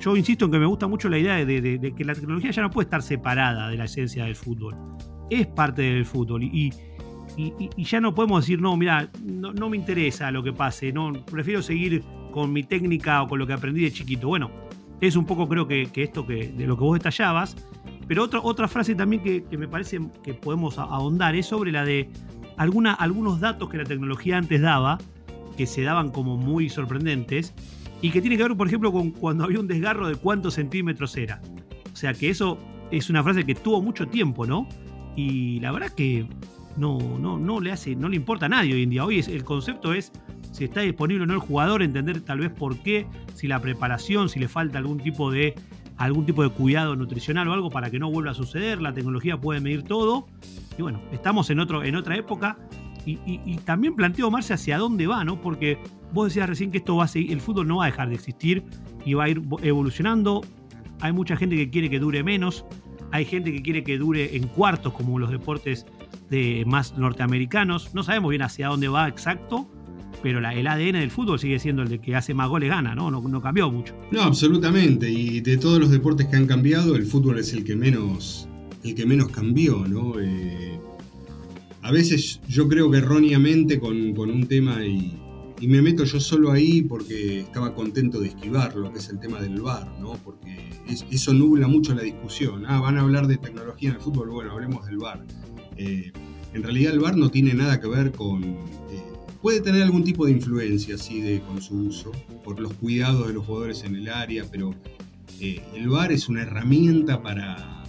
yo 0.00 0.16
insisto 0.16 0.46
en 0.46 0.50
que 0.50 0.58
me 0.58 0.64
gusta 0.64 0.86
mucho 0.86 1.10
la 1.10 1.18
idea 1.18 1.44
de, 1.44 1.92
que 1.94 2.04
la 2.04 2.14
tecnología 2.14 2.50
ya 2.50 2.62
no 2.62 2.70
puede 2.70 2.86
estar 2.86 3.02
separada 3.02 3.68
de 3.68 3.76
la 3.76 3.84
esencia 3.84 4.24
del 4.24 4.34
fútbol. 4.34 4.74
Es 5.28 5.46
parte 5.46 5.82
del 5.82 6.06
fútbol 6.06 6.42
y, 6.42 6.72
ya 7.76 8.00
no 8.00 8.14
podemos 8.14 8.42
decir, 8.42 8.60
no, 8.60 8.76
mira, 8.76 9.10
no, 9.22 9.68
me 9.68 9.76
interesa 9.76 10.30
lo 10.30 10.42
que 10.42 10.52
pase, 10.52 10.92
no, 10.92 11.12
prefiero 11.26 11.62
seguir 11.62 12.02
con 12.32 12.52
mi 12.52 12.62
técnica 12.62 13.22
o 13.22 13.28
con 13.28 13.38
lo 13.38 13.46
que 13.46 13.52
aprendí 13.52 13.82
de 13.82 13.92
chiquito. 13.92 14.28
Bueno, 14.28 14.50
es 15.00 15.16
un 15.16 15.26
poco 15.26 15.48
creo 15.48 15.66
que, 15.66 15.90
esto 15.94 16.26
que, 16.26 16.48
de 16.48 16.66
lo 16.66 16.76
que 16.76 16.84
vos 16.84 16.98
detallabas. 16.98 17.56
Pero 18.08 18.24
otra, 18.24 18.40
otra 18.42 18.68
frase 18.68 18.94
también 18.94 19.22
que, 19.22 19.56
me 19.56 19.68
parece 19.68 20.00
que 20.24 20.34
podemos 20.34 20.78
ahondar 20.78 21.36
es 21.36 21.46
sobre 21.46 21.70
la 21.72 21.84
de 21.84 22.10
alguna, 22.56 22.94
algunos 22.94 23.38
datos 23.40 23.68
que 23.68 23.76
la 23.76 23.84
tecnología 23.84 24.38
antes 24.38 24.60
daba, 24.60 24.98
que 25.56 25.66
se 25.66 25.82
daban 25.82 26.10
como 26.10 26.36
muy 26.36 26.68
sorprendentes, 26.68 27.54
y 28.02 28.10
que 28.10 28.20
tiene 28.20 28.36
que 28.36 28.44
ver, 28.44 28.56
por 28.56 28.66
ejemplo, 28.66 28.92
con 28.92 29.10
cuando 29.10 29.44
había 29.44 29.60
un 29.60 29.66
desgarro 29.66 30.08
de 30.08 30.14
cuántos 30.14 30.54
centímetros 30.54 31.16
era. 31.16 31.40
O 31.92 31.96
sea 31.96 32.14
que 32.14 32.30
eso 32.30 32.58
es 32.90 33.10
una 33.10 33.22
frase 33.22 33.44
que 33.44 33.54
tuvo 33.54 33.82
mucho 33.82 34.06
tiempo, 34.08 34.46
¿no? 34.46 34.66
Y 35.16 35.60
la 35.60 35.70
verdad 35.70 35.90
que 35.90 36.26
no, 36.76 36.98
no, 37.18 37.38
no 37.38 37.60
le 37.60 37.72
hace, 37.72 37.94
no 37.94 38.08
le 38.08 38.16
importa 38.16 38.46
a 38.46 38.48
nadie 38.48 38.74
hoy 38.74 38.84
en 38.84 38.90
día. 38.90 39.04
Hoy 39.04 39.18
el 39.20 39.44
concepto 39.44 39.92
es 39.92 40.12
si 40.52 40.64
está 40.64 40.80
disponible 40.80 41.24
o 41.24 41.26
no 41.26 41.34
el 41.34 41.40
jugador, 41.40 41.82
entender 41.82 42.20
tal 42.22 42.40
vez 42.40 42.50
por 42.50 42.78
qué, 42.78 43.06
si 43.34 43.46
la 43.46 43.60
preparación, 43.60 44.28
si 44.28 44.40
le 44.40 44.48
falta 44.48 44.78
algún 44.78 44.98
tipo 44.98 45.30
de 45.30 45.54
algún 45.96 46.24
tipo 46.24 46.42
de 46.42 46.48
cuidado 46.48 46.96
nutricional 46.96 47.46
o 47.48 47.52
algo 47.52 47.68
para 47.68 47.90
que 47.90 47.98
no 47.98 48.10
vuelva 48.10 48.30
a 48.30 48.34
suceder. 48.34 48.80
La 48.80 48.94
tecnología 48.94 49.36
puede 49.38 49.60
medir 49.60 49.82
todo. 49.82 50.26
Y 50.78 50.82
bueno, 50.82 51.02
estamos 51.12 51.50
en, 51.50 51.60
otro, 51.60 51.84
en 51.84 51.94
otra 51.94 52.16
época. 52.16 52.56
Y, 53.06 53.56
también 53.64 53.94
planteo 53.94 54.30
Marce 54.30 54.54
hacia 54.54 54.78
dónde 54.78 55.06
va, 55.06 55.24
¿no? 55.24 55.40
Porque 55.40 55.78
vos 56.12 56.28
decías 56.28 56.48
recién 56.48 56.70
que 56.70 56.78
esto 56.78 56.96
va 56.96 57.04
a 57.04 57.08
seguir, 57.08 57.32
el 57.32 57.40
fútbol 57.40 57.66
no 57.66 57.78
va 57.78 57.84
a 57.84 57.86
dejar 57.86 58.08
de 58.08 58.14
existir 58.14 58.64
y 59.04 59.14
va 59.14 59.24
a 59.24 59.28
ir 59.28 59.42
evolucionando. 59.62 60.42
Hay 61.00 61.12
mucha 61.12 61.36
gente 61.36 61.56
que 61.56 61.70
quiere 61.70 61.88
que 61.88 61.98
dure 61.98 62.22
menos. 62.22 62.64
Hay 63.12 63.24
gente 63.24 63.52
que 63.52 63.62
quiere 63.62 63.82
que 63.82 63.98
dure 63.98 64.36
en 64.36 64.46
cuartos, 64.48 64.92
como 64.92 65.18
los 65.18 65.30
deportes 65.30 65.86
de 66.28 66.64
más 66.66 66.96
norteamericanos. 66.96 67.94
No 67.94 68.02
sabemos 68.02 68.30
bien 68.30 68.42
hacia 68.42 68.68
dónde 68.68 68.88
va 68.88 69.08
exacto, 69.08 69.68
pero 70.22 70.38
el 70.38 70.66
ADN 70.66 70.92
del 70.92 71.10
fútbol 71.10 71.38
sigue 71.38 71.58
siendo 71.58 71.82
el 71.82 71.88
de 71.88 71.98
que 72.00 72.14
hace 72.14 72.34
más 72.34 72.48
goles 72.48 72.68
gana, 72.68 72.94
¿no? 72.94 73.10
¿no? 73.10 73.40
cambió 73.40 73.70
mucho. 73.70 73.94
No, 74.10 74.22
absolutamente. 74.22 75.10
Y 75.10 75.40
de 75.40 75.56
todos 75.56 75.80
los 75.80 75.90
deportes 75.90 76.26
que 76.26 76.36
han 76.36 76.46
cambiado, 76.46 76.94
el 76.96 77.04
fútbol 77.04 77.38
es 77.38 77.52
el 77.52 77.64
que 77.64 77.74
menos, 77.74 78.48
el 78.84 78.94
que 78.94 79.06
menos 79.06 79.28
cambió, 79.28 79.86
¿no? 79.88 80.20
Eh, 80.20 80.79
a 81.90 81.92
veces 81.92 82.40
yo 82.48 82.68
creo 82.68 82.88
que 82.88 82.98
erróneamente 82.98 83.80
con, 83.80 84.16
un 84.16 84.46
tema 84.46 84.86
y, 84.86 85.18
me 85.66 85.82
meto 85.82 86.04
yo 86.04 86.20
solo 86.20 86.52
ahí 86.52 86.82
porque 86.82 87.40
estaba 87.40 87.74
contento 87.74 88.20
de 88.20 88.28
esquivar 88.28 88.76
lo 88.76 88.92
que 88.92 89.00
es 89.00 89.08
el 89.08 89.18
tema 89.18 89.40
del 89.40 89.60
VAR, 89.60 89.98
¿no? 90.00 90.12
Porque 90.24 90.70
eso 91.10 91.34
nubla 91.34 91.66
mucho 91.66 91.92
la 91.92 92.02
discusión. 92.02 92.64
Ah, 92.66 92.80
van 92.80 92.96
a 92.96 93.00
hablar 93.00 93.26
de 93.26 93.38
tecnología 93.38 93.90
en 93.90 93.96
el 93.96 94.00
fútbol, 94.00 94.30
bueno, 94.30 94.52
hablemos 94.52 94.86
del 94.86 94.98
VAR. 94.98 95.26
Eh, 95.76 96.12
en 96.54 96.62
realidad 96.62 96.92
el 96.94 97.00
VAR 97.00 97.16
no 97.16 97.28
tiene 97.28 97.54
nada 97.54 97.80
que 97.80 97.88
ver 97.88 98.12
con 98.12 98.44
eh, 98.44 98.56
Puede 99.42 99.60
tener 99.60 99.82
algún 99.82 100.04
tipo 100.04 100.26
de 100.26 100.32
influencia, 100.32 100.96
sí, 100.96 101.20
de, 101.20 101.40
con 101.40 101.60
su 101.60 101.74
uso, 101.74 102.12
por 102.44 102.60
los 102.60 102.72
cuidados 102.74 103.26
de 103.26 103.34
los 103.34 103.44
jugadores 103.44 103.82
en 103.82 103.96
el 103.96 104.08
área, 104.08 104.44
pero 104.48 104.76
eh, 105.40 105.60
el 105.74 105.88
VAR 105.88 106.12
es 106.12 106.28
una 106.28 106.42
herramienta 106.42 107.20
para, 107.20 107.79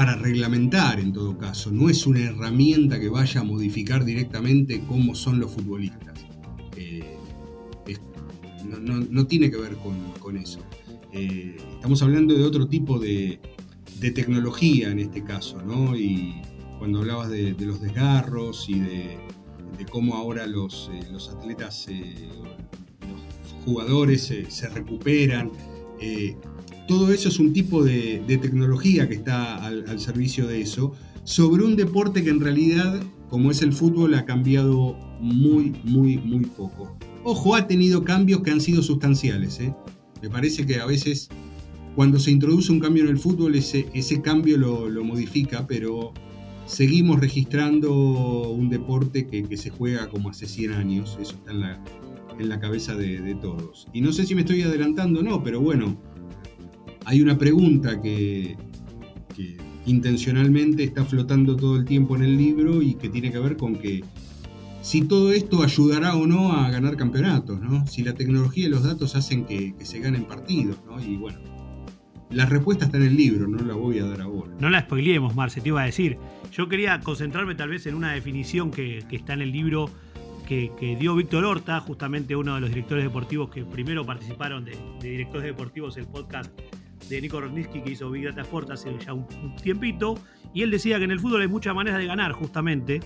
para 0.00 0.16
reglamentar 0.16 0.98
en 0.98 1.12
todo 1.12 1.36
caso, 1.36 1.70
no 1.70 1.90
es 1.90 2.06
una 2.06 2.20
herramienta 2.20 2.98
que 2.98 3.10
vaya 3.10 3.42
a 3.42 3.44
modificar 3.44 4.02
directamente 4.02 4.82
cómo 4.88 5.14
son 5.14 5.38
los 5.38 5.50
futbolistas. 5.50 6.24
Eh, 6.74 7.18
no, 9.10 9.26
tiene 9.26 9.50
que 9.50 9.58
ver 9.58 9.76
con, 10.18 10.38
eso. 10.38 10.60
estamos 11.12 12.00
hablando 12.00 12.32
de 12.34 12.42
otro 12.44 12.66
tipo 12.66 12.98
de, 12.98 13.40
tecnología 14.00 14.90
en 14.90 15.00
este 15.00 15.22
caso, 15.22 15.60
¿no? 15.60 15.94
Y 15.94 16.40
cuando 16.78 17.00
hablabas 17.00 17.28
de 17.28 17.54
los 17.60 17.82
desgarros 17.82 18.70
y 18.70 18.80
de 18.80 19.18
cómo 19.90 20.14
ahora 20.14 20.46
los, 20.46 20.90
eh, 20.94 21.02
atletas, 21.30 21.88
eh, 21.90 22.26
los 23.02 23.64
jugadores 23.66 24.32
se 24.48 24.68
recuperan. 24.70 25.50
Eh, 26.90 26.92
todo 26.92 27.12
eso 27.12 27.28
es 27.28 27.38
un 27.38 27.52
tipo 27.52 27.84
de, 27.84 28.20
tecnología 28.42 29.08
que 29.08 29.14
está 29.14 29.64
al, 29.64 30.00
servicio 30.00 30.48
de 30.48 30.60
eso, 30.60 30.92
sobre 31.22 31.64
un 31.64 31.76
deporte 31.76 32.24
que 32.24 32.30
en 32.30 32.40
realidad, 32.40 33.00
como 33.28 33.50
es 33.52 33.62
el 33.62 33.72
fútbol, 33.72 34.14
ha 34.14 34.24
cambiado 34.24 34.96
muy, 35.20 35.72
muy, 35.84 36.18
muy 36.18 36.44
poco. 36.44 36.96
Ojo, 37.22 37.54
ha 37.54 37.66
tenido 37.68 38.02
cambios 38.02 38.42
que 38.42 38.50
han 38.50 38.60
sido 38.60 38.82
sustanciales. 38.82 39.60
Me 40.20 40.30
parece 40.30 40.66
que 40.66 40.80
a 40.80 40.86
veces 40.86 41.28
cuando 41.94 42.18
se 42.18 42.32
introduce 42.32 42.72
un 42.72 42.80
cambio 42.80 43.04
en 43.04 43.10
el 43.10 43.18
fútbol, 43.18 43.54
ese, 43.54 44.22
cambio 44.22 44.58
lo, 44.58 45.04
modifica, 45.04 45.66
pero 45.68 46.12
seguimos 46.66 47.20
registrando 47.20 47.92
un 48.50 48.68
deporte 48.68 49.26
que, 49.26 49.56
se 49.56 49.70
juega 49.70 50.08
como 50.08 50.30
hace 50.30 50.46
100 50.46 50.72
años, 50.72 51.18
eso 51.20 51.34
está 51.34 51.52
en 51.52 51.60
la, 51.60 51.84
en 52.38 52.48
la 52.48 52.58
cabeza 52.58 52.96
de, 52.96 53.36
todos. 53.40 53.86
Y 53.92 54.00
no 54.00 54.12
sé 54.12 54.26
si 54.26 54.34
me 54.34 54.40
estoy 54.40 54.62
adelantando 54.62 55.20
o 55.20 55.22
no, 55.22 55.44
pero 55.44 55.60
bueno, 55.60 56.09
hay 57.04 57.22
una 57.22 57.38
pregunta 57.38 58.00
que, 58.00 58.56
intencionalmente 59.86 60.84
está 60.84 61.04
flotando 61.04 61.56
todo 61.56 61.76
el 61.76 61.84
tiempo 61.86 62.14
en 62.14 62.22
el 62.22 62.36
libro 62.36 62.82
y 62.82 62.94
que 62.94 63.08
tiene 63.08 63.32
que 63.32 63.38
ver 63.38 63.56
con 63.56 63.76
que 63.76 64.04
si 64.82 65.02
todo 65.02 65.32
esto 65.32 65.62
ayudará 65.62 66.16
o 66.16 66.26
no 66.26 66.52
a 66.52 66.70
ganar 66.70 66.96
campeonatos, 66.96 67.60
¿no? 67.60 67.86
Si 67.86 68.02
la 68.02 68.14
tecnología 68.14 68.66
y 68.66 68.68
los 68.68 68.84
datos 68.84 69.16
hacen 69.16 69.46
que, 69.46 69.74
se 69.80 69.98
ganen 70.00 70.24
partidos, 70.24 70.76
¿no? 70.86 71.02
Y 71.02 71.16
bueno, 71.16 71.38
la 72.30 72.46
respuesta 72.46 72.84
está 72.84 72.98
en 72.98 73.04
el 73.04 73.16
libro, 73.16 73.48
no 73.48 73.58
la 73.64 73.74
voy 73.74 73.98
a 73.98 74.04
dar 74.04 74.20
ahora. 74.20 74.52
No 74.60 74.70
la 74.70 74.82
spoileemos, 74.82 75.34
Marce, 75.34 75.60
te 75.60 75.68
iba 75.68 75.82
a 75.82 75.86
decir. 75.86 76.16
Yo 76.52 76.68
quería 76.68 77.00
concentrarme 77.00 77.54
tal 77.54 77.70
vez 77.70 77.86
en 77.86 77.94
una 77.94 78.12
definición 78.12 78.70
que, 78.70 79.04
está 79.10 79.34
en 79.34 79.42
el 79.42 79.50
libro 79.50 79.90
que, 80.46 80.96
dio 80.98 81.14
Víctor 81.14 81.44
Horta, 81.44 81.80
justamente 81.80 82.36
uno 82.36 82.54
de 82.54 82.60
los 82.60 82.70
directores 82.70 83.04
deportivos 83.04 83.50
que 83.50 83.64
primero 83.64 84.04
participaron 84.04 84.64
de, 84.64 84.76
directores 85.00 85.46
deportivos, 85.46 85.96
el 85.96 86.06
podcast 86.06 86.50
de 87.10 87.20
Nico 87.20 87.40
Rosnitsky 87.40 87.82
que 87.82 87.90
hizo 87.90 88.10
Big 88.10 88.24
Data 88.24 88.42
Sport 88.42 88.70
hace 88.70 88.96
ya 89.04 89.12
un, 89.12 89.26
tiempito. 89.62 90.14
Y 90.54 90.62
él 90.62 90.70
decía 90.70 90.98
que 90.98 91.04
en 91.04 91.10
el 91.10 91.20
fútbol 91.20 91.42
hay 91.42 91.48
muchas 91.48 91.74
maneras 91.74 91.98
de 91.98 92.06
ganar, 92.06 92.32
justamente. 92.32 93.00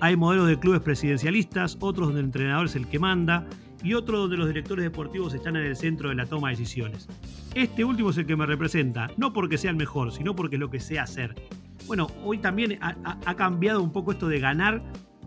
Hay 0.00 0.16
modelos 0.16 0.48
de 0.48 0.58
clubes 0.58 0.80
presidencialistas, 0.80 1.76
otros 1.80 2.08
donde 2.08 2.20
el 2.20 2.26
entrenador 2.26 2.66
es 2.66 2.76
el 2.76 2.88
que 2.88 2.98
manda 2.98 3.46
y 3.82 3.94
otro 3.94 4.18
donde 4.18 4.36
los 4.36 4.48
directores 4.48 4.84
deportivos 4.84 5.32
están 5.34 5.56
en 5.56 5.64
el 5.64 5.76
centro 5.76 6.08
de 6.08 6.14
la 6.14 6.26
toma 6.26 6.48
de 6.48 6.56
decisiones. 6.56 7.08
Este 7.54 7.84
último 7.84 8.10
es 8.10 8.18
el 8.18 8.26
que 8.26 8.36
me 8.36 8.46
representa, 8.46 9.08
no 9.16 9.32
porque 9.32 9.58
sea 9.58 9.70
el 9.70 9.76
mejor, 9.76 10.12
sino 10.12 10.34
porque 10.34 10.56
es 10.56 10.60
lo 10.60 10.70
que 10.70 10.80
sé 10.80 10.98
hacer. 10.98 11.34
Bueno, 11.86 12.08
hoy 12.24 12.38
también 12.38 12.78
ha, 12.82 13.34
cambiado 13.34 13.82
un 13.82 13.92
poco 13.92 14.12
esto 14.12 14.28
de 14.28 14.38
ganar, 14.38 14.82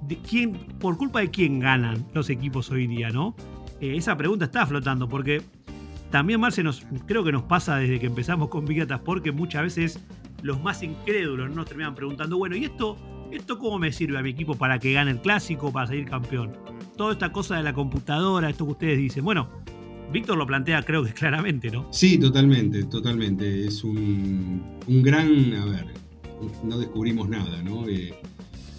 de 0.07 0.17
quién, 0.17 0.53
por 0.79 0.97
culpa 0.97 1.19
de 1.19 1.31
quién 1.31 1.59
ganan 1.59 2.05
los 2.13 2.29
equipos 2.29 2.69
hoy 2.69 2.87
día, 2.87 3.09
¿no? 3.09 3.35
Eh, 3.81 3.97
esa 3.97 4.15
pregunta 4.15 4.45
está 4.45 4.65
flotando 4.65 5.09
porque 5.09 5.41
también, 6.13 6.39
Marce, 6.39 6.61
nos, 6.61 6.85
creo 7.07 7.23
que 7.23 7.31
nos 7.31 7.41
pasa 7.41 7.77
desde 7.77 7.99
que 7.99 8.05
empezamos 8.05 8.49
con 8.49 8.65
Big 8.65 8.77
Data 8.77 8.97
Sport 8.97 9.23
que 9.23 9.31
muchas 9.31 9.63
veces 9.63 9.99
los 10.43 10.61
más 10.61 10.83
incrédulos 10.83 11.49
nos 11.49 11.65
terminan 11.65 11.95
preguntando, 11.95 12.37
bueno, 12.37 12.55
¿y 12.55 12.65
esto, 12.65 12.97
esto 13.31 13.57
cómo 13.57 13.79
me 13.79 13.91
sirve 13.91 14.19
a 14.19 14.21
mi 14.21 14.29
equipo 14.29 14.53
para 14.53 14.77
que 14.77 14.93
gane 14.93 15.09
el 15.09 15.21
clásico, 15.21 15.73
para 15.73 15.87
salir 15.87 16.05
campeón? 16.05 16.55
toda 16.95 17.13
esta 17.13 17.31
cosa 17.31 17.55
de 17.55 17.63
la 17.63 17.73
computadora, 17.73 18.47
esto 18.47 18.63
que 18.65 18.71
ustedes 18.73 18.99
dicen. 18.99 19.23
Bueno, 19.23 19.49
Víctor 20.11 20.37
lo 20.37 20.45
plantea 20.45 20.83
creo 20.83 21.03
que 21.03 21.13
claramente, 21.13 21.71
¿no? 21.71 21.87
Sí, 21.91 22.19
totalmente, 22.19 22.83
totalmente. 22.83 23.65
Es 23.65 23.83
un, 23.83 24.61
gran, 24.87 25.55
a 25.55 25.65
ver, 25.65 25.87
no 26.63 26.77
descubrimos 26.77 27.27
nada, 27.27 27.63
¿no? 27.63 27.87
Eh, 27.87 28.13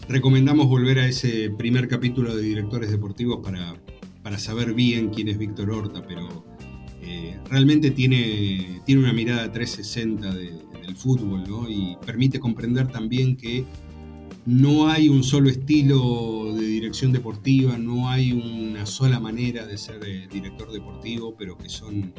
recomendamos 0.09 0.68
volver 0.68 1.01
a 1.01 1.09
ese 1.09 1.51
primer 1.51 1.89
capítulo 1.89 2.37
de 2.37 2.43
directores 2.43 2.93
deportivos 2.93 3.41
para, 3.45 3.74
para 4.22 4.39
saber 4.39 4.72
bien 4.72 5.09
quién 5.09 5.26
es 5.26 5.37
Víctor 5.37 5.72
Horta, 5.72 6.07
pero 6.07 6.53
eh, 7.07 7.38
realmente 7.50 7.90
tiene, 7.90 8.80
tiene 8.84 9.02
una 9.02 9.12
mirada 9.12 9.50
360 9.52 10.34
del 10.34 10.96
fútbol, 10.96 11.44
¿no? 11.48 11.68
Y 11.68 11.96
permite 12.05 12.38
comprender 12.38 12.88
también 12.88 13.36
que 13.36 13.64
no 14.46 14.88
hay 14.88 15.09
un 15.09 15.24
solo 15.24 15.48
estilo 15.48 16.52
de 16.55 16.66
dirección 16.66 17.12
deportiva, 17.12 17.78
no 17.78 18.09
hay 18.11 18.32
una 18.32 18.84
sola 18.84 19.18
manera 19.18 19.66
de 19.66 19.78
ser 19.78 20.00
eh, 20.07 20.28
director 20.30 20.70
deportivo, 20.70 21.34
pero 21.36 21.57
que 21.57 21.68
son, 21.68 22.12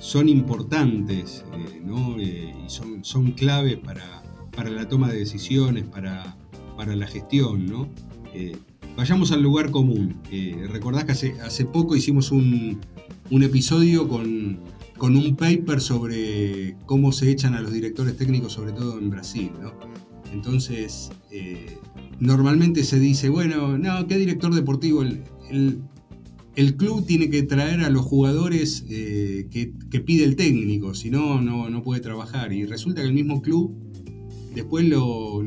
son 0.00 0.28
importantes 0.28 1.44
eh, 1.52 1.82
eh, 2.20 2.54
y 2.64 2.70
son, 2.70 3.04
son 3.04 3.32
clave 3.32 3.76
para, 3.76 4.22
para, 4.56 4.70
la 4.70 4.88
toma 4.88 5.10
de 5.10 5.18
decisiones, 5.18 5.84
para, 5.84 6.36
para 6.76 6.96
la 6.96 7.06
gestión. 7.06 7.66
¿no? 7.66 7.88
vayamos 8.96 9.30
al 9.32 9.42
lugar 9.42 9.70
común. 9.70 10.22
recordás 10.70 11.04
que 11.04 11.12
hace, 11.12 11.40
hace 11.42 11.66
poco 11.66 11.96
hicimos 11.96 12.30
un, 12.30 12.80
un 13.32 13.42
episodio 13.42 14.08
con, 14.08 14.60
con 14.98 15.16
un 15.16 15.36
paper 15.36 15.80
sobre 15.80 16.76
cómo 16.84 17.12
se 17.12 17.30
echan 17.30 17.54
a 17.54 17.62
los 17.62 17.72
directores 17.72 18.14
técnicos, 18.14 18.52
sobre 18.52 18.72
todo 18.72 18.98
en 18.98 19.08
Brasil. 19.08 19.50
Entonces, 20.34 21.10
eh, 21.30 21.78
normalmente 22.20 22.84
se 22.84 23.00
dice, 23.00 23.30
bueno, 23.30 23.78
no, 23.78 24.06
¿qué 24.06 24.18
director 24.18 24.54
deportivo? 24.54 25.02
El, 25.02 25.22
el 26.56 26.76
club 26.76 27.06
tiene 27.06 27.30
que 27.30 27.42
traer 27.42 27.80
a 27.80 27.88
los 27.88 28.04
jugadores 28.04 28.84
eh, 28.90 29.48
que, 29.50 30.00
pide 30.00 30.24
el 30.24 30.36
técnico, 30.36 30.94
si 30.94 31.10
no, 31.10 31.40
no 31.40 31.82
puede 31.82 32.02
trabajar. 32.02 32.52
Y 32.52 32.66
resulta 32.66 33.00
que 33.00 33.08
el 33.08 33.14
mismo 33.14 33.40
club 33.40 33.74
después 34.54 34.84
lo, 34.84 35.42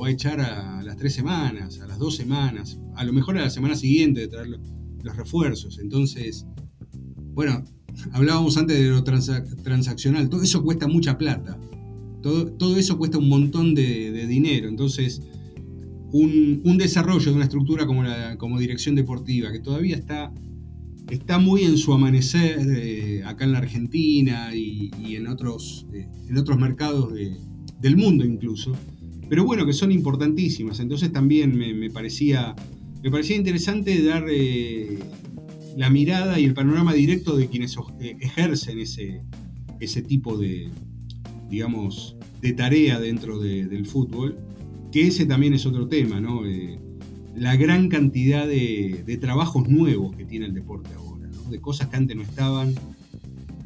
va 0.00 0.08
a 0.08 0.10
echar 0.10 0.40
a 0.40 0.82
las 0.82 0.96
tres 0.96 1.14
semanas, 1.14 1.78
a 1.80 1.86
las 1.86 2.00
dos 2.00 2.16
semanas, 2.16 2.80
a 2.96 3.04
lo 3.04 3.12
mejor 3.12 3.38
a 3.38 3.42
la 3.42 3.50
semana 3.50 3.76
siguiente 3.76 4.22
de 4.22 4.26
traer 4.26 4.48
los 4.48 5.16
refuerzos. 5.16 5.78
Entonces, 5.78 6.44
bueno, 7.34 7.64
hablábamos 8.12 8.56
antes 8.56 8.78
de 8.78 8.88
lo 8.88 9.04
transaccional, 9.04 10.28
todo 10.28 10.42
eso 10.42 10.62
cuesta 10.62 10.86
mucha 10.88 11.18
plata, 11.18 11.58
todo, 12.22 12.76
eso 12.76 12.98
cuesta 12.98 13.18
un 13.18 13.28
montón 13.28 13.74
de, 13.74 14.26
dinero. 14.26 14.68
Entonces, 14.68 15.22
un, 16.12 16.76
desarrollo 16.78 17.30
de 17.30 17.36
una 17.36 17.44
estructura 17.44 17.86
como, 17.86 18.02
la, 18.02 18.36
como 18.36 18.58
dirección 18.58 18.94
deportiva, 18.94 19.50
que 19.52 19.60
todavía 19.60 19.96
está, 19.96 20.32
está 21.08 21.38
muy 21.38 21.62
en 21.62 21.76
su 21.76 21.92
amanecer 21.92 22.58
eh, 22.60 23.22
acá 23.24 23.44
en 23.44 23.52
la 23.52 23.58
Argentina 23.58 24.54
y, 24.54 24.90
en, 25.14 25.26
otros, 25.26 25.86
eh, 25.92 26.08
en 26.28 26.36
otros 26.36 26.58
mercados 26.58 27.12
del 27.80 27.96
mundo 27.96 28.24
incluso, 28.24 28.72
pero 29.30 29.44
bueno, 29.44 29.64
que 29.64 29.72
son 29.72 29.92
importantísimas. 29.92 30.80
Entonces 30.80 31.12
también 31.12 31.56
me, 31.56 31.88
parecía, 31.90 32.54
me 33.02 33.10
parecía 33.10 33.36
interesante 33.36 34.02
dar 34.02 34.24
eh, 34.28 34.98
la 35.76 35.90
mirada 35.90 36.38
y 36.38 36.44
el 36.44 36.54
panorama 36.54 36.92
directo 36.92 37.36
de 37.36 37.48
quienes 37.48 37.76
eh, 38.00 38.16
ejercen 38.20 38.78
ese, 38.78 39.22
ese 39.78 40.02
tipo 40.02 40.36
de, 40.36 40.70
digamos, 41.48 42.16
de 42.40 42.52
tarea 42.52 42.98
dentro 42.98 43.38
del 43.38 43.86
fútbol, 43.86 44.38
que 44.92 45.06
ese 45.06 45.26
también 45.26 45.54
es 45.54 45.66
otro 45.66 45.88
tema, 45.88 46.20
¿no? 46.20 46.46
Eh, 46.46 46.78
la 47.36 47.56
gran 47.56 47.88
cantidad 47.88 48.46
de, 48.46 49.18
trabajos 49.20 49.68
nuevos 49.68 50.16
que 50.16 50.24
tiene 50.24 50.46
el 50.46 50.54
deporte 50.54 50.90
ahora, 50.96 51.28
de 51.50 51.60
cosas 51.60 51.88
que 51.88 51.96
antes 51.96 52.16
no 52.16 52.22
estaban, 52.22 52.74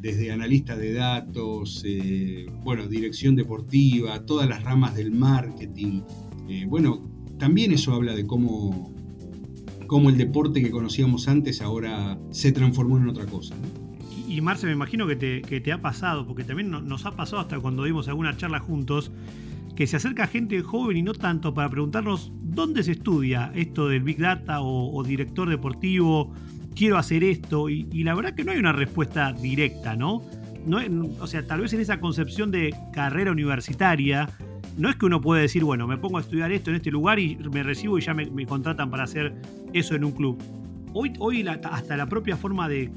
desde 0.01 0.31
analista 0.31 0.77
de 0.77 0.93
datos, 0.93 1.83
eh, 1.85 2.45
bueno, 2.63 2.87
dirección 2.87 3.35
deportiva, 3.35 4.23
todas 4.25 4.47
las 4.47 4.63
ramas 4.63 4.95
del 4.95 5.11
marketing. 5.11 6.01
Bueno, 6.67 7.01
también 7.39 7.71
eso 7.71 7.93
habla 7.93 8.13
de 8.13 8.27
cómo, 8.27 8.94
cómo, 9.87 10.09
el 10.09 10.17
deporte 10.17 10.61
que 10.61 10.71
conocíamos 10.71 11.27
antes 11.27 11.61
ahora 11.61 12.17
se 12.31 12.51
transformó 12.51 12.97
en 12.97 13.09
otra 13.09 13.25
cosa. 13.25 13.55
Y, 14.27 14.41
Marce, 14.41 14.65
me 14.67 14.73
imagino 14.73 15.07
que 15.07 15.15
te, 15.15 15.71
ha 15.71 15.81
pasado, 15.81 16.25
porque 16.25 16.43
también 16.43 16.71
nos 16.71 17.05
ha 17.05 17.15
pasado 17.15 17.41
hasta 17.41 17.59
cuando 17.59 17.83
dimos 17.83 18.07
alguna 18.07 18.35
charla 18.35 18.59
juntos, 18.59 19.11
que 19.75 19.87
se 19.87 19.97
acerca 19.97 20.27
gente 20.27 20.61
joven 20.61 20.97
y 20.97 21.01
no 21.01 21.13
tanto 21.13 21.53
para 21.53 21.69
preguntarnos 21.69 22.31
dónde 22.41 22.83
se 22.83 22.93
estudia 22.93 23.51
esto 23.55 23.89
del 23.89 24.03
Big 24.03 24.19
Data 24.19 24.61
o, 24.61 25.03
director 25.03 25.49
deportivo 25.49 26.33
quiero 26.75 26.97
hacer 26.97 27.23
esto, 27.23 27.69
y, 27.69 28.03
la 28.03 28.13
verdad 28.15 28.35
que 28.35 28.43
no 28.43 28.51
hay 28.51 28.57
una 28.57 28.73
respuesta 28.73 29.31
directa, 29.31 29.95
no 29.95 30.23
o 31.19 31.27
sea, 31.27 31.45
tal 31.45 31.61
vez 31.61 31.73
en 31.73 31.81
esa 31.81 31.99
concepción 31.99 32.51
de 32.51 32.73
carrera 32.91 33.31
universitaria, 33.31 34.29
no 34.77 34.89
es 34.89 34.95
que 34.95 35.05
uno 35.05 35.21
puede 35.21 35.43
decir, 35.43 35.63
bueno, 35.63 35.87
me 35.87 35.97
pongo 35.97 36.17
a 36.17 36.21
estudiar 36.21 36.51
esto 36.51 36.69
en 36.69 36.77
este 36.77 36.91
lugar 36.91 37.19
y 37.19 37.37
me 37.51 37.63
recibo 37.63 37.97
y 37.97 38.01
ya 38.01 38.13
me, 38.13 38.45
contratan 38.45 38.89
para 38.89 39.03
hacer 39.03 39.33
eso 39.73 39.95
en 39.95 40.03
un 40.03 40.11
club. 40.11 40.37
Hoy, 40.93 41.13
hoy 41.19 41.45
hasta 41.47 41.97
la 41.97 42.07
propia 42.07 42.37
forma 42.37 42.69
de, 42.69 42.89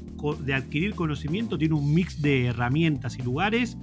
de, 0.45 0.53
adquirir 0.53 0.95
conocimiento 0.95 1.57
tiene 1.57 1.75
un 1.75 1.93
mix 1.93 2.21
de 2.21 2.45
herramientas 2.47 3.17
y 3.17 3.23
lugares 3.23 3.77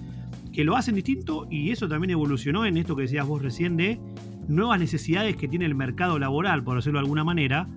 que 0.53 0.65
lo 0.65 0.75
hacen 0.75 0.95
distinto 0.95 1.47
y 1.51 1.71
eso 1.71 1.87
también 1.87 2.11
evolucionó 2.11 2.65
en 2.65 2.79
esto 2.79 2.97
que 2.97 3.03
decías 3.03 3.27
vos 3.27 3.43
recién 3.43 3.77
de 3.77 4.01
nuevas 4.49 4.81
necesidades 4.81 5.37
que 5.37 5.49
tiene 5.49 5.67
el 5.67 5.75
mercado 5.75 6.19
laboral, 6.19 6.65
por 6.65 6.77
decirlo 6.77 6.99
de 6.99 7.05
alguna 7.05 7.25
manera, 7.25 7.69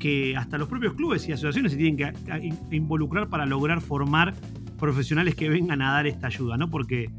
que 0.00 0.36
hasta 0.36 0.58
los 0.58 0.68
propios 0.68 0.94
clubes 0.94 1.28
y 1.28 1.32
asociaciones 1.32 1.72
se 1.72 1.78
tienen 1.78 1.96
que 1.96 2.76
involucrar 2.76 3.28
para 3.28 3.46
lograr 3.46 3.80
formar 3.80 4.34
profesionales 4.78 5.34
que 5.34 5.48
vengan 5.48 5.82
a 5.82 5.92
dar 5.92 6.06
esta 6.06 6.28
ayuda, 6.28 6.56
¿no? 6.56 6.70
Porque 6.70 7.10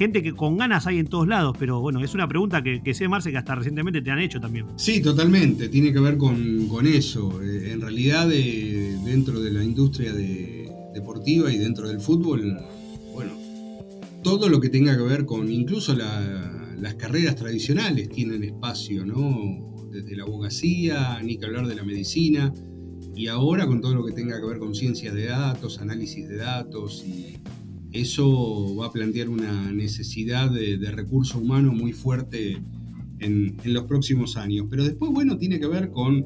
gente 0.00 0.22
que 0.22 0.32
con 0.32 0.56
ganas 0.56 0.86
hay 0.86 0.98
en 0.98 1.08
todos 1.08 1.28
lados, 1.28 1.54
pero 1.58 1.78
bueno, 1.78 2.02
es 2.02 2.14
una 2.14 2.26
pregunta 2.26 2.62
que, 2.62 2.94
sé, 2.94 3.06
Marce, 3.06 3.30
que 3.30 3.36
hasta 3.36 3.54
recientemente 3.54 4.00
te 4.00 4.10
han 4.10 4.18
hecho 4.18 4.40
también. 4.40 4.64
Sí, 4.76 5.02
totalmente, 5.02 5.68
tiene 5.68 5.92
que 5.92 6.00
ver 6.00 6.16
con, 6.16 6.86
eso. 6.86 7.42
Eh, 7.42 7.70
en 7.70 7.82
realidad, 7.82 8.32
eh, 8.32 8.96
dentro 9.04 9.42
de 9.42 9.50
la 9.50 9.62
industria 9.62 10.14
deportiva 10.94 11.52
y 11.52 11.58
dentro 11.58 11.86
del 11.86 12.00
fútbol, 12.00 12.58
bueno, 13.12 13.32
todo 14.22 14.48
lo 14.48 14.58
que 14.58 14.70
tenga 14.70 14.96
que 14.96 15.02
ver 15.02 15.26
con 15.26 15.52
incluso 15.52 15.94
las 15.94 16.94
carreras 16.94 17.36
tradicionales 17.36 18.08
tienen 18.08 18.42
espacio, 18.42 19.04
¿no? 19.04 19.76
desde 19.92 20.16
la 20.16 20.22
abogacía, 20.22 21.20
ni 21.22 21.36
que 21.36 21.44
hablar 21.44 21.66
de 21.66 21.74
la 21.74 21.82
medicina, 21.82 22.54
y 23.14 23.26
ahora 23.26 23.66
con 23.66 23.82
todo 23.82 23.94
lo 23.94 24.06
que 24.06 24.12
tenga 24.12 24.40
que 24.40 24.46
ver 24.46 24.60
con 24.60 24.74
ciencias 24.74 25.12
de 25.12 25.26
datos, 25.26 25.78
análisis 25.78 26.26
de 26.26 26.36
datos, 26.36 27.04
y 27.06 27.36
eso 27.92 28.76
va 28.76 28.86
a 28.86 28.92
plantear 28.92 29.28
una 29.28 29.72
necesidad 29.72 30.50
de, 30.50 30.76
recurso 30.90 31.38
humano 31.38 31.72
muy 31.72 31.92
fuerte 31.92 32.58
en, 33.18 33.56
los 33.64 33.84
próximos 33.84 34.36
años. 34.36 34.66
Pero 34.70 34.84
después, 34.84 35.10
bueno, 35.12 35.38
tiene 35.38 35.58
que 35.58 35.66
ver 35.66 35.90
con 35.90 36.24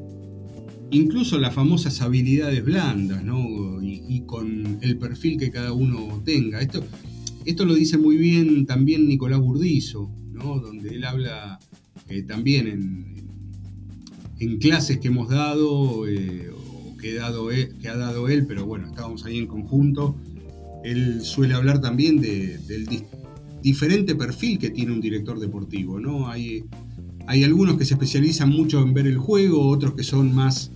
incluso 0.90 1.38
las 1.38 1.54
famosas 1.54 2.00
habilidades 2.00 2.64
blandas, 2.64 3.24
¿no? 3.24 3.82
Y, 3.82 4.22
con 4.26 4.78
el 4.80 4.98
perfil 4.98 5.38
que 5.38 5.50
cada 5.50 5.72
uno 5.72 6.22
tenga. 6.24 6.60
Esto, 6.60 6.82
esto 7.44 7.64
lo 7.64 7.74
dice 7.74 7.98
muy 7.98 8.16
bien 8.16 8.66
también 8.66 9.06
Nicolás 9.08 9.40
Burdizo, 9.40 10.10
¿no? 10.32 10.58
Donde 10.58 10.94
él 10.94 11.04
habla 11.04 11.58
eh, 12.08 12.22
también 12.22 12.66
en, 12.66 13.14
en 14.38 14.58
clases 14.58 14.98
que 14.98 15.08
hemos 15.08 15.28
dado, 15.28 16.06
eh, 16.08 16.50
o 16.50 16.96
que, 16.96 17.14
dado 17.14 17.48
que 17.48 17.88
ha 17.88 17.96
dado 17.96 18.28
él, 18.28 18.46
pero 18.46 18.66
bueno, 18.66 18.86
estábamos 18.86 19.24
ahí 19.24 19.38
en 19.38 19.46
conjunto, 19.46 20.16
él 20.84 21.22
suele 21.22 21.54
hablar 21.54 21.80
también 21.80 22.20
del 22.20 22.86
diferente 23.62 24.14
perfil 24.14 24.58
que 24.58 24.70
tiene 24.70 24.92
un 24.92 25.00
director 25.00 25.40
deportivo, 25.40 25.98
¿no? 25.98 26.28
Hay, 26.28 26.64
hay 27.26 27.42
algunos 27.42 27.78
que 27.78 27.86
se 27.86 27.94
especializan 27.94 28.50
mucho 28.50 28.82
en 28.82 28.92
ver 28.92 29.06
el 29.06 29.16
juego, 29.16 29.66
otros 29.66 29.94
que 29.94 30.04
son 30.04 30.34
más, 30.34 30.70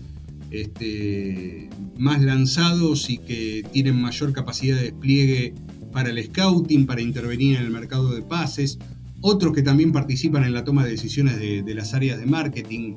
este, 0.51 1.69
más 1.99 2.23
lanzados 2.23 3.11
y 3.11 3.19
que 3.19 3.65
tienen 3.71 4.01
mayor 4.01 4.33
capacidad 4.33 4.77
de 4.77 4.85
despliegue 4.85 5.55
para 5.93 6.09
el 6.09 6.25
scouting, 6.25 6.87
para 6.87 7.03
intervenir 7.03 7.59
en 7.59 7.65
el 7.65 7.71
mercado 7.71 8.15
de 8.15 8.23
pases, 8.23 8.79
otros 9.21 9.53
que 9.53 9.63
también 9.63 9.93
participan 9.93 10.45
en 10.45 10.55
la 10.55 10.65
toma 10.65 10.85
de 10.85 10.93
decisiones 10.93 11.39
de, 11.39 11.75
las 11.75 11.93
áreas 11.93 12.19
de 12.19 12.25
marketing, 12.25 12.95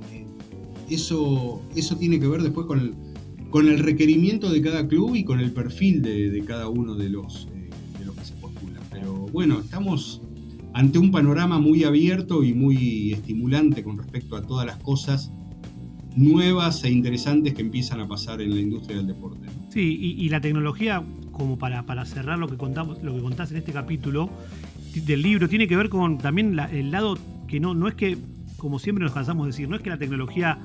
eso, 0.89 1.61
eso 1.75 1.97
tiene 1.97 2.19
que 2.19 2.27
ver 2.27 2.41
después 2.41 2.67
con 2.67 3.10
con 3.51 3.67
el 3.67 3.79
requerimiento 3.79 4.49
de 4.49 4.61
cada 4.61 4.87
club 4.87 5.13
y 5.13 5.23
con 5.25 5.39
el 5.39 5.51
perfil 5.51 6.01
de, 6.01 6.43
cada 6.47 6.69
uno 6.69 6.95
de 6.95 7.09
los, 7.09 7.49
eh, 7.53 7.69
de 7.99 8.11
que 8.11 8.25
se 8.25 8.33
postulan. 8.35 8.81
Pero 8.89 9.13
bueno, 9.13 9.59
estamos 9.59 10.21
ante 10.73 10.97
un 10.97 11.11
panorama 11.11 11.59
muy 11.59 11.83
abierto 11.83 12.43
y 12.43 12.53
muy 12.53 13.11
estimulante 13.11 13.83
con 13.83 13.97
respecto 13.97 14.37
a 14.37 14.41
todas 14.41 14.65
las 14.65 14.77
cosas 14.77 15.31
nuevas 16.15 16.83
e 16.85 16.91
interesantes 16.91 17.53
que 17.53 17.61
empiezan 17.61 17.99
a 17.99 18.07
pasar 18.07 18.41
en 18.41 18.55
la 18.55 18.61
industria 18.61 18.97
del 18.97 19.07
deporte. 19.07 19.47
Sí, 19.69 19.97
y, 20.17 20.29
la 20.29 20.39
tecnología, 20.39 21.03
como 21.31 21.57
para, 21.57 21.85
para, 21.85 22.05
cerrar 22.05 22.39
lo 22.39 22.47
que 22.47 22.57
contamos, 22.57 23.03
lo 23.03 23.13
que 23.13 23.21
contás 23.21 23.51
en 23.51 23.57
este 23.57 23.73
capítulo 23.73 24.29
del 24.95 25.21
libro, 25.21 25.49
tiene 25.49 25.67
que 25.67 25.75
ver 25.75 25.89
con 25.89 26.17
también 26.17 26.57
el 26.71 26.91
lado 26.91 27.17
que 27.47 27.59
no, 27.59 27.73
no 27.73 27.87
es 27.87 27.95
que, 27.95 28.17
como 28.57 28.79
siempre 28.79 29.03
nos 29.03 29.13
cansamos 29.13 29.45
de 29.45 29.51
decir, 29.51 29.69
no 29.69 29.75
es 29.75 29.81
que 29.81 29.89
la 29.89 29.97
tecnología 29.97 30.57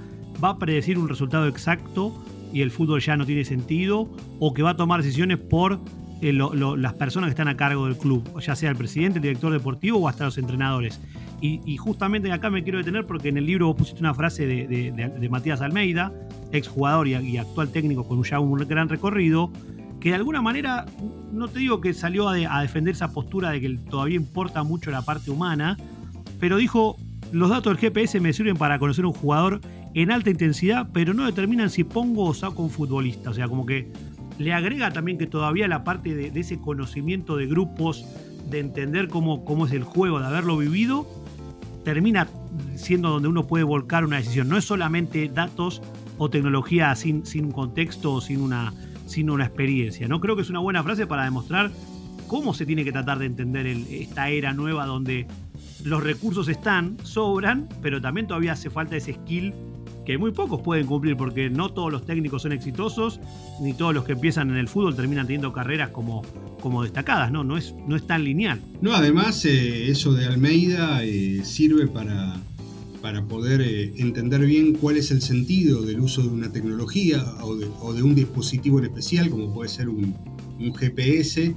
va 0.43 0.51
a 0.51 0.59
predecir 0.59 0.99
un 0.99 1.09
resultado 1.09 1.47
exacto 1.47 2.13
y 2.53 2.63
el 2.63 2.71
fútbol 2.71 3.01
ya 3.01 3.17
no 3.17 3.27
tiene 3.27 3.45
sentido, 3.45 4.09
o 4.39 4.55
que 4.55 4.63
va 4.63 4.71
a 4.71 4.77
tomar 4.77 5.03
decisiones 5.03 5.39
por 5.39 5.81
eh, 6.23 6.33
las 6.33 6.95
personas 6.95 7.29
que 7.29 7.33
están 7.33 7.49
a 7.49 7.57
cargo 7.57 7.87
del 7.87 7.97
club, 7.97 8.41
ya 8.41 8.57
sea 8.57 8.71
el 8.71 8.77
presidente, 8.77 9.19
el 9.19 9.23
director 9.23 9.53
deportivo 9.53 9.99
o 9.99 10.09
hasta 10.09 10.25
los 10.25 10.39
entrenadores. 10.39 11.01
Y, 11.43 11.77
justamente 11.77 12.33
acá 12.33 12.49
me 12.49 12.63
quiero 12.63 12.79
detener 12.79 13.07
porque 13.07 13.29
en 13.29 13.37
el 13.37 13.45
libro 13.47 13.67
vos 13.67 13.77
pusiste 13.77 14.01
una 14.01 14.15
frase 14.15 14.47
de, 14.47 15.29
Matías 15.31 15.61
Almeida, 15.61 16.13
exjugador 16.51 17.07
y, 17.07 17.15
y 17.15 17.37
actual 17.37 17.69
técnico 17.69 18.09
con 18.09 18.23
ya 18.25 18.41
un 18.41 18.57
gran 18.67 18.89
recorrido, 18.89 19.53
que 20.01 20.11
de 20.11 20.15
alguna 20.15 20.41
manera, 20.41 20.87
no 21.33 21.49
te 21.49 21.59
digo 21.59 21.81
que 21.81 21.93
salió 21.93 22.29
a, 22.29 22.35
a 22.35 22.63
defender 22.63 22.95
esa 22.95 23.13
postura 23.13 23.51
de 23.51 23.61
que 23.61 23.79
todavía 23.91 24.17
importa 24.17 24.63
mucho 24.63 24.91
la 24.91 25.03
parte 25.03 25.31
humana, 25.31 25.77
pero 26.41 26.57
dijo, 26.57 26.97
los 27.33 27.51
datos 27.51 27.73
del 27.73 27.79
GPS 27.79 28.19
me 28.21 28.33
sirven 28.33 28.57
para 28.57 28.79
conocer 28.79 29.05
un 29.05 29.13
jugador 29.13 29.61
en 30.03 30.11
alta 30.11 30.29
intensidad, 30.29 30.91
pero 30.93 31.15
no 31.15 31.25
determinan 31.25 31.71
si 31.71 31.83
pongo 31.83 32.25
o 32.25 32.35
saco 32.35 32.63
un 32.63 32.69
futbolista. 32.69 33.31
O 33.31 33.35
sea, 33.35 33.49
como 33.49 33.65
que 33.65 33.91
le 34.37 34.53
agrega 34.53 34.91
también 34.91 35.17
que 35.17 35.27
todavía 35.27 35.67
la 35.69 35.85
parte 35.85 36.15
de, 36.15 36.39
ese 36.39 36.61
conocimiento 36.61 37.35
de 37.39 37.47
grupos, 37.47 38.05
de 38.51 38.59
entender 38.61 39.09
cómo, 39.09 39.43
cómo 39.47 39.65
es 39.67 39.73
el 39.73 39.85
juego, 39.85 40.21
de 40.21 40.27
haberlo 40.27 40.59
vivido, 40.59 41.07
termina 41.83 42.29
siendo 42.75 43.09
donde 43.09 43.29
uno 43.29 43.47
puede 43.47 43.65
volcar 43.65 44.05
una 44.05 44.19
decisión. 44.19 44.51
No 44.51 44.59
es 44.59 44.67
solamente 44.67 45.31
datos 45.33 45.81
o 46.19 46.29
tecnología 46.29 46.95
sin, 46.95 47.25
sin 47.25 47.47
un 47.47 47.53
contexto 47.53 48.13
o 48.13 48.21
sin 48.21 48.43
una, 48.43 48.75
sin 49.07 49.31
una 49.31 49.47
experiencia. 49.47 50.09
¿no? 50.09 50.21
Creo 50.21 50.37
que 50.37 50.43
es 50.43 50.51
una 50.51 50.59
buena 50.59 50.83
frase 50.83 51.07
para 51.07 51.25
demostrar 51.25 51.71
cómo 52.27 52.53
se 52.53 52.67
tiene 52.67 52.85
que 52.85 52.93
tratar 52.93 53.19
de 53.19 53.25
entender 53.25 53.67
esta 53.67 54.29
era 54.29 54.53
nueva 54.53 54.85
donde 54.85 55.27
los 55.85 56.03
recursos 56.05 56.49
están, 56.49 56.99
sobran, 57.03 57.67
pero 57.81 58.03
también 58.03 58.27
todavía 58.27 58.53
hace 58.53 58.69
falta 58.69 58.95
ese 58.97 59.15
skill 59.15 59.55
que 60.07 60.17
muy 60.17 60.31
pocos 60.31 60.63
pueden 60.63 60.87
cumplir, 60.87 61.17
porque 61.17 61.51
no 61.51 61.69
todos 61.69 61.93
los 61.93 62.07
técnicos 62.07 62.43
son 62.43 62.53
exitosos, 62.53 63.21
ni 63.61 63.75
todos 63.75 63.93
los 63.93 64.05
que 64.05 64.13
empiezan 64.13 64.49
en 64.51 64.57
el 64.57 64.69
fútbol 64.69 64.95
terminan 64.95 65.27
teniendo 65.27 65.53
carreras 65.53 65.91
como, 65.91 66.23
como 66.61 66.85
destacadas, 66.85 67.33
¿no? 67.33 67.45
No 67.45 67.59
es, 67.59 67.75
no 67.87 67.97
es 67.97 68.07
tan 68.07 68.25
lineal. 68.25 68.63
No, 68.81 68.95
además 68.95 69.45
eh, 69.45 69.91
eso 69.91 70.13
de 70.13 70.27
Almeida 70.27 71.05
eh, 71.05 71.41
sirve 71.45 71.89
para, 71.89 72.37
para 73.03 73.25
poder 73.25 73.61
eh, 73.61 73.93
entender 73.97 74.47
bien 74.47 74.75
cuál 74.75 74.97
es 74.97 75.11
el 75.11 75.21
sentido 75.21 75.83
del 75.83 76.01
uso 76.01 76.23
de 76.23 76.29
una 76.29 76.53
tecnología 76.53 77.25
o 77.43 77.57
de, 77.93 78.03
un 78.03 78.15
dispositivo 78.15 78.79
en 78.79 78.87
especial, 78.87 79.29
como 79.29 79.53
puede 79.53 79.69
ser 79.69 79.89
un, 79.89 80.15
GPS, 80.79 81.55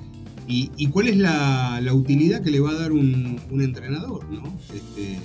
y, 0.47 0.87
cuál 0.87 1.09
es 1.09 1.17
la, 1.17 1.79
utilidad 1.93 2.41
que 2.41 2.49
le 2.49 2.59
va 2.59 2.71
a 2.71 2.73
dar 2.73 2.91
un, 2.91 3.39
entrenador, 3.51 4.27
¿no? 4.31 4.57
Este, 4.73 5.19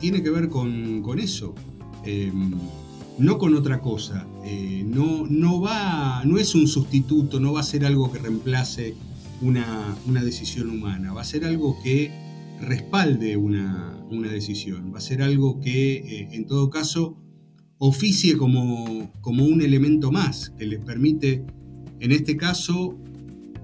tiene 0.00 0.22
que 0.22 0.30
ver 0.30 0.48
con, 0.48 1.02
con 1.02 1.18
eso. 1.18 1.54
Em, 2.08 2.52
no 3.18 3.36
con 3.36 3.54
otra 3.54 3.82
cosa. 3.82 4.26
Eh, 4.42 4.82
no, 4.86 5.26
no, 5.28 5.60
va, 5.60 6.24
no 6.24 6.38
es 6.38 6.54
un 6.54 6.66
sustituto, 6.66 7.38
no 7.38 7.52
va 7.52 7.60
a 7.60 7.64
ser 7.64 7.84
algo 7.84 8.10
que 8.10 8.18
reemplace 8.18 8.94
una, 9.42 9.94
decisión 10.24 10.70
humana, 10.70 11.12
va 11.12 11.20
a 11.20 11.24
ser 11.24 11.44
algo 11.44 11.76
que 11.82 12.10
respalde 12.62 13.36
una, 13.36 13.94
decisión, 14.32 14.90
va 14.92 14.98
a 14.98 15.02
ser 15.02 15.20
algo 15.20 15.60
que 15.60 15.96
eh, 15.96 16.28
en 16.32 16.46
todo 16.46 16.70
caso 16.70 17.18
oficie 17.76 18.38
como, 18.38 19.12
como, 19.20 19.44
un 19.44 19.60
elemento 19.60 20.10
más, 20.10 20.50
que 20.58 20.64
le 20.64 20.78
permite, 20.78 21.44
en 22.00 22.10
este 22.10 22.38
caso, 22.38 22.96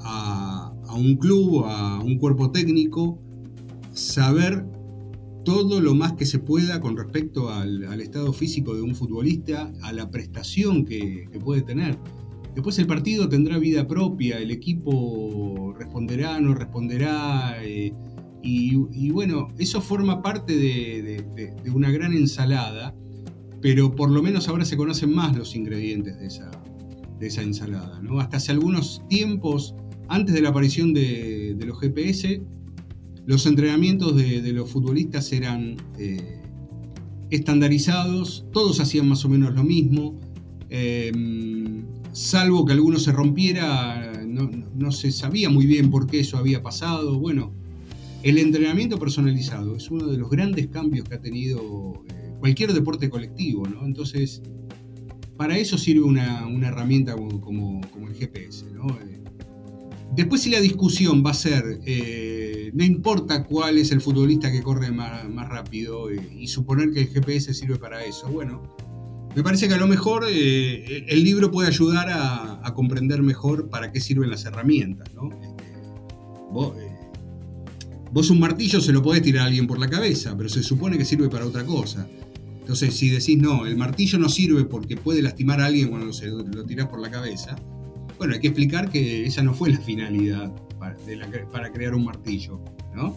a, 0.00 0.70
a 0.86 0.94
un 0.94 1.16
club, 1.16 1.64
a 1.64 1.98
un 2.00 2.18
cuerpo 2.18 2.50
técnico, 2.50 3.18
saber 3.92 4.66
todo 5.44 5.80
lo 5.80 5.94
más 5.94 6.14
que 6.14 6.26
se 6.26 6.38
pueda 6.38 6.80
con 6.80 6.96
respecto 6.96 7.50
al, 7.50 8.00
estado 8.00 8.32
físico 8.32 8.74
de 8.74 8.82
un 8.82 8.94
futbolista, 8.94 9.72
a 9.82 9.92
la 9.92 10.10
prestación 10.10 10.84
que, 10.84 11.28
puede 11.44 11.62
tener. 11.62 11.98
Después 12.54 12.78
el 12.78 12.86
partido 12.86 13.28
tendrá 13.28 13.58
vida 13.58 13.86
propia, 13.86 14.38
el 14.38 14.50
equipo 14.50 15.74
responderá, 15.78 16.40
no 16.40 16.54
responderá, 16.54 17.56
eh, 17.62 17.92
y, 18.42 19.10
bueno, 19.10 19.48
eso 19.58 19.80
forma 19.80 20.22
parte 20.22 20.56
de, 20.56 21.24
una 21.74 21.90
gran 21.90 22.12
ensalada, 22.12 22.94
pero 23.62 23.94
por 23.94 24.10
lo 24.10 24.22
menos 24.22 24.48
ahora 24.48 24.64
se 24.64 24.76
conocen 24.76 25.14
más 25.14 25.34
los 25.36 25.56
ingredientes 25.56 26.18
de 26.18 26.26
esa, 26.26 26.50
esa 27.20 27.42
ensalada. 27.42 28.00
¿no? 28.02 28.20
Hasta 28.20 28.36
hace 28.36 28.52
algunos 28.52 29.02
tiempos, 29.08 29.74
antes 30.08 30.34
de 30.34 30.42
la 30.42 30.50
aparición 30.50 30.92
de 30.92 31.56
los 31.66 31.80
GPS, 31.80 32.42
los 33.26 33.46
entrenamientos 33.46 34.14
de, 34.16 34.52
los 34.52 34.70
futbolistas 34.70 35.32
eran 35.32 35.76
eh, 35.98 36.42
estandarizados, 37.30 38.44
todos 38.52 38.80
hacían 38.80 39.08
más 39.08 39.24
o 39.24 39.28
menos 39.28 39.54
lo 39.54 39.64
mismo, 39.64 40.20
em, 40.68 41.84
salvo 42.12 42.64
que 42.64 42.72
alguno 42.72 42.98
se 42.98 43.12
rompiera, 43.12 44.12
no, 44.26 44.92
se 44.92 45.10
sabía 45.10 45.48
muy 45.48 45.66
bien 45.66 45.90
por 45.90 46.06
qué 46.06 46.20
eso 46.20 46.36
había 46.36 46.62
pasado. 46.62 47.18
Bueno, 47.18 47.52
el 48.22 48.38
entrenamiento 48.38 48.98
personalizado 48.98 49.76
es 49.76 49.90
uno 49.90 50.06
de 50.06 50.18
los 50.18 50.28
grandes 50.28 50.68
cambios 50.68 51.08
que 51.08 51.14
ha 51.14 51.20
tenido 51.20 52.04
eh, 52.08 52.34
cualquier 52.40 52.72
deporte 52.72 53.08
colectivo, 53.08 53.66
¿no? 53.66 53.86
Entonces, 53.86 54.42
para 55.36 55.56
eso 55.56 55.78
sirve 55.78 56.02
una, 56.02 56.46
herramienta 56.62 57.14
como, 57.14 57.80
el 58.08 58.14
GPS, 58.14 58.66
¿no? 58.72 58.86
Eh, 58.88 59.20
después 60.14 60.42
si 60.42 60.50
la 60.50 60.60
discusión 60.60 61.24
va 61.24 61.30
a 61.30 61.34
ser 61.34 61.80
no 62.72 62.84
importa 62.84 63.44
cuál 63.44 63.78
es 63.78 63.92
el 63.92 64.00
futbolista 64.00 64.50
que 64.50 64.62
corre 64.62 64.90
más, 64.90 65.48
rápido 65.48 66.10
eh, 66.10 66.28
y 66.38 66.46
suponer 66.48 66.92
que 66.92 67.02
el 67.02 67.08
GPS 67.08 67.52
sirve 67.54 67.76
para 67.76 68.04
eso. 68.04 68.28
Bueno, 68.28 68.76
me 69.34 69.42
parece 69.42 69.68
que 69.68 69.74
a 69.74 69.78
lo 69.78 69.86
mejor 69.86 70.24
eh, 70.28 71.04
el 71.08 71.24
libro 71.24 71.50
puede 71.50 71.68
ayudar 71.68 72.08
a, 72.10 72.72
comprender 72.74 73.22
mejor 73.22 73.68
para 73.68 73.92
qué 73.92 74.00
sirven 74.00 74.30
las 74.30 74.44
herramientas. 74.44 75.08
¿no? 75.14 75.30
Este, 75.30 75.64
eh, 75.64 76.98
vos, 78.10 78.30
un 78.30 78.40
martillo 78.40 78.80
se 78.80 78.92
lo 78.92 79.02
podés 79.02 79.22
tirar 79.22 79.44
a 79.44 79.46
alguien 79.46 79.66
por 79.66 79.78
la 79.78 79.88
cabeza, 79.88 80.36
pero 80.36 80.48
se 80.48 80.62
supone 80.62 80.98
que 80.98 81.04
sirve 81.04 81.28
para 81.28 81.46
otra 81.46 81.64
cosa. 81.64 82.08
Entonces, 82.60 82.94
si 82.94 83.10
decís, 83.10 83.38
no, 83.38 83.66
el 83.66 83.76
martillo 83.76 84.18
no 84.18 84.28
sirve 84.28 84.64
porque 84.64 84.96
puede 84.96 85.22
lastimar 85.22 85.60
a 85.60 85.66
alguien 85.66 85.88
cuando 85.88 86.12
se 86.12 86.26
lo 86.26 86.64
tirás 86.64 86.88
por 86.88 87.00
la 87.00 87.10
cabeza, 87.10 87.56
bueno, 88.18 88.34
hay 88.34 88.40
que 88.40 88.48
explicar 88.48 88.90
que 88.90 89.26
esa 89.26 89.42
no 89.42 89.54
fue 89.54 89.70
la 89.70 89.80
finalidad 89.80 90.52
para, 91.52 91.70
crear 91.70 91.94
un 91.94 92.04
martillo, 92.04 92.60
¿no? 92.94 93.14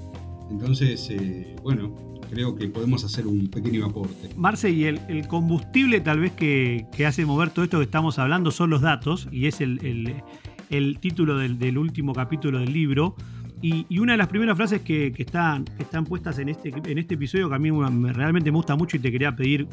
Entonces, 0.50 1.10
eh, 1.10 1.56
bueno, 1.62 1.94
creo 2.30 2.56
que 2.56 2.68
podemos 2.68 3.04
hacer 3.04 3.28
un 3.28 3.48
pequeño 3.48 3.86
aporte. 3.86 4.30
Marce, 4.36 4.70
y 4.70 4.86
el, 4.86 5.28
combustible 5.28 6.00
tal 6.02 6.20
vez 6.20 6.32
que, 6.32 6.86
hace 7.06 7.26
mover 7.26 7.50
todo 7.50 7.66
esto 7.66 7.78
que 7.80 7.86
estamos 7.86 8.20
hablando 8.20 8.52
son 8.52 8.70
los 8.70 8.82
datos, 8.82 9.28
y 9.32 9.48
es 9.48 9.62
el, 9.62 10.98
título 11.00 11.38
del, 11.38 11.78
último 11.78 12.14
capítulo 12.14 12.60
del 12.60 12.72
libro. 12.72 13.16
Y, 13.62 13.86
una 14.00 14.14
de 14.14 14.18
las 14.18 14.28
primeras 14.28 14.56
frases 14.56 14.82
que, 14.82 15.14
están, 15.18 15.66
están 15.80 16.06
puestas 16.06 16.40
en 16.40 16.50
este, 16.50 16.70
en 16.70 16.98
este 16.98 17.16
episodio, 17.16 17.50
que 17.50 17.56
a 17.56 17.60
mí 17.60 17.72
realmente 18.14 18.52
me 18.52 18.58
gusta 18.58 18.76
mucho 18.76 18.98
y 18.98 19.00
te 19.00 19.12
quería 19.12 19.36
pedir 19.36 19.68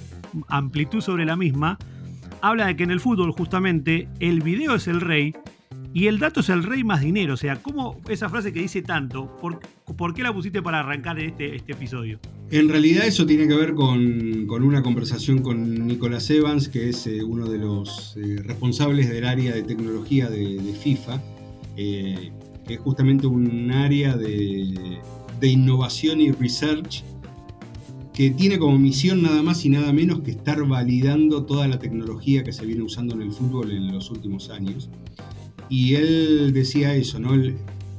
amplitud 0.49 1.01
sobre 1.01 1.25
la 1.25 1.37
misma, 1.37 1.79
habla 2.41 2.67
de 2.67 2.77
que 2.77 2.85
en 2.85 2.91
el 2.91 3.01
fútbol 3.01 3.33
justamente 3.33 4.09
el 4.21 4.43
video 4.43 4.75
es 4.75 4.89
el 4.89 5.01
rey 5.01 5.35
y 5.95 6.09
el 6.09 6.19
dato 6.19 6.41
es 6.41 6.49
el 6.49 6.65
rey 6.65 6.83
más 6.83 7.01
dinero. 7.01 7.35
O 7.35 7.37
sea, 7.37 7.63
¿cómo 7.63 8.01
esa 8.09 8.29
frase 8.29 8.53
que 8.53 8.61
dice 8.61 8.83
tanto, 8.83 9.31
por, 9.41 10.13
qué 10.13 10.23
la 10.25 10.35
pusiste 10.35 10.61
para 10.61 10.81
arrancar 10.81 11.21
este, 11.21 11.55
este 11.55 11.73
episodio? 11.73 12.19
En 12.51 12.69
realidad 12.69 13.07
eso 13.07 13.25
tiene 13.25 13.47
que 13.47 13.55
ver 13.55 13.75
con, 13.75 14.51
una 14.51 14.83
conversación 14.83 15.39
con 15.39 15.87
Nicolás 15.87 16.29
Evans, 16.31 16.69
que 16.69 16.89
es 16.89 17.07
eh, 17.07 17.23
uno 17.23 17.49
de 17.49 17.59
los 17.59 18.17
eh, 18.17 18.43
responsables 18.43 19.09
del 19.09 19.25
área 19.25 19.55
de 19.55 19.63
tecnología 19.63 20.29
de, 20.29 20.75
FIFA, 20.83 21.23
eh, 21.77 22.33
que 22.67 22.75
es 22.75 22.81
justamente 22.81 23.29
un 23.29 23.71
área 23.71 24.17
de, 24.17 24.99
de 25.41 25.49
innovación 25.49 26.21
y 26.21 26.33
research 26.33 27.05
que 28.13 28.31
tiene 28.31 28.59
como 28.59 28.79
misión 28.79 29.23
nada 29.23 29.43
más 29.43 29.65
y 29.65 29.69
nada 29.69 29.93
menos 29.93 30.21
que 30.21 30.33
estar 30.33 30.65
validando 30.67 31.45
toda 31.45 31.69
la 31.69 31.79
tecnología 31.79 32.43
que 32.43 32.53
se 32.53 32.67
viene 32.67 32.83
usando 32.83 33.15
en 33.15 33.23
el 33.23 33.33
fútbol 33.33 33.71
en 33.71 33.93
los 33.93 34.11
últimos 34.11 34.51
años. 34.51 34.89
Y 35.69 35.95
él 35.95 36.53
decía 36.53 36.95
eso, 36.95 37.19
¿no? 37.19 37.33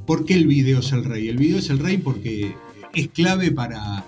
¿Por 0.05 0.25
qué 0.25 0.35
el 0.35 0.47
video 0.47 0.79
es 0.79 0.91
el 0.91 1.03
rey? 1.03 1.29
El 1.29 1.37
video 1.37 1.57
es 1.57 1.69
el 1.69 1.79
rey 1.79 1.97
porque 1.97 2.53
es 2.93 3.07
clave 3.09 3.51
para, 3.51 4.05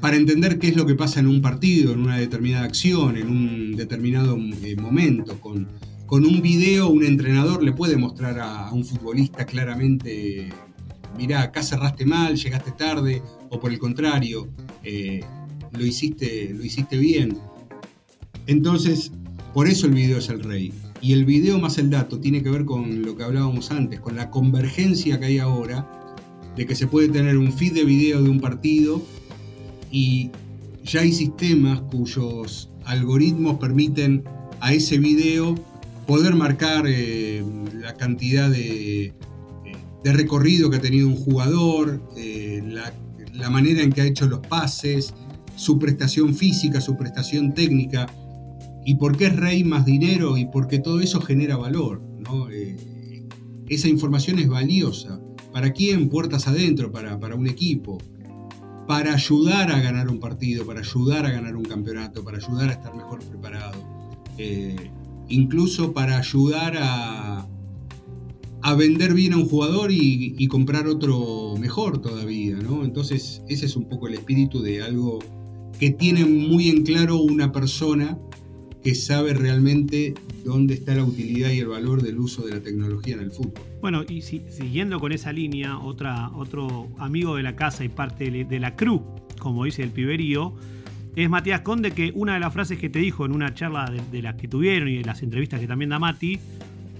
para 0.00 0.16
entender 0.16 0.58
qué 0.58 0.68
es 0.68 0.76
lo 0.76 0.86
que 0.86 0.94
pasa 0.94 1.20
en 1.20 1.26
un 1.26 1.42
partido, 1.42 1.92
en 1.92 2.00
una 2.00 2.16
determinada 2.16 2.64
acción, 2.64 3.16
en 3.16 3.28
un 3.28 3.76
determinado 3.76 4.36
eh, 4.62 4.76
momento. 4.76 5.40
Con, 5.40 5.66
con 6.06 6.24
un 6.24 6.40
video 6.40 6.88
un 6.88 7.04
entrenador 7.04 7.62
le 7.62 7.72
puede 7.72 7.96
mostrar 7.96 8.38
a, 8.38 8.72
un 8.72 8.84
futbolista 8.84 9.44
claramente, 9.44 10.48
mirá, 11.18 11.42
acá 11.42 11.62
cerraste 11.62 12.06
mal, 12.06 12.36
llegaste 12.36 12.70
tarde, 12.72 13.22
o 13.50 13.58
por 13.58 13.72
el 13.72 13.78
contrario, 13.80 14.48
eh, 14.84 15.20
lo, 15.72 15.84
hiciste, 15.84 16.54
lo 16.54 16.64
hiciste 16.64 16.96
bien. 16.96 17.38
Entonces, 18.46 19.10
por 19.52 19.66
eso 19.66 19.86
el 19.86 19.94
video 19.94 20.18
es 20.18 20.28
el 20.28 20.44
rey. 20.44 20.72
Y 21.00 21.12
el 21.12 21.24
video 21.24 21.58
más 21.58 21.78
el 21.78 21.90
dato 21.90 22.18
tiene 22.18 22.42
que 22.42 22.50
ver 22.50 22.64
con 22.64 23.02
lo 23.02 23.16
que 23.16 23.24
hablábamos 23.24 23.70
antes, 23.70 24.00
con 24.00 24.16
la 24.16 24.30
convergencia 24.30 25.20
que 25.20 25.26
hay 25.26 25.38
ahora, 25.38 25.88
de 26.56 26.66
que 26.66 26.74
se 26.74 26.86
puede 26.86 27.08
tener 27.08 27.36
un 27.36 27.52
feed 27.52 27.74
de 27.74 27.84
video 27.84 28.22
de 28.22 28.30
un 28.30 28.40
partido 28.40 29.02
y 29.90 30.30
ya 30.84 31.00
hay 31.00 31.12
sistemas 31.12 31.80
cuyos 31.90 32.70
algoritmos 32.84 33.58
permiten 33.58 34.24
a 34.60 34.72
ese 34.72 34.98
video 34.98 35.54
poder 36.06 36.34
marcar 36.34 36.86
eh, 36.88 37.44
la 37.74 37.94
cantidad 37.94 38.48
de, 38.50 39.12
recorrido 40.04 40.70
que 40.70 40.76
ha 40.76 40.80
tenido 40.80 41.08
un 41.08 41.16
jugador, 41.16 42.00
eh, 42.16 42.62
la 43.34 43.50
manera 43.50 43.82
en 43.82 43.92
que 43.92 44.02
ha 44.02 44.04
hecho 44.04 44.26
los 44.28 44.38
pases, 44.46 45.12
su 45.56 45.78
prestación 45.80 46.34
física, 46.34 46.80
su 46.80 46.96
prestación 46.96 47.54
técnica 47.54 48.06
y 48.86 48.94
por 48.94 49.16
qué 49.16 49.26
es 49.26 49.36
rey 49.36 49.64
más 49.64 49.84
dinero 49.84 50.38
y 50.38 50.46
porque 50.46 50.78
todo 50.78 51.00
eso 51.00 51.20
genera 51.20 51.56
valor. 51.56 52.00
¿no? 52.20 52.48
Eh, 52.50 52.76
esa 53.68 53.88
información 53.88 54.38
es 54.38 54.48
valiosa. 54.48 55.20
¿Para 55.52 55.72
quién? 55.72 56.08
Puertas 56.08 56.46
adentro, 56.46 56.92
para, 56.92 57.18
para, 57.18 57.34
un 57.34 57.48
equipo. 57.48 57.98
Para 58.86 59.14
ayudar 59.14 59.72
a 59.72 59.80
ganar 59.80 60.08
un 60.08 60.20
partido, 60.20 60.64
para 60.64 60.80
ayudar 60.80 61.26
a 61.26 61.30
ganar 61.30 61.56
un 61.56 61.64
campeonato, 61.64 62.22
para 62.22 62.38
ayudar 62.38 62.68
a 62.68 62.72
estar 62.74 62.94
mejor 62.94 63.24
preparado. 63.24 63.74
Eh, 64.38 64.76
incluso 65.28 65.92
para 65.92 66.18
ayudar 66.18 66.76
a, 66.78 67.48
a 68.62 68.74
vender 68.74 69.14
bien 69.14 69.32
a 69.32 69.38
un 69.38 69.48
jugador 69.48 69.90
y, 69.90 70.46
comprar 70.46 70.86
otro 70.86 71.56
mejor 71.58 72.00
todavía. 72.00 72.56
Entonces 72.84 73.42
ese 73.48 73.66
es 73.66 73.74
un 73.74 73.88
poco 73.88 74.06
el 74.06 74.14
espíritu 74.14 74.62
de 74.62 74.80
algo 74.80 75.18
que 75.80 75.90
tiene 75.90 76.24
muy 76.24 76.68
en 76.68 76.84
claro 76.84 77.18
una 77.18 77.50
persona 77.50 78.16
que 78.86 78.94
sabe 78.94 79.34
realmente 79.34 80.14
dónde 80.44 80.74
está 80.74 80.94
la 80.94 81.02
utilidad 81.02 81.50
y 81.50 81.58
el 81.58 81.66
valor 81.66 82.02
del 82.04 82.20
uso 82.20 82.46
de 82.46 82.54
la 82.54 82.60
tecnología 82.60 83.14
en 83.14 83.20
el 83.20 83.32
fútbol. 83.32 83.60
Bueno, 83.80 84.04
y 84.08 84.22
siguiendo 84.22 85.00
con 85.00 85.10
esa 85.10 85.32
línea, 85.32 85.76
otra, 85.76 86.30
otro 86.36 86.86
amigo 86.96 87.34
de 87.34 87.42
la 87.42 87.56
casa 87.56 87.84
y 87.84 87.88
parte 87.88 88.30
de, 88.30 88.60
la 88.60 88.76
CRU, 88.76 89.04
como 89.40 89.64
dice 89.64 89.82
el 89.82 89.90
piberío, 89.90 90.54
es 91.16 91.28
Matías 91.28 91.62
Conde, 91.62 91.90
que 91.90 92.12
una 92.14 92.34
de 92.34 92.38
las 92.38 92.52
frases 92.52 92.78
que 92.78 92.88
te 92.88 93.00
dijo 93.00 93.26
en 93.26 93.32
una 93.32 93.54
charla 93.54 93.92
de, 94.12 94.22
las 94.22 94.36
que 94.36 94.46
tuvieron 94.46 94.88
y 94.88 94.98
de 94.98 95.04
las 95.04 95.20
entrevistas 95.20 95.58
que 95.58 95.66
también 95.66 95.88
da 95.88 95.98
Mati, 95.98 96.38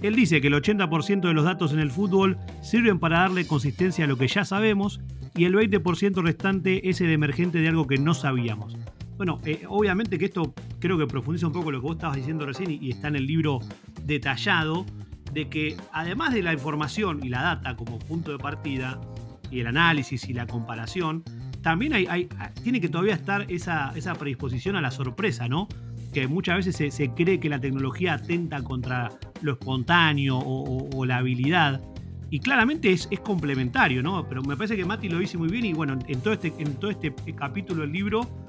él 0.01 0.13
dice 0.13 0.41
que 0.41 0.47
el 0.47 0.55
80% 0.55 1.21
de 1.21 1.33
los 1.33 1.45
datos 1.45 1.71
en 1.71 1.79
el 1.79 1.91
fútbol 1.91 2.37
sirven 2.61 2.99
para 2.99 3.19
darle 3.19 3.47
consistencia 3.47 4.03
a 4.03 4.09
lo 4.09 4.17
que 4.17 4.27
ya 4.27 4.43
sabemos 4.43 4.99
y 5.37 5.45
el 5.45 5.55
20% 5.55 6.21
restante 6.21 6.89
es 6.89 6.99
el 6.99 7.11
emergente 7.11 7.59
de 7.59 7.69
algo 7.69 7.87
que 7.87 7.97
no 7.97 8.13
sabíamos. 8.13 8.75
Bueno, 9.17 9.39
eh, 9.45 9.63
obviamente 9.67 10.19
que 10.19 10.25
esto 10.25 10.53
creo 10.79 10.97
que 10.97 11.07
profundiza 11.07 11.47
un 11.47 11.53
poco 11.53 11.71
lo 11.71 11.81
que 11.81 11.87
vos 11.87 11.95
estabas 11.95 12.17
diciendo 12.17 12.45
recién 12.45 12.71
y, 12.71 12.91
está 12.91 13.07
en 13.07 13.15
el 13.15 13.25
libro 13.25 13.59
detallado, 14.03 14.85
de 15.33 15.49
que 15.49 15.75
además 15.91 16.33
de 16.33 16.43
la 16.43 16.53
información 16.53 17.23
y 17.23 17.29
la 17.29 17.41
data 17.41 17.75
como 17.75 17.97
punto 17.99 18.31
de 18.31 18.37
partida, 18.37 19.01
y 19.49 19.61
el 19.61 19.67
análisis 19.67 20.27
y 20.29 20.33
la 20.33 20.45
comparación, 20.45 21.23
también 21.61 21.93
hay, 21.93 22.29
tiene 22.63 22.79
que 22.79 22.89
todavía 22.89 23.15
estar 23.15 23.45
esa, 23.51 23.91
esa, 23.95 24.13
predisposición 24.15 24.75
a 24.75 24.81
la 24.81 24.91
sorpresa, 24.91 25.47
¿no? 25.47 25.67
Que 26.13 26.27
muchas 26.27 26.65
veces 26.65 26.93
se, 26.93 27.09
cree 27.09 27.39
que 27.39 27.49
la 27.49 27.59
tecnología 27.59 28.13
atenta 28.15 28.61
contra 28.61 29.09
lo 29.41 29.53
espontáneo 29.53 30.37
o, 30.37 31.05
la 31.05 31.17
habilidad. 31.17 31.81
Y 32.29 32.39
claramente 32.39 32.91
es, 32.91 33.07
es, 33.09 33.19
complementario, 33.21 34.03
¿no? 34.03 34.27
Pero 34.27 34.43
me 34.43 34.55
parece 34.55 34.75
que 34.75 34.85
Mati 34.85 35.09
lo 35.09 35.19
dice 35.19 35.37
muy 35.37 35.49
bien 35.49 35.65
y 35.65 35.73
bueno, 35.73 35.97
en 36.07 36.21
todo 36.21 36.33
este, 36.33 36.53
en 36.59 36.75
todo 36.75 36.91
este 36.91 37.13
capítulo 37.35 37.81
del 37.81 37.91
libro 37.91 38.46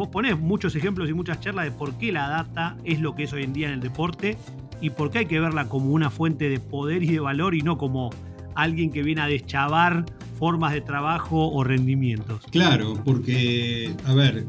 vos 0.00 0.08
ponés 0.08 0.40
muchos 0.40 0.74
ejemplos 0.76 1.10
y 1.10 1.12
muchas 1.12 1.40
charlas 1.40 1.66
de 1.66 1.72
por 1.72 1.92
qué 1.98 2.10
la 2.10 2.26
data 2.26 2.74
es 2.84 3.00
lo 3.00 3.14
que 3.14 3.24
es 3.24 3.32
hoy 3.34 3.42
en 3.42 3.52
día 3.52 3.66
en 3.66 3.74
el 3.74 3.80
deporte 3.80 4.38
y 4.80 4.88
por 4.88 5.10
qué 5.10 5.18
hay 5.18 5.26
que 5.26 5.38
verla 5.38 5.68
como 5.68 5.92
una 5.92 6.08
fuente 6.08 6.48
de 6.48 6.58
poder 6.58 7.02
y 7.02 7.08
de 7.08 7.20
valor 7.20 7.54
y 7.54 7.60
no 7.60 7.76
como 7.76 8.08
alguien 8.54 8.90
que 8.90 9.02
viene 9.02 9.20
a 9.20 9.26
deschavar 9.26 10.06
formas 10.38 10.72
de 10.72 10.80
trabajo 10.80 11.52
o 11.52 11.62
rendimientos. 11.64 12.40
Claro, 12.50 12.98
porque, 13.04 13.94
a 14.06 14.14
ver, 14.14 14.46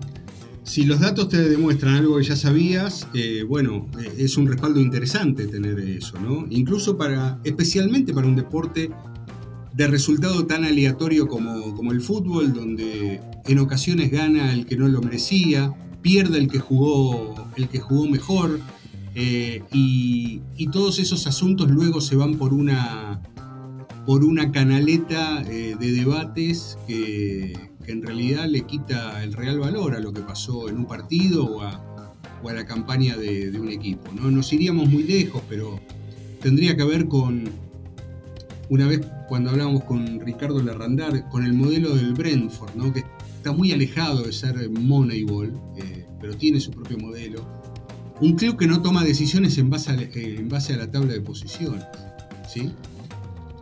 si 0.64 0.86
los 0.86 1.02
datos 1.02 1.28
te 1.28 1.49
demuestran 1.49 1.95
algo 1.95 2.18
que 2.18 2.24
ya 2.24 2.38
sabías, 2.38 3.10
eh, 3.14 3.43
bueno, 3.45 3.88
eh, 3.99 4.10
es 4.20 4.38
un 4.38 4.47
respaldo 4.47 4.80
interesante 4.80 5.47
tener 5.47 5.78
eso, 5.82 6.18
¿no? 6.18 6.45
Incluso 6.49 6.97
para, 6.97 7.41
especialmente 7.43 8.14
para 8.14 8.26
un 8.26 8.38
deporte 8.38 8.89
de 9.74 9.88
resultado 9.88 10.46
tan 10.46 10.66
aleatorio 10.66 11.28
como, 11.28 11.76
como 11.76 11.92
el 11.92 12.02
fútbol, 12.02 12.54
donde 12.54 13.22
en 13.46 13.60
ocasiones 13.60 14.12
gana 14.12 14.54
el 14.54 14.66
que 14.66 14.76
no 14.76 14.88
lo 14.88 15.02
merecía, 15.02 15.74
pierde 16.02 16.38
el 16.38 16.48
que 16.50 16.60
jugó, 16.60 17.36
el 17.56 17.70
que 17.70 17.80
jugó 17.80 18.08
mejor, 18.08 18.60
eh, 19.14 19.62
y, 19.74 20.42
todos 20.72 21.00
esos 21.00 21.28
asuntos 21.28 21.70
luego 21.70 22.00
se 22.00 22.16
van 22.16 22.36
por 22.36 22.54
una, 22.54 23.22
por 24.06 24.24
una 24.24 24.54
canaleta 24.54 25.44
eh, 25.50 25.76
de 25.78 25.92
debates 25.92 26.78
que, 26.88 27.72
en 27.88 28.04
realidad 28.04 28.46
le 28.46 28.62
quita 28.62 29.22
el 29.22 29.34
real 29.34 29.60
valor 29.60 29.96
a 29.96 30.00
lo 30.00 30.14
que 30.14 30.22
pasó 30.22 30.70
en 30.70 30.78
un 30.78 30.86
partido 30.86 31.44
o 31.44 31.62
a, 31.62 31.84
la 32.54 32.66
campaña 32.66 33.18
de, 33.18 33.60
un 33.60 33.68
equipo. 33.68 34.10
¿no? 34.14 34.32
Nos 34.32 34.54
iríamos 34.54 34.88
muy 34.88 35.04
lejos, 35.04 35.42
pero 35.50 35.80
tendría 36.42 36.78
que 36.78 36.86
ver 36.86 37.10
con, 37.10 37.50
una 38.70 38.88
vez 38.88 39.02
cuando 39.32 39.52
hablábamos 39.52 39.86
con 39.86 40.20
Ricardo 40.20 40.62
Larrandar, 40.62 41.30
con 41.30 41.46
el 41.46 41.54
modelo 41.54 41.96
del 41.96 42.14
Brentford, 42.14 42.76
¿no? 42.76 42.92
que 42.92 43.06
está 43.38 43.54
muy 43.54 43.72
alejado 43.72 44.24
de 44.24 44.34
ser 44.34 44.70
Moneyball, 44.70 45.58
eh, 45.78 46.06
pero 46.20 46.36
tiene 46.36 46.60
su 46.60 46.70
propio 46.72 46.98
modelo. 46.98 47.48
Un 48.20 48.36
club 48.36 48.58
que 48.58 48.68
no 48.68 48.82
toma 48.82 49.06
decisiones 49.06 49.58
en 49.58 49.70
base 49.70 49.92
a, 49.92 49.96
eh, 49.96 50.36
en 50.38 50.50
base 50.50 50.74
a 50.74 50.78
la 50.80 50.92
tabla 50.92 51.14
de 51.14 51.22
posiciones. 51.22 51.86
¿sí? 52.46 52.74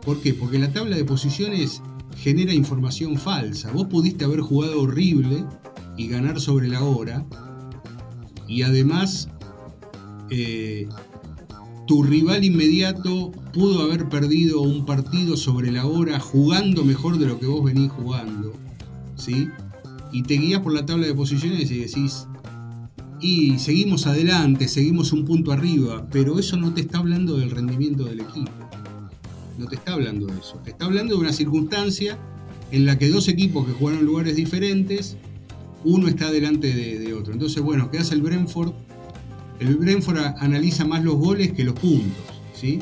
¿Por 0.04 0.20
qué? 0.20 0.34
Porque 0.34 0.58
la 0.58 0.72
tabla 0.72 0.96
de 0.96 1.04
posiciones 1.04 1.80
genera 2.16 2.52
información 2.52 3.16
falsa. 3.16 3.70
Vos 3.70 3.86
pudiste 3.86 4.24
haber 4.24 4.40
jugado 4.40 4.82
horrible 4.82 5.44
y 5.96 6.08
ganar 6.08 6.40
sobre 6.40 6.66
la 6.66 6.82
hora. 6.82 7.24
Y 8.48 8.62
además, 8.62 9.28
eh, 10.30 10.88
tu 11.90 12.04
rival 12.04 12.44
inmediato 12.44 13.32
pudo 13.52 13.82
haber 13.82 14.08
perdido 14.08 14.60
un 14.60 14.86
partido 14.86 15.36
sobre 15.36 15.72
la 15.72 15.86
hora 15.86 16.20
jugando 16.20 16.84
mejor 16.84 17.18
de 17.18 17.26
lo 17.26 17.40
que 17.40 17.46
vos 17.46 17.64
venís 17.64 17.90
jugando. 17.90 18.52
¿Sí? 19.16 19.48
Y 20.12 20.22
te 20.22 20.34
guías 20.34 20.60
por 20.60 20.72
la 20.72 20.86
tabla 20.86 21.08
de 21.08 21.14
posiciones 21.16 21.68
y 21.68 21.78
decís, 21.78 22.28
y 23.20 23.58
seguimos 23.58 24.06
adelante, 24.06 24.68
seguimos 24.68 25.12
un 25.12 25.24
punto 25.24 25.50
arriba, 25.50 26.06
pero 26.12 26.38
eso 26.38 26.56
no 26.56 26.72
te 26.72 26.82
está 26.82 26.98
hablando 26.98 27.36
del 27.36 27.50
rendimiento 27.50 28.04
del 28.04 28.20
equipo 28.20 28.52
no 29.58 29.66
te 29.66 29.74
está 29.74 29.94
hablando 29.94 30.26
de 30.26 30.38
eso. 30.38 30.60
Te 30.62 30.70
está 30.70 30.84
hablando 30.84 31.16
de 31.16 31.20
una 31.20 31.32
circunstancia 31.32 32.16
en 32.70 32.86
la 32.86 32.98
que 32.98 33.10
dos 33.10 33.26
equipos 33.26 33.66
que 33.66 33.72
jugaron 33.72 34.04
lugares 34.04 34.36
diferentes, 34.36 35.16
uno 35.84 36.06
está 36.06 36.30
delante 36.30 36.72
de, 36.72 37.12
otro. 37.14 37.32
Entonces, 37.32 37.60
bueno, 37.60 37.90
¿qué 37.90 37.98
hace 37.98 38.14
el 38.14 38.22
Brentford? 38.22 38.72
El 39.60 39.76
Brentford 39.76 40.18
analiza 40.38 40.86
más 40.86 41.04
los 41.04 41.16
goles 41.16 41.52
que 41.52 41.64
los 41.64 41.74
puntos, 41.78 42.24
¿sí? 42.54 42.80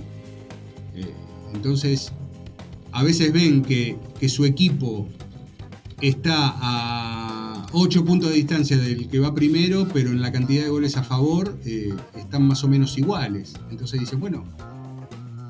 Eh, 0.94 1.12
entonces, 1.52 2.12
a 2.92 3.02
veces 3.02 3.32
ven 3.32 3.62
que, 3.62 3.98
su 4.28 4.44
equipo 4.44 5.08
está 6.00 6.54
a 6.56 7.66
8 7.72 8.04
puntos 8.04 8.30
de 8.30 8.36
distancia 8.36 8.78
del 8.78 9.08
que 9.08 9.18
va 9.18 9.34
primero, 9.34 9.88
pero 9.92 10.10
en 10.10 10.20
la 10.22 10.30
cantidad 10.30 10.62
de 10.64 10.70
goles 10.70 10.96
a 10.96 11.02
favor 11.02 11.58
eh, 11.64 11.94
están 12.16 12.46
más 12.46 12.62
o 12.62 12.68
menos 12.68 12.96
iguales. 12.96 13.54
Entonces 13.70 13.98
dicen, 14.00 14.20
bueno, 14.20 14.44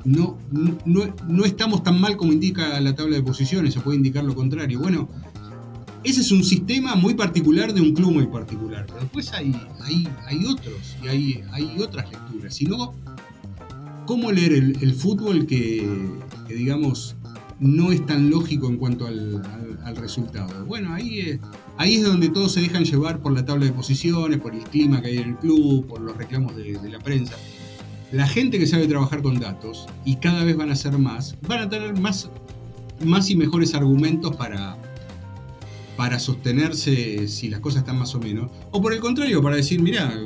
no, 0.04 0.38
no, 0.86 1.44
estamos 1.44 1.82
tan 1.82 2.00
mal 2.00 2.16
como 2.16 2.32
indica 2.32 2.80
la 2.80 2.94
tabla 2.94 3.16
de 3.16 3.22
posiciones, 3.22 3.74
se 3.74 3.80
puede 3.80 3.98
indicar 3.98 4.24
lo 4.24 4.34
contrario. 4.34 4.80
Bueno, 4.80 5.08
ese 6.04 6.20
es 6.20 6.30
un 6.32 6.44
sistema 6.44 6.94
muy 6.94 7.14
particular 7.14 7.72
de 7.72 7.80
un 7.80 7.94
club 7.94 8.12
muy 8.12 8.26
particular, 8.26 8.86
pero 8.86 9.00
después 9.00 9.32
hay, 9.32 9.54
hay, 9.82 10.08
hay 10.26 10.46
otros 10.46 10.96
y 11.02 11.08
hay, 11.08 11.44
hay 11.52 11.76
otras 11.80 12.10
lecturas. 12.10 12.54
Si 12.54 12.66
no, 12.66 12.94
¿cómo 14.06 14.32
leer 14.32 14.52
el, 14.52 14.94
fútbol 14.94 15.46
que, 15.46 15.86
digamos, 16.48 17.16
no 17.60 17.92
es 17.92 18.04
tan 18.06 18.30
lógico 18.30 18.68
en 18.68 18.76
cuanto 18.76 19.06
al, 19.06 19.42
resultado? 19.96 20.66
Bueno, 20.66 20.92
ahí, 20.92 21.40
ahí 21.78 21.96
es 21.96 22.04
donde 22.04 22.28
todos 22.28 22.52
se 22.52 22.60
dejan 22.60 22.84
llevar 22.84 23.20
por 23.20 23.32
la 23.32 23.44
tabla 23.44 23.66
de 23.66 23.72
posiciones, 23.72 24.38
por 24.38 24.54
el 24.54 24.62
clima 24.64 25.00
que 25.00 25.08
hay 25.08 25.18
en 25.18 25.30
el 25.30 25.36
club, 25.36 25.86
por 25.86 26.00
los 26.00 26.16
reclamos 26.16 26.54
de 26.54 26.78
la 26.90 26.98
prensa 26.98 27.34
la 28.12 28.26
gente 28.26 28.58
que 28.58 28.66
sabe 28.66 28.86
trabajar 28.86 29.22
con 29.22 29.38
datos, 29.38 29.86
y 30.04 30.16
cada 30.16 30.44
vez 30.44 30.56
van 30.56 30.70
a 30.70 30.76
ser 30.76 30.96
más, 30.98 31.36
van 31.46 31.60
a 31.60 31.68
tener 31.68 31.98
más, 31.98 32.30
más 33.04 33.30
y 33.30 33.36
mejores 33.36 33.74
argumentos 33.74 34.34
para, 34.36 34.78
para 35.98 36.20
sostenerse 36.20 37.26
si 37.26 37.48
las 37.48 37.58
cosas 37.58 37.80
están 37.80 37.98
más 37.98 38.14
o 38.14 38.20
menos. 38.20 38.52
O 38.70 38.80
por 38.80 38.92
el 38.92 39.00
contrario, 39.00 39.42
para 39.42 39.56
decir, 39.56 39.82
mira, 39.82 40.16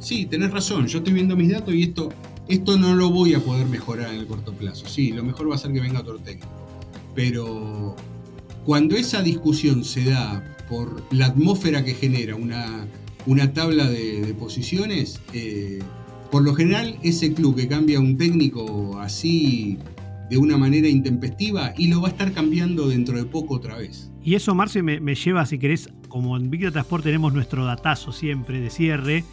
sí, 0.00 0.26
tenés 0.26 0.50
razón, 0.50 0.88
yo 0.88 0.98
estoy 0.98 1.12
viendo 1.12 1.36
mis 1.36 1.52
datos 1.52 1.72
y 1.72 1.84
esto, 1.84 2.08
esto 2.48 2.76
no 2.76 2.96
lo 2.96 3.10
voy 3.10 3.34
a 3.34 3.38
poder 3.38 3.68
mejorar 3.68 4.12
en 4.12 4.18
el 4.18 4.26
corto 4.26 4.52
plazo. 4.52 4.88
Sí, 4.88 5.12
lo 5.12 5.22
mejor 5.22 5.48
va 5.48 5.54
a 5.54 5.58
ser 5.58 5.72
que 5.72 5.78
venga 5.78 6.00
otro 6.00 6.18
técnico. 6.18 6.48
Pero 7.14 7.94
cuando 8.64 8.96
esa 8.96 9.22
discusión 9.22 9.84
se 9.84 10.06
da 10.06 10.42
por 10.68 11.00
la 11.12 11.26
atmósfera 11.26 11.84
que 11.84 11.94
genera 11.94 12.34
una, 12.34 12.88
una 13.24 13.52
tabla 13.52 13.88
de, 13.88 14.34
posiciones, 14.36 15.20
eh, 15.32 15.78
por 16.32 16.42
lo 16.42 16.56
general, 16.56 16.98
ese 17.04 17.32
club 17.34 17.54
que 17.54 17.68
cambia 17.68 18.00
un 18.00 18.16
técnico 18.16 18.98
así 18.98 19.78
de 20.28 20.38
una 20.38 20.56
manera 20.56 20.88
intempestiva 20.88 21.72
y 21.78 21.86
lo 21.86 22.00
va 22.00 22.08
a 22.08 22.10
estar 22.10 22.32
cambiando 22.32 22.88
dentro 22.88 23.16
de 23.16 23.26
poco 23.26 23.54
otra 23.54 23.76
vez. 23.76 24.09
Y 24.22 24.34
eso, 24.34 24.54
Marce, 24.54 24.82
me, 24.82 25.14
lleva, 25.14 25.46
si 25.46 25.58
querés, 25.58 25.88
como 26.08 26.36
en 26.36 26.50
Big 26.50 26.70
Transport 26.70 27.04
tenemos 27.04 27.32
nuestro 27.32 27.64
datazo 27.64 28.12
siempre 28.12 28.60
de 28.60 28.70
cierre. 28.70 29.24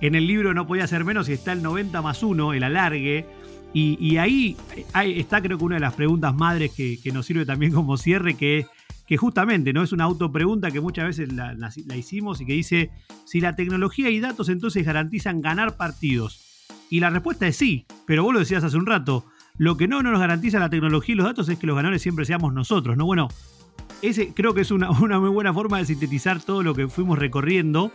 En 0.00 0.14
el 0.14 0.26
libro 0.26 0.54
no 0.54 0.66
podía 0.66 0.86
ser 0.86 1.04
menos 1.04 1.28
y 1.28 1.32
está 1.32 1.52
el 1.52 1.62
90 1.62 2.00
más 2.02 2.22
1, 2.22 2.54
el 2.54 2.62
alargue. 2.62 3.26
Y, 3.74 4.16
ahí, 4.16 4.56
está 4.94 5.42
creo 5.42 5.58
que 5.58 5.64
una 5.64 5.76
de 5.76 5.80
las 5.80 5.94
preguntas 5.94 6.34
madres 6.34 6.72
que, 6.72 6.98
nos 7.12 7.26
sirve 7.26 7.44
también 7.44 7.72
como 7.72 7.98
cierre, 7.98 8.34
que, 8.34 8.66
que 9.06 9.16
justamente 9.18 9.72
no 9.74 9.82
es 9.82 9.92
una 9.92 10.04
autopregunta 10.04 10.70
que 10.70 10.80
muchas 10.80 11.06
veces 11.06 11.32
la 11.32 11.96
hicimos 11.96 12.40
y 12.40 12.46
que 12.46 12.54
dice, 12.54 12.90
si 13.26 13.40
la 13.40 13.54
tecnología 13.54 14.08
y 14.08 14.20
datos 14.20 14.48
entonces 14.48 14.86
garantizan 14.86 15.42
ganar 15.42 15.76
partidos, 15.76 16.46
y 16.90 17.00
la 17.00 17.10
respuesta 17.10 17.46
es 17.46 17.56
sí, 17.56 17.86
pero 18.06 18.22
vos 18.22 18.32
lo 18.32 18.40
decías 18.40 18.64
hace 18.64 18.76
un 18.76 18.86
rato. 18.86 19.26
Lo 19.58 19.76
que 19.76 19.88
no, 19.88 20.02
nos 20.02 20.18
garantiza 20.18 20.58
la 20.58 20.70
tecnología 20.70 21.14
y 21.14 21.16
los 21.16 21.26
datos 21.26 21.48
es 21.48 21.58
que 21.58 21.66
los 21.66 21.76
ganadores 21.76 22.02
siempre 22.02 22.24
seamos 22.24 22.52
nosotros, 22.52 22.96
¿no? 22.96 23.06
Bueno, 23.06 23.28
ese 24.02 24.32
creo 24.34 24.54
que 24.54 24.62
es 24.62 24.70
una, 24.70 24.90
muy 24.92 25.30
buena 25.30 25.52
forma 25.52 25.78
de 25.78 25.86
sintetizar 25.86 26.42
todo 26.42 26.62
lo 26.62 26.74
que 26.74 26.88
fuimos 26.88 27.18
recorriendo. 27.18 27.92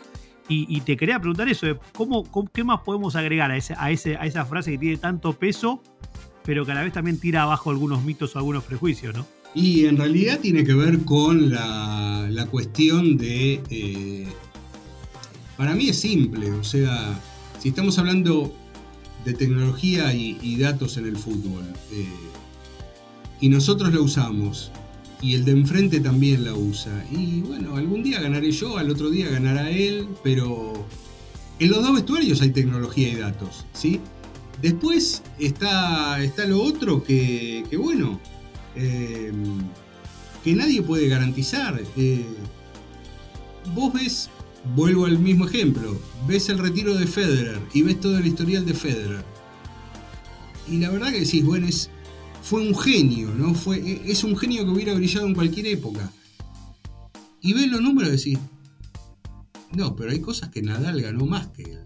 Y, 0.53 0.81
te 0.81 0.97
quería 0.97 1.17
preguntar 1.17 1.47
eso, 1.47 1.79
¿cómo, 1.93 2.25
¿qué 2.51 2.65
más 2.65 2.81
podemos 2.81 3.15
agregar 3.15 3.51
a, 3.51 3.55
ese, 3.55 3.73
a, 3.77 3.89
ese, 3.89 4.17
a 4.17 4.25
esa 4.25 4.43
frase 4.43 4.71
que 4.71 4.77
tiene 4.77 4.97
tanto 4.97 5.31
peso, 5.31 5.81
pero 6.43 6.65
que 6.65 6.73
a 6.73 6.75
la 6.75 6.83
vez 6.83 6.91
también 6.91 7.17
tira 7.21 7.43
abajo 7.43 7.69
algunos 7.69 8.03
mitos 8.03 8.35
o 8.35 8.39
algunos 8.39 8.65
prejuicios, 8.65 9.15
¿no? 9.15 9.25
Y 9.55 9.85
en 9.85 9.95
realidad 9.95 10.39
tiene 10.41 10.65
que 10.65 10.73
ver 10.73 11.05
con 11.05 11.51
la, 11.51 12.47
cuestión 12.51 13.15
de... 13.15 13.61
Eh, 13.69 14.27
para 15.55 15.73
mí 15.73 15.87
es 15.87 16.01
simple, 16.01 16.51
o 16.51 16.65
sea, 16.65 17.17
si 17.59 17.69
estamos 17.69 17.97
hablando 17.97 18.53
de 19.23 19.33
tecnología 19.33 20.13
y, 20.13 20.55
datos 20.57 20.97
en 20.97 21.05
el 21.05 21.15
fútbol. 21.15 21.63
Eh, 21.91 22.05
y 23.39 23.49
nosotros 23.49 23.93
lo 23.93 24.03
usamos 24.03 24.71
y 25.21 25.35
el 25.35 25.45
de 25.45 25.51
enfrente 25.51 25.99
también 25.99 26.43
la 26.43 26.53
usa. 26.53 27.05
Y 27.11 27.41
bueno, 27.41 27.75
algún 27.75 28.03
día 28.03 28.19
ganaré 28.19 28.51
yo, 28.51 28.77
al 28.77 28.89
otro 28.89 29.09
día 29.09 29.29
ganará 29.29 29.69
él, 29.69 30.07
pero 30.23 30.85
en 31.59 31.69
los 31.69 31.83
dos 31.83 31.93
vestuarios 31.93 32.41
hay 32.41 32.49
tecnología 32.49 33.09
y 33.09 33.15
datos, 33.15 33.65
¿sí? 33.73 33.99
Después 34.61 35.21
está, 35.39 36.23
está 36.23 36.45
lo 36.45 36.61
otro 36.61 37.03
que, 37.03 37.63
bueno, 37.77 38.19
eh, 38.75 39.31
que 40.43 40.53
nadie 40.53 40.81
puede 40.81 41.07
garantizar. 41.07 41.81
Eh, 41.97 42.25
vos 43.75 43.93
ves, 43.93 44.29
vuelvo 44.75 45.05
al 45.05 45.19
mismo 45.19 45.47
ejemplo, 45.47 45.99
ves 46.27 46.49
el 46.49 46.59
retiro 46.59 46.95
de 46.95 47.07
Federer 47.07 47.59
y 47.73 47.83
ves 47.83 47.99
todo 47.99 48.17
el 48.17 48.27
historial 48.27 48.65
de 48.65 48.73
Federer. 48.73 49.23
Y 50.67 50.77
la 50.77 50.89
verdad 50.89 51.11
que 51.11 51.21
decís, 51.21 51.43
bueno, 51.43 51.67
es, 51.67 51.89
fue 52.41 52.67
un 52.67 52.75
genio, 52.77 53.33
¿no? 53.33 53.53
Fue, 53.53 53.77
e, 53.77 54.11
es 54.11 54.23
un 54.23 54.35
genio 54.35 54.65
que 54.65 54.71
hubiera 54.71 54.93
brillado 54.93 55.27
en 55.27 55.35
cualquier 55.35 55.67
época. 55.67 56.11
Y 57.41 57.53
ves 57.53 57.67
los 57.67 57.81
números 57.81 58.09
y 58.09 58.17
decís, 58.17 58.39
no, 59.73 59.95
pero 59.95 60.11
hay 60.11 60.19
cosas 60.19 60.49
que 60.49 60.61
Nadal 60.61 61.01
ganó 61.01 61.25
más 61.25 61.47
que 61.47 61.63
él. 61.63 61.79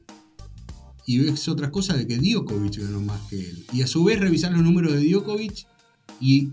Y 1.06 1.20
ves 1.20 1.47
otras 1.47 1.70
cosas 1.70 1.97
de 1.97 2.08
que 2.08 2.18
Djokovic 2.18 2.80
ganó 2.80 2.99
más 3.01 3.22
que 3.30 3.39
él. 3.39 3.66
Y 3.72 3.84
a 3.84 3.88
su 3.88 4.03
vez 4.03 4.20
revisar 4.20 4.51
los 4.51 4.64
números 4.64 4.93
de 4.93 5.08
Djokovic 5.08 5.68
y, 6.20 6.49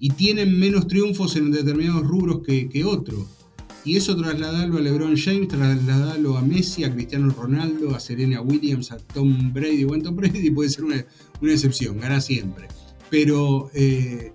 y 0.00 0.10
tienen 0.10 0.58
menos 0.58 0.88
triunfos 0.88 1.36
en 1.36 1.52
determinados 1.52 2.04
rubros 2.04 2.40
que, 2.44 2.68
que 2.68 2.84
otro. 2.84 3.28
Y 3.84 3.96
eso 3.96 4.16
trasladarlo 4.16 4.78
a 4.78 4.80
LeBron 4.80 5.16
James, 5.16 5.46
trasladarlo 5.46 6.36
a 6.36 6.42
Messi, 6.42 6.82
a 6.82 6.92
Cristiano 6.92 7.30
Ronaldo, 7.30 7.94
a 7.94 8.00
Serena 8.00 8.40
Williams, 8.40 8.90
a 8.90 8.96
Tom 8.96 9.52
Brady. 9.52 9.84
Bueno, 9.84 10.02
Tom 10.02 10.16
Brady 10.16 10.50
puede 10.50 10.70
ser 10.70 10.84
una, 10.84 11.06
una 11.40 11.52
excepción, 11.52 12.00
gana 12.00 12.20
siempre. 12.20 12.66
Pero 13.10 13.70
eh, 13.74 14.32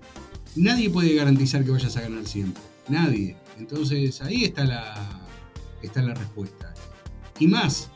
nadie 0.56 0.90
puede 0.90 1.14
garantizar 1.14 1.64
que 1.64 1.70
vayas 1.70 1.96
a 1.96 2.00
ganar 2.02 2.26
siempre. 2.26 2.62
Nadie. 2.88 3.36
Entonces 3.58 4.20
ahí 4.22 4.44
está 4.44 4.64
la, 4.64 4.94
está 5.82 6.02
la 6.02 6.14
respuesta. 6.14 6.72
Y 7.38 7.46
más, 7.46 7.90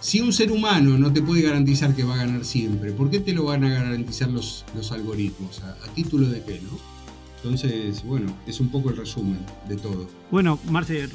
si 0.00 0.20
un 0.20 0.32
ser 0.32 0.52
humano 0.52 0.98
no 0.98 1.12
te 1.12 1.22
puede 1.22 1.42
garantizar 1.42 1.94
que 1.94 2.04
va 2.04 2.14
a 2.14 2.18
ganar 2.18 2.44
siempre, 2.44 2.92
¿por 2.92 3.10
qué 3.10 3.20
te 3.20 3.32
lo 3.32 3.44
van 3.44 3.64
a 3.64 3.70
garantizar 3.70 4.30
los, 4.30 4.64
los 4.76 4.92
algoritmos? 4.92 5.62
¿A, 5.62 5.76
título 5.94 6.28
de 6.28 6.42
qué, 6.42 6.60
no? 6.60 6.78
Entonces, 7.36 8.04
bueno, 8.04 8.34
es 8.46 8.60
un 8.60 8.70
poco 8.70 8.90
el 8.90 8.96
resumen 8.96 9.38
de 9.68 9.76
todo. 9.76 10.08
Bueno, 10.30 10.58
Marce, 10.70 11.08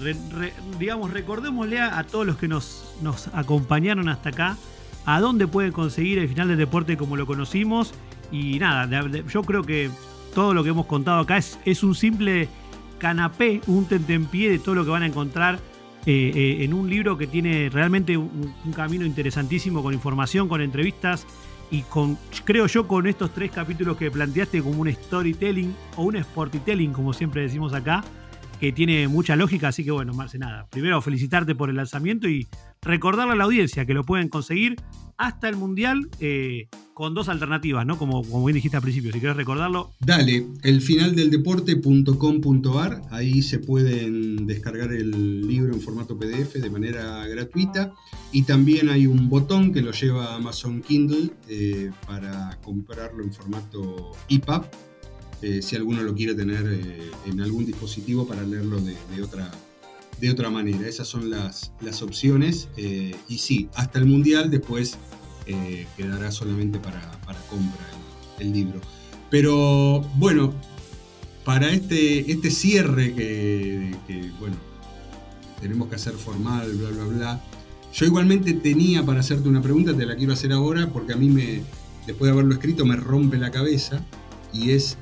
digamos, 0.79 1.11
recordémosle 1.11 1.79
a, 1.79 2.03
todos 2.03 2.25
los 2.25 2.37
que 2.37 2.47
nos, 2.47 2.83
nos 3.01 3.27
acompañaron 3.33 4.09
hasta 4.09 4.29
acá, 4.29 4.57
a 5.05 5.19
dónde 5.19 5.47
pueden 5.47 5.71
conseguir 5.71 6.19
el 6.19 6.27
final 6.27 6.47
del 6.47 6.57
deporte 6.57 6.97
como 6.97 7.15
lo 7.15 7.25
conocimos. 7.25 7.93
Y 8.31 8.59
nada, 8.59 9.07
yo 9.27 9.43
creo 9.43 9.63
que 9.63 9.89
todo 10.33 10.53
lo 10.53 10.63
que 10.63 10.69
hemos 10.69 10.85
contado 10.85 11.19
acá 11.19 11.37
es, 11.37 11.59
es 11.65 11.83
un 11.83 11.95
simple 11.95 12.47
canapé, 12.99 13.61
un 13.67 13.85
tentempié 13.85 14.49
de 14.49 14.59
todo 14.59 14.75
lo 14.75 14.85
que 14.85 14.91
van 14.91 15.03
a 15.03 15.07
encontrar 15.07 15.59
eh, 16.05 16.31
eh, 16.33 16.63
en 16.63 16.73
un 16.73 16.89
libro 16.89 17.17
que 17.17 17.27
tiene 17.27 17.69
realmente 17.69 18.15
un, 18.15 18.53
camino 18.75 19.05
interesantísimo 19.05 19.83
con 19.83 19.93
información, 19.93 20.47
con 20.47 20.61
entrevistas 20.61 21.25
y 21.71 21.81
con, 21.81 22.17
creo 22.45 22.67
yo, 22.67 22.87
con 22.87 23.05
estos 23.05 23.33
tres 23.33 23.51
capítulos 23.51 23.97
que 23.97 24.09
planteaste 24.09 24.61
como 24.61 24.81
un 24.81 24.91
storytelling 24.91 25.75
o 25.97 26.03
un 26.03 26.21
sportytelling, 26.23 26.93
como 26.93 27.13
siempre 27.13 27.41
decimos 27.41 27.73
acá, 27.73 28.03
que 28.59 28.71
tiene 28.71 29.07
mucha 29.07 29.35
lógica. 29.35 29.67
Así 29.67 29.83
que 29.83 29.91
bueno, 29.91 30.13
Marce, 30.13 30.39
nada. 30.39 30.67
Primero 30.69 31.01
felicitarte 31.01 31.53
por 31.53 31.69
el 31.69 31.75
lanzamiento 31.75 32.27
y 32.29 32.47
recordarle 32.81 33.33
a 33.33 33.35
la 33.35 33.43
audiencia 33.43 33.85
que 33.85 33.93
lo 33.93 34.03
pueden 34.03 34.29
conseguir 34.29 34.77
hasta 35.19 35.47
el 35.49 35.57
Mundial 35.57 36.09
eh, 36.21 36.69
con 36.93 37.13
dos 37.13 37.29
alternativas, 37.29 37.85
¿no? 37.85 37.97
Como, 37.97 38.23
como 38.23 38.45
bien 38.45 38.55
dijiste 38.55 38.77
al 38.77 38.83
principio, 38.83 39.11
si 39.11 39.19
quieres 39.19 39.35
recordarlo. 39.35 39.91
Dale, 39.99 40.47
elfinaldeldeporte.com.ar, 40.63 43.01
ahí 43.11 43.41
se 43.41 43.59
pueden 43.59 44.47
descargar 44.47 44.93
el 44.93 45.45
libro 45.45 45.73
en 45.73 45.81
formato 45.81 46.17
PDF 46.17 46.53
de 46.53 46.69
manera 46.69 47.27
gratuita 47.27 47.93
y 48.31 48.43
también 48.43 48.87
hay 48.87 49.07
un 49.07 49.27
botón 49.29 49.73
que 49.73 49.81
lo 49.81 49.91
lleva 49.91 50.27
a 50.27 50.37
Amazon 50.37 50.81
Kindle 50.81 51.31
eh, 51.49 51.91
para 52.07 52.57
comprarlo 52.63 53.21
en 53.21 53.33
formato 53.33 54.13
EPUB, 54.29 54.63
eh, 55.41 55.61
si 55.61 55.75
alguno 55.75 56.01
lo 56.01 56.15
quiere 56.15 56.33
tener 56.33 56.63
en 57.25 57.41
algún 57.41 57.65
dispositivo 57.65 58.25
para 58.25 58.43
leerlo 58.43 58.79
de, 58.79 58.95
otra 59.21 59.51
de 60.19 60.31
otra 60.31 60.49
manera. 60.49 60.87
Esas 60.87 61.07
son 61.07 61.29
las, 61.29 61.71
las 61.81 62.01
opciones. 62.01 62.69
Eh, 62.77 63.15
y 63.27 63.37
sí, 63.37 63.69
hasta 63.75 63.99
el 63.99 64.05
Mundial 64.05 64.49
después 64.49 64.97
eh, 65.45 65.87
quedará 65.97 66.31
solamente 66.31 66.79
para, 66.79 67.01
compra 67.49 67.85
el, 68.39 68.53
libro. 68.53 68.79
Pero 69.29 70.01
bueno, 70.15 70.53
para 71.43 71.71
este, 71.71 72.31
este 72.31 72.51
cierre 72.51 73.13
que, 73.13 73.95
bueno, 74.39 74.55
tenemos 75.61 75.89
que 75.89 75.95
hacer 75.95 76.13
formal, 76.13 76.71
bla, 76.73 76.89
bla, 76.89 77.03
bla. 77.05 77.41
Yo 77.93 78.05
igualmente 78.05 78.53
tenía 78.53 79.03
para 79.03 79.21
hacerte 79.21 79.49
una 79.49 79.61
pregunta, 79.61 79.95
te 79.95 80.05
la 80.05 80.15
quiero 80.15 80.33
hacer 80.33 80.53
ahora 80.53 80.89
porque 80.91 81.13
a 81.13 81.15
mí 81.15 81.29
me, 81.29 81.63
después 82.05 82.27
de 82.27 82.33
haberlo 82.33 82.53
escrito 82.53 82.85
me 82.85 82.95
rompe 82.95 83.37
la 83.37 83.49
cabeza 83.49 84.05
y 84.53 84.71
es, 84.71 84.97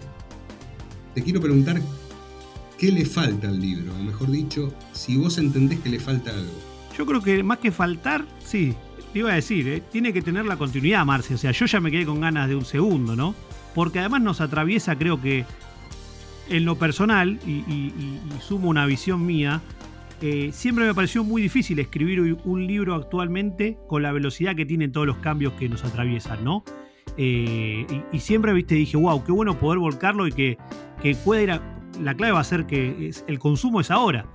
te 1.13 1.23
quiero 1.23 1.41
preguntar 1.41 1.81
¿Qué 2.77 2.91
le 2.91 3.05
falta 3.05 3.47
al 3.47 3.59
libro? 3.59 3.91
O 3.95 4.03
mejor 4.03 4.29
dicho, 4.29 4.71
si 4.91 5.17
vos 5.17 5.37
entendés 5.39 5.79
que 5.79 5.89
le 5.89 5.99
falta 5.99 6.31
algo. 6.31 6.51
Yo 6.95 7.05
creo 7.05 7.21
que 7.21 7.41
más 7.43 7.57
que 7.57 7.71
faltar, 7.71 8.25
sí, 8.43 8.75
te 9.13 9.19
iba 9.19 9.31
a 9.31 9.35
decir, 9.35 9.67
¿eh? 9.67 9.81
tiene 9.91 10.13
que 10.13 10.21
tener 10.21 10.45
la 10.45 10.57
continuidad, 10.57 11.05
Marce. 11.05 11.33
O 11.33 11.37
sea, 11.37 11.51
yo 11.51 11.65
ya 11.65 11.79
me 11.79 11.89
quedé 11.89 12.05
con 12.05 12.21
ganas 12.21 12.47
de 12.47 12.55
un 12.55 12.65
segundo, 12.65 13.15
¿no? 13.15 13.33
Porque 13.73 13.99
además 13.99 14.21
nos 14.21 14.41
atraviesa, 14.41 14.95
creo 14.95 15.19
que 15.19 15.45
en 16.49 16.65
lo 16.65 16.77
personal, 16.77 17.39
y, 17.45 17.93
sumo 18.47 18.69
una 18.69 18.85
visión 18.85 19.25
mía, 19.25 19.61
eh, 20.21 20.51
siempre 20.53 20.85
me 20.85 20.93
pareció 20.93 21.23
muy 21.23 21.41
difícil 21.41 21.79
escribir 21.79 22.37
un 22.43 22.67
libro 22.67 22.95
actualmente 22.95 23.77
con 23.87 24.03
la 24.03 24.11
velocidad 24.11 24.55
que 24.55 24.65
tienen 24.65 24.91
todos 24.91 25.05
los 25.05 25.17
cambios 25.17 25.53
que 25.53 25.67
nos 25.67 25.83
atraviesan, 25.83 26.43
¿no? 26.43 26.63
Eh, 27.17 27.85
y, 28.11 28.19
siempre, 28.19 28.53
viste, 28.53 28.75
dije, 28.75 28.97
wow, 28.97 29.23
qué 29.23 29.31
bueno 29.31 29.59
poder 29.59 29.79
volcarlo 29.79 30.27
y 30.27 30.31
que, 30.31 30.57
que 31.01 31.15
pueda 31.15 31.41
ir 31.41 31.51
a, 31.51 31.76
la 32.01 32.15
clave 32.15 32.33
va 32.33 32.39
a 32.39 32.43
ser 32.43 32.65
que 32.65 33.11
el 33.27 33.39
consumo 33.39 33.81
es 33.81 33.91
ahora. 33.91 34.25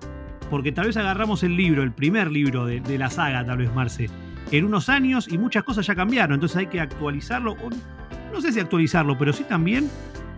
Porque 0.51 0.71
tal 0.71 0.87
vez 0.87 0.97
agarramos 0.97 1.43
el 1.43 1.57
libro, 1.57 1.83
el 1.83 1.93
primer 1.93 2.31
libro 2.31 2.67
de, 2.67 2.99
la 2.99 3.09
saga, 3.09 3.45
tal 3.45 3.59
vez 3.59 3.75
Marce, 3.75 4.11
en 4.51 4.65
unos 4.67 4.89
años 4.91 5.27
y 5.31 5.39
muchas 5.39 5.65
cosas 5.65 5.87
ya 5.87 5.95
cambiaron. 5.95 6.35
Entonces 6.35 6.59
hay 6.59 6.67
que 6.67 6.81
actualizarlo. 6.81 7.57
no 8.33 8.41
sé 8.41 8.53
si 8.53 8.61
actualizarlo, 8.61 9.17
pero 9.17 9.33
sí 9.33 9.45
también 9.45 9.89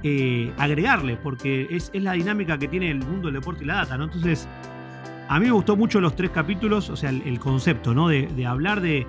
eh, 0.05 0.53
agregarle, 0.57 1.17
porque 1.17 1.67
es, 1.71 1.91
la 1.95 2.13
dinámica 2.13 2.59
que 2.59 2.69
tiene 2.69 2.91
el 2.91 2.99
mundo 2.99 3.27
del 3.29 3.41
deporte 3.41 3.65
y 3.65 3.67
la 3.67 3.77
data, 3.77 3.97
¿no? 3.97 4.05
Entonces, 4.05 4.47
a 5.29 5.41
mí 5.41 5.47
me 5.47 5.53
gustó 5.53 5.77
mucho 5.77 6.01
los 6.01 6.15
tres 6.15 6.31
capítulos, 6.31 6.91
o 6.91 6.97
sea, 6.97 7.11
el, 7.11 7.39
concepto, 7.41 7.93
¿no? 7.93 8.09
De, 8.09 8.47
hablar 8.47 8.83
de, 8.83 9.07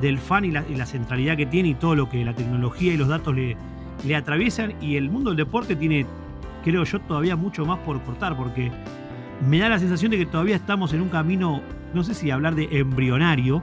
del 0.00 0.18
fan 0.18 0.44
y 0.44 0.50
la, 0.50 0.86
centralidad 0.86 1.36
que 1.36 1.46
tiene 1.46 1.68
y 1.68 1.74
todo 1.74 1.94
lo 1.94 2.08
que 2.08 2.24
la 2.24 2.34
tecnología 2.34 2.94
y 2.94 2.96
los 2.96 3.08
datos 3.08 3.36
le 3.36 4.16
atraviesan. 4.16 4.74
Y 4.80 4.96
el 4.96 5.08
mundo 5.10 5.30
del 5.30 5.36
deporte 5.36 5.76
tiene 5.76 6.06
creo 6.64 6.84
yo, 6.84 7.00
todavía 7.00 7.36
mucho 7.36 7.64
más 7.64 7.78
por 7.80 8.02
cortar, 8.02 8.36
porque 8.36 8.70
me 9.46 9.58
da 9.58 9.68
la 9.68 9.78
sensación 9.78 10.10
de 10.10 10.18
que 10.18 10.26
todavía 10.26 10.56
estamos 10.56 10.92
en 10.92 11.02
un 11.02 11.08
camino, 11.08 11.62
no 11.94 12.04
sé 12.04 12.14
si 12.14 12.30
hablar 12.30 12.54
de 12.54 12.68
embrionario, 12.78 13.62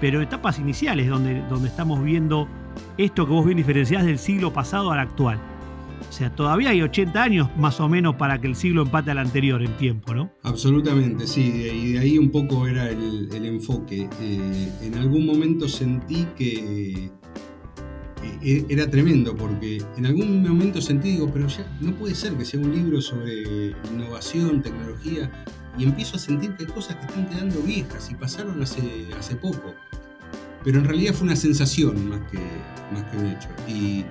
pero 0.00 0.20
etapas 0.20 0.58
iniciales 0.58 1.08
donde, 1.08 1.42
donde 1.48 1.68
estamos 1.68 2.02
viendo 2.02 2.48
esto 2.96 3.26
que 3.26 3.32
vos 3.32 3.44
bien 3.44 3.56
diferenciás 3.56 4.04
del 4.04 4.18
siglo 4.18 4.52
pasado 4.52 4.92
al 4.92 5.00
actual. 5.00 5.38
O 6.08 6.12
sea, 6.12 6.30
todavía 6.30 6.70
hay 6.70 6.80
80 6.80 7.22
años 7.22 7.48
más 7.56 7.80
o 7.80 7.88
menos 7.88 8.14
para 8.14 8.40
que 8.40 8.46
el 8.46 8.56
siglo 8.56 8.82
empate 8.82 9.10
al 9.10 9.18
anterior 9.18 9.62
en 9.62 9.76
tiempo, 9.76 10.14
¿no? 10.14 10.30
Absolutamente, 10.42 11.26
sí, 11.26 11.42
y 11.42 11.92
de 11.92 11.98
ahí 11.98 12.18
un 12.18 12.30
poco 12.30 12.66
era 12.66 12.88
el, 12.88 13.28
enfoque. 13.44 14.08
Eh, 14.20 14.72
en 14.82 14.94
algún 14.94 15.26
momento 15.26 15.68
sentí 15.68 16.26
que 16.36 17.10
e-, 18.42 18.64
era 18.68 18.88
tremendo 18.90 19.36
porque 19.36 19.82
en 19.96 20.06
algún 20.06 20.42
momento 20.42 20.80
sentí, 20.80 21.12
digo, 21.12 21.30
pero 21.32 21.48
ya 21.48 21.66
no 21.80 21.94
puede 21.94 22.14
ser 22.14 22.34
que 22.34 22.44
sea 22.44 22.60
un 22.60 22.72
libro 22.74 23.00
sobre 23.00 23.74
innovación, 23.92 24.62
tecnología, 24.62 25.30
y 25.78 25.84
empiezo 25.84 26.16
a 26.16 26.18
sentir 26.18 26.54
que 26.56 26.64
hay 26.64 26.72
cosas 26.72 26.96
que 26.96 27.06
están 27.06 27.28
quedando 27.28 27.60
viejas 27.60 28.10
y 28.10 28.14
pasaron 28.14 28.60
hace, 28.62 29.08
hace 29.18 29.36
poco. 29.36 29.74
Pero 30.64 30.80
en 30.80 30.84
realidad 30.84 31.14
fue 31.14 31.26
una 31.26 31.36
sensación 31.36 32.08
más 32.08 32.20
que, 32.30 32.38
más 32.92 33.04
que 33.04 33.16
un 33.16 33.26
hecho. 33.26 33.48
Y 33.68 34.04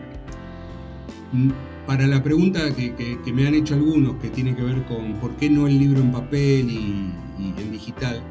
para 1.86 2.08
la 2.08 2.24
pregunta 2.24 2.74
que, 2.74 3.20
me 3.34 3.48
han 3.48 3.54
hecho 3.54 3.74
algunos, 3.74 4.16
que 4.22 4.30
tiene 4.30 4.56
que 4.56 4.64
ver 4.64 4.86
con 4.86 5.14
por 5.16 5.36
qué 5.36 5.50
no 5.50 5.68
el 5.68 5.78
libro 5.78 6.00
en 6.00 6.12
papel 6.12 6.70
y 6.70 7.12
en 7.58 7.72
digital, 7.72 8.22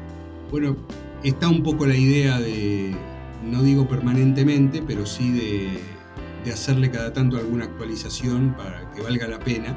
bueno, 0.49 0.75
está 1.23 1.49
un 1.49 1.63
poco 1.63 1.85
la 1.85 1.95
idea 1.95 2.39
de 2.39 2.95
no 3.43 3.63
digo 3.63 3.87
permanentemente, 3.87 4.83
pero 4.85 5.05
sí 5.05 5.31
de, 5.31 6.51
hacerle 6.51 6.89
cada 6.89 7.11
tanto 7.11 7.37
alguna 7.37 7.65
actualización 7.65 8.53
para 8.55 8.89
que 8.91 9.01
valga 9.01 9.27
la 9.27 9.37
pena, 9.37 9.75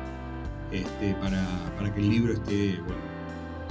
este, 0.71 1.15
para, 1.15 1.93
que 1.93 2.01
el 2.01 2.09
libro 2.09 2.33
esté 2.33 2.79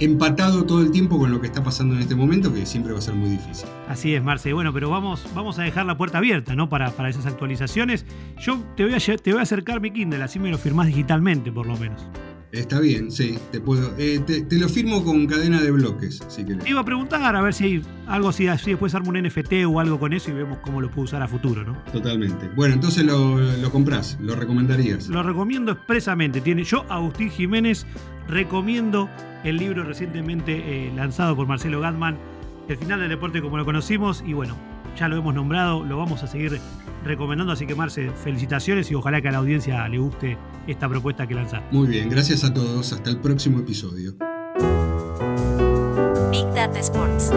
empatado 0.01 0.65
todo 0.65 0.81
el 0.81 0.91
tiempo 0.91 1.17
con 1.17 1.31
lo 1.31 1.39
que 1.39 1.47
está 1.47 1.63
pasando 1.63 1.95
en 1.95 2.01
este 2.01 2.15
momento, 2.15 2.53
que 2.53 2.65
siempre 2.65 2.91
va 2.91 2.99
a 2.99 3.01
ser 3.01 3.13
muy 3.13 3.29
difícil. 3.29 3.69
Así 3.87 4.13
es, 4.13 4.23
Marce. 4.23 4.51
Bueno, 4.51 4.73
pero 4.73 4.89
vamos, 4.89 5.25
vamos 5.33 5.59
a 5.59 5.63
dejar 5.63 5.85
la 5.85 5.97
puerta 5.97 6.17
abierta 6.17 6.55
¿no? 6.55 6.67
para, 6.67 6.89
esas 7.07 7.25
actualizaciones. 7.25 8.05
Yo 8.37 8.61
te 8.75 8.83
voy, 8.83 8.93
a, 8.93 8.97
te 8.97 9.31
voy 9.31 9.39
a 9.39 9.43
acercar 9.43 9.79
mi 9.79 9.91
Kindle, 9.91 10.21
así 10.23 10.39
me 10.39 10.49
lo 10.49 10.57
firmás 10.57 10.87
digitalmente, 10.87 11.51
por 11.51 11.67
lo 11.67 11.77
menos. 11.77 12.05
Está 12.51 12.79
bien, 12.79 13.11
sí, 13.11 13.37
te 13.51 13.59
puedo. 13.59 13.93
Eh, 13.97 14.19
te, 14.25 14.57
lo 14.57 14.67
firmo 14.69 15.03
con 15.03 15.27
cadena 15.27 15.61
de 15.61 15.69
bloques, 15.69 16.23
si 16.29 16.43
querés. 16.43 16.63
Te 16.63 16.69
iba 16.71 16.81
a 16.81 16.85
preguntar 16.85 17.35
a 17.35 17.41
ver 17.41 17.53
si 17.53 17.63
hay 17.63 17.81
algo 18.07 18.29
así, 18.29 18.47
así 18.47 18.71
después 18.71 18.95
armo 18.95 19.09
un 19.09 19.21
NFT 19.21 19.53
o 19.67 19.79
algo 19.79 19.99
con 19.99 20.13
eso 20.13 20.31
y 20.31 20.33
vemos 20.33 20.57
cómo 20.59 20.81
lo 20.81 20.89
puedo 20.89 21.03
usar 21.03 21.21
a 21.21 21.27
futuro, 21.27 21.63
¿no? 21.63 21.77
Totalmente. 21.91 22.49
Bueno, 22.55 22.73
entonces 22.73 23.05
lo, 23.05 23.39
lo 23.39 23.71
comprás, 23.71 24.17
lo 24.19 24.35
recomendarías. 24.35 25.09
Lo 25.09 25.21
recomiendo 25.21 25.73
expresamente. 25.73 26.41
Tiene, 26.41 26.63
yo, 26.63 26.85
Agustín 26.89 27.29
Jiménez, 27.29 27.85
recomiendo 28.27 29.09
el 29.43 29.57
libro 29.57 29.83
recientemente 29.83 30.87
eh, 30.87 30.91
lanzado 30.95 31.35
por 31.35 31.47
Marcelo 31.47 31.79
Gatman, 31.79 32.17
El 32.67 32.77
final 32.77 32.99
del 32.99 33.09
deporte 33.09 33.41
como 33.41 33.57
lo 33.57 33.65
conocimos, 33.65 34.23
y 34.25 34.33
bueno, 34.33 34.55
ya 34.95 35.07
lo 35.07 35.17
hemos 35.17 35.33
nombrado, 35.33 35.83
lo 35.83 35.97
vamos 35.97 36.23
a 36.23 36.27
seguir 36.27 36.59
recomendando, 37.03 37.53
así 37.53 37.65
que 37.65 37.75
Marce, 37.75 38.11
felicitaciones 38.23 38.91
y 38.91 38.95
ojalá 38.95 39.21
que 39.21 39.29
a 39.29 39.31
la 39.31 39.37
audiencia 39.39 39.87
le 39.87 39.97
guste 39.97 40.37
esta 40.67 40.87
propuesta 40.89 41.27
que 41.27 41.35
lanzaste. 41.35 41.75
Muy 41.75 41.87
bien, 41.87 42.09
gracias 42.09 42.43
a 42.43 42.53
todos, 42.53 42.93
hasta 42.93 43.09
el 43.09 43.19
próximo 43.19 43.59
episodio. 43.59 44.13
Big 46.31 46.45
Data 46.53 46.79
Sports. 46.79 47.31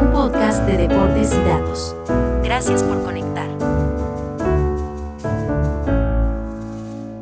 Un 0.00 0.12
podcast 0.12 0.64
de 0.66 0.76
deportes 0.76 1.32
y 1.34 1.48
datos. 1.48 1.96
Gracias 2.42 2.82
por 2.82 3.02
conectar. 3.02 3.48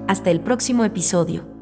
Hasta 0.08 0.30
el 0.30 0.40
próximo 0.40 0.84
episodio. 0.84 1.55